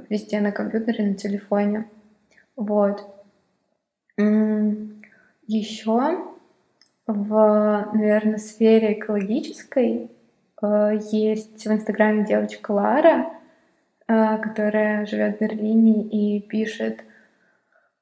везде 0.08 0.40
на 0.40 0.52
компьютере, 0.52 1.06
на 1.06 1.14
телефоне. 1.14 1.88
Вот. 2.56 3.06
Еще 5.46 6.18
в, 7.06 7.90
наверное, 7.92 8.38
сфере 8.38 8.92
экологической 8.92 10.10
э, 10.62 10.98
есть 11.10 11.66
в 11.66 11.72
Инстаграме 11.72 12.24
девочка 12.24 12.70
Лара, 12.70 13.30
э, 14.06 14.38
которая 14.38 15.06
живет 15.06 15.36
в 15.36 15.40
Берлине 15.40 16.04
и 16.04 16.40
пишет 16.40 17.00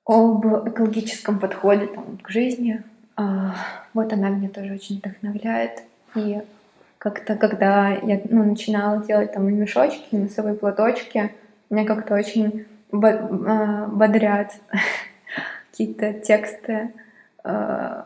об 0.04 0.44
экологическом 0.68 1.38
подходе 1.38 1.86
там, 1.86 2.18
к 2.18 2.28
жизни. 2.28 2.82
А, 3.16 3.54
вот 3.94 4.12
она 4.12 4.28
меня 4.28 4.48
тоже 4.48 4.74
очень 4.74 4.98
вдохновляет. 4.98 5.82
И 6.14 6.42
как-то, 6.98 7.36
когда 7.36 7.90
я 7.90 8.20
ну, 8.28 8.44
начинала 8.44 9.04
делать 9.04 9.32
там 9.32 9.46
мешочки, 9.52 10.14
носовые 10.14 10.56
платочки, 10.56 11.32
меня 11.70 11.86
как-то 11.86 12.14
очень 12.14 12.66
а, 12.92 13.86
бодрят 13.86 14.54
какие-то 15.70 16.14
тексты 16.14 16.92
э, 17.44 18.02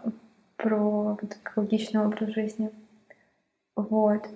про 0.57 1.19
экологичный 1.23 2.05
образ 2.05 2.31
жизни. 2.31 2.71
Вот. 3.77 4.29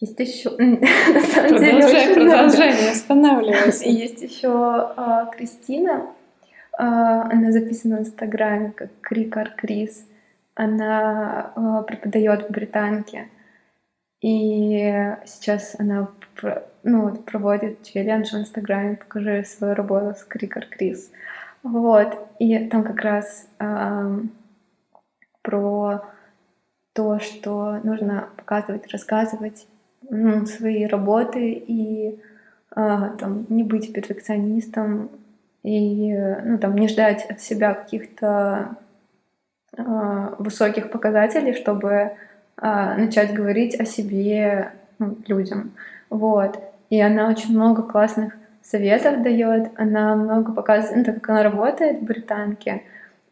Есть 0.00 0.20
еще, 0.20 0.50
на 0.58 1.20
самом 1.20 1.48
продолжай, 1.50 2.08
деле, 2.08 2.14
продолжай, 2.14 2.68
много. 2.68 2.82
не 2.82 2.88
останавливайся. 2.90 3.88
Есть 3.88 4.22
еще 4.22 4.50
а, 4.50 5.26
Кристина, 5.26 6.06
а, 6.76 7.22
она 7.30 7.52
записана 7.52 7.98
в 7.98 8.00
Инстаграме 8.00 8.72
как 8.72 8.90
Крикар 9.00 9.52
Крис. 9.56 10.06
Она 10.54 11.52
а, 11.54 11.82
преподает 11.82 12.48
в 12.48 12.52
Британке. 12.52 13.28
И 14.24 15.16
сейчас 15.26 15.76
она 15.78 16.08
ну, 16.82 17.14
проводит 17.14 17.82
челлендж 17.82 18.30
в 18.30 18.40
Инстаграме 18.40 18.96
«Покажи 18.96 19.44
свою 19.44 19.74
работу 19.74 20.18
с 20.18 20.24
Крикар 20.24 20.64
Крис». 20.64 21.10
Вот. 21.62 22.18
И 22.38 22.58
там 22.68 22.84
как 22.84 23.02
раз 23.02 23.46
э, 23.58 24.20
про 25.42 26.04
то, 26.94 27.18
что 27.20 27.80
нужно 27.84 28.30
показывать, 28.38 28.90
рассказывать 28.90 29.66
ну, 30.08 30.46
свои 30.46 30.86
работы 30.86 31.52
и 31.52 32.18
а, 32.70 33.10
там, 33.10 33.44
не 33.50 33.62
быть 33.62 33.92
перфекционистом 33.92 35.10
и 35.62 36.16
ну, 36.16 36.56
там, 36.56 36.76
не 36.76 36.88
ждать 36.88 37.26
от 37.28 37.42
себя 37.42 37.74
каких-то 37.74 38.78
а, 39.76 40.34
высоких 40.38 40.90
показателей, 40.90 41.52
чтобы 41.52 42.16
а, 42.56 42.96
начать 42.96 43.34
говорить 43.34 43.78
о 43.78 43.84
себе 43.84 44.72
ну, 44.98 45.16
людям. 45.26 45.72
Вот. 46.10 46.58
И 46.90 47.00
она 47.00 47.28
очень 47.28 47.54
много 47.54 47.82
классных 47.82 48.34
советов 48.62 49.22
дает, 49.22 49.70
она 49.76 50.14
много 50.16 50.52
показывает, 50.52 50.96
ну, 50.98 51.04
так 51.04 51.14
как 51.16 51.30
она 51.30 51.42
работает 51.42 52.00
в 52.00 52.04
британке, 52.04 52.82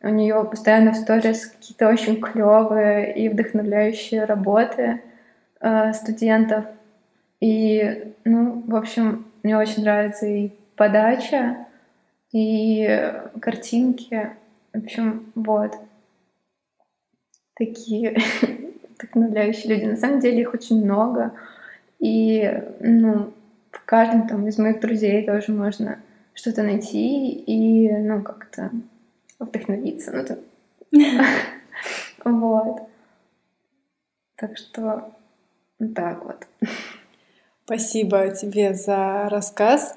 у 0.02 0.08
нее 0.08 0.44
постоянно 0.50 0.92
в 0.92 0.96
сторис 0.96 1.46
какие-то 1.46 1.88
очень 1.88 2.20
клевые 2.20 3.14
и 3.14 3.28
вдохновляющие 3.28 4.24
работы. 4.24 5.00
Э, 5.64 5.92
студентов. 5.92 6.64
И, 7.40 8.14
ну, 8.24 8.64
в 8.66 8.74
общем, 8.74 9.26
мне 9.44 9.56
очень 9.56 9.84
нравится 9.84 10.26
и 10.26 10.50
подача, 10.74 11.68
и 12.32 13.12
картинки. 13.40 14.30
В 14.72 14.78
общем, 14.78 15.32
вот. 15.36 15.76
Такие 17.54 18.18
вдохновляющие 19.03 19.74
люди. 19.74 19.86
На 19.86 19.96
самом 19.96 20.20
деле 20.20 20.42
их 20.42 20.55
очень 20.55 20.84
много. 20.84 21.32
И, 21.98 22.62
ну, 22.80 23.32
в 23.70 23.84
каждом 23.84 24.28
там 24.28 24.46
из 24.46 24.59
моих 24.59 24.80
друзей 24.80 25.24
тоже 25.24 25.53
можно 25.53 25.98
что-то 26.34 26.62
найти 26.62 27.30
и, 27.30 27.90
ну, 27.92 28.22
как-то 28.22 28.70
вдохновиться. 29.38 30.26
Ну, 30.90 31.20
вот. 32.24 32.80
Так 34.36 34.57
что 34.57 35.12
так 35.94 36.24
вот. 36.24 36.46
Спасибо 37.64 38.28
тебе 38.30 38.74
за 38.74 39.28
рассказ. 39.28 39.96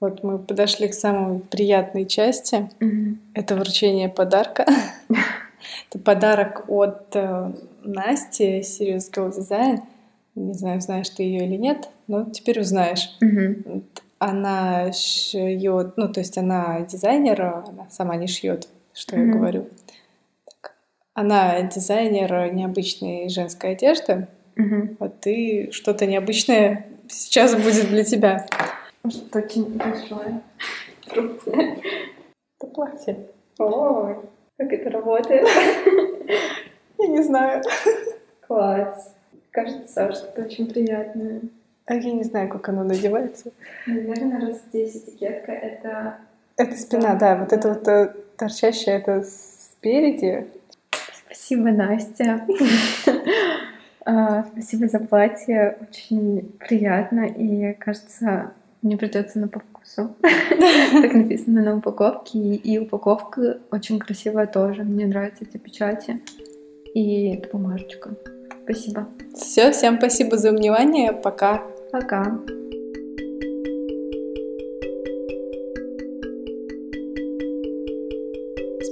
Вот 0.00 0.24
мы 0.24 0.38
подошли 0.38 0.88
к 0.88 0.94
самой 0.94 1.40
приятной 1.40 2.06
части. 2.06 2.68
Mm-hmm. 2.80 3.16
Это 3.34 3.54
вручение 3.54 4.08
подарка. 4.08 4.66
Это 5.88 5.98
подарок 5.98 6.64
от 6.68 7.14
э, 7.14 7.52
Насти, 7.84 8.60
Serious 8.60 9.10
Girl 9.10 9.30
Design. 9.30 9.80
Не 10.34 10.54
знаю, 10.54 10.80
знаешь 10.80 11.10
ты 11.10 11.22
ее 11.22 11.46
или 11.46 11.56
нет, 11.56 11.88
но 12.06 12.24
теперь 12.30 12.60
узнаешь. 12.60 13.16
Mm-hmm. 13.22 13.82
Она 14.18 14.92
шьет, 14.92 15.96
ну, 15.96 16.12
то 16.12 16.20
есть 16.20 16.38
она 16.38 16.80
дизайнер, 16.80 17.42
она 17.42 17.88
сама 17.90 18.16
не 18.16 18.26
шьет, 18.26 18.68
что 18.94 19.16
mm-hmm. 19.16 19.26
я 19.26 19.32
говорю. 19.32 19.68
Так. 20.46 20.74
Она 21.14 21.60
дизайнер 21.62 22.52
необычной 22.52 23.28
женской 23.28 23.72
одежды. 23.72 24.28
Угу. 24.56 24.96
А 25.00 25.08
ты 25.08 25.70
что-то 25.72 26.06
необычное 26.06 26.86
сейчас 27.08 27.54
будет 27.54 27.88
для 27.88 28.04
тебя. 28.04 28.46
Что-то 29.08 29.38
очень 29.40 29.64
большое. 29.76 30.40
Крупное. 31.08 31.78
Это 32.60 32.72
платье. 32.72 33.26
Ой, 33.58 34.16
как 34.58 34.72
это 34.72 34.90
работает? 34.90 35.48
Я 37.02 37.08
не 37.08 37.22
знаю. 37.22 37.62
Класс. 38.46 39.12
Кажется, 39.50 40.12
что-то 40.12 40.42
очень 40.42 40.66
приятное. 40.66 41.42
А 41.86 41.94
я 41.94 42.12
не 42.12 42.22
знаю, 42.22 42.48
как 42.48 42.68
оно 42.68 42.84
надевается. 42.84 43.50
Наверное, 43.86 44.40
раз 44.40 44.62
здесь 44.68 44.96
этикетка— 44.96 45.52
это... 45.52 46.18
Это 46.56 46.76
спина, 46.76 47.14
да. 47.16 47.36
Вот 47.36 47.52
это 47.52 47.68
вот 47.70 47.88
э, 47.88 48.14
торчащее, 48.36 48.96
это 48.96 49.22
спереди. 49.24 50.46
Спасибо, 51.26 51.70
Настя. 51.70 52.46
А, 54.04 54.44
спасибо 54.50 54.88
за 54.88 54.98
платье, 54.98 55.78
очень 55.80 56.56
приятно 56.58 57.20
и 57.20 57.72
кажется, 57.74 58.52
мне 58.82 58.96
придется 58.96 59.38
на 59.38 59.46
по 59.46 59.60
вкусу. 59.60 60.16
Так 61.02 61.14
написано 61.14 61.62
на 61.62 61.76
упаковке, 61.76 62.40
и 62.40 62.78
упаковка 62.78 63.58
очень 63.70 64.00
красивая 64.00 64.48
тоже. 64.48 64.82
Мне 64.82 65.06
нравятся 65.06 65.44
эти 65.44 65.56
печати 65.56 66.20
и 66.94 67.34
эта 67.34 67.48
бумажечка. 67.48 68.14
Спасибо. 68.64 69.08
Все, 69.34 69.72
всем 69.72 69.98
спасибо 69.98 70.36
за 70.36 70.52
внимание. 70.52 71.12
Пока. 71.12 71.62
Пока. 71.90 72.40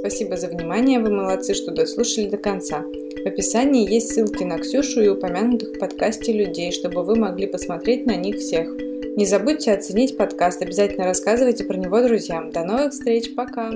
Спасибо 0.01 0.37
за 0.37 0.49
внимание, 0.49 0.99
вы 0.99 1.11
молодцы, 1.11 1.55
что 1.55 1.73
дослушали 1.73 2.29
до 2.29 2.39
конца. 2.39 2.85
В 3.23 3.27
описании 3.27 3.89
есть 3.89 4.13
ссылки 4.13 4.43
на 4.43 4.59
Ксюшу 4.59 5.03
и 5.03 5.09
упомянутых 5.09 5.75
в 5.75 5.79
подкасте 5.79 6.33
людей, 6.33 6.73
чтобы 6.73 7.05
вы 7.05 7.17
могли 7.17 7.47
посмотреть 7.47 8.07
на 8.07 8.17
них 8.17 8.37
всех. 8.37 8.69
Не 9.17 9.27
забудьте 9.27 9.73
оценить 9.73 10.17
подкаст, 10.17 10.63
обязательно 10.63 11.05
рассказывайте 11.05 11.65
про 11.65 11.77
него 11.77 12.01
друзьям. 12.01 12.51
До 12.51 12.65
новых 12.65 12.93
встреч, 12.93 13.35
пока! 13.35 13.73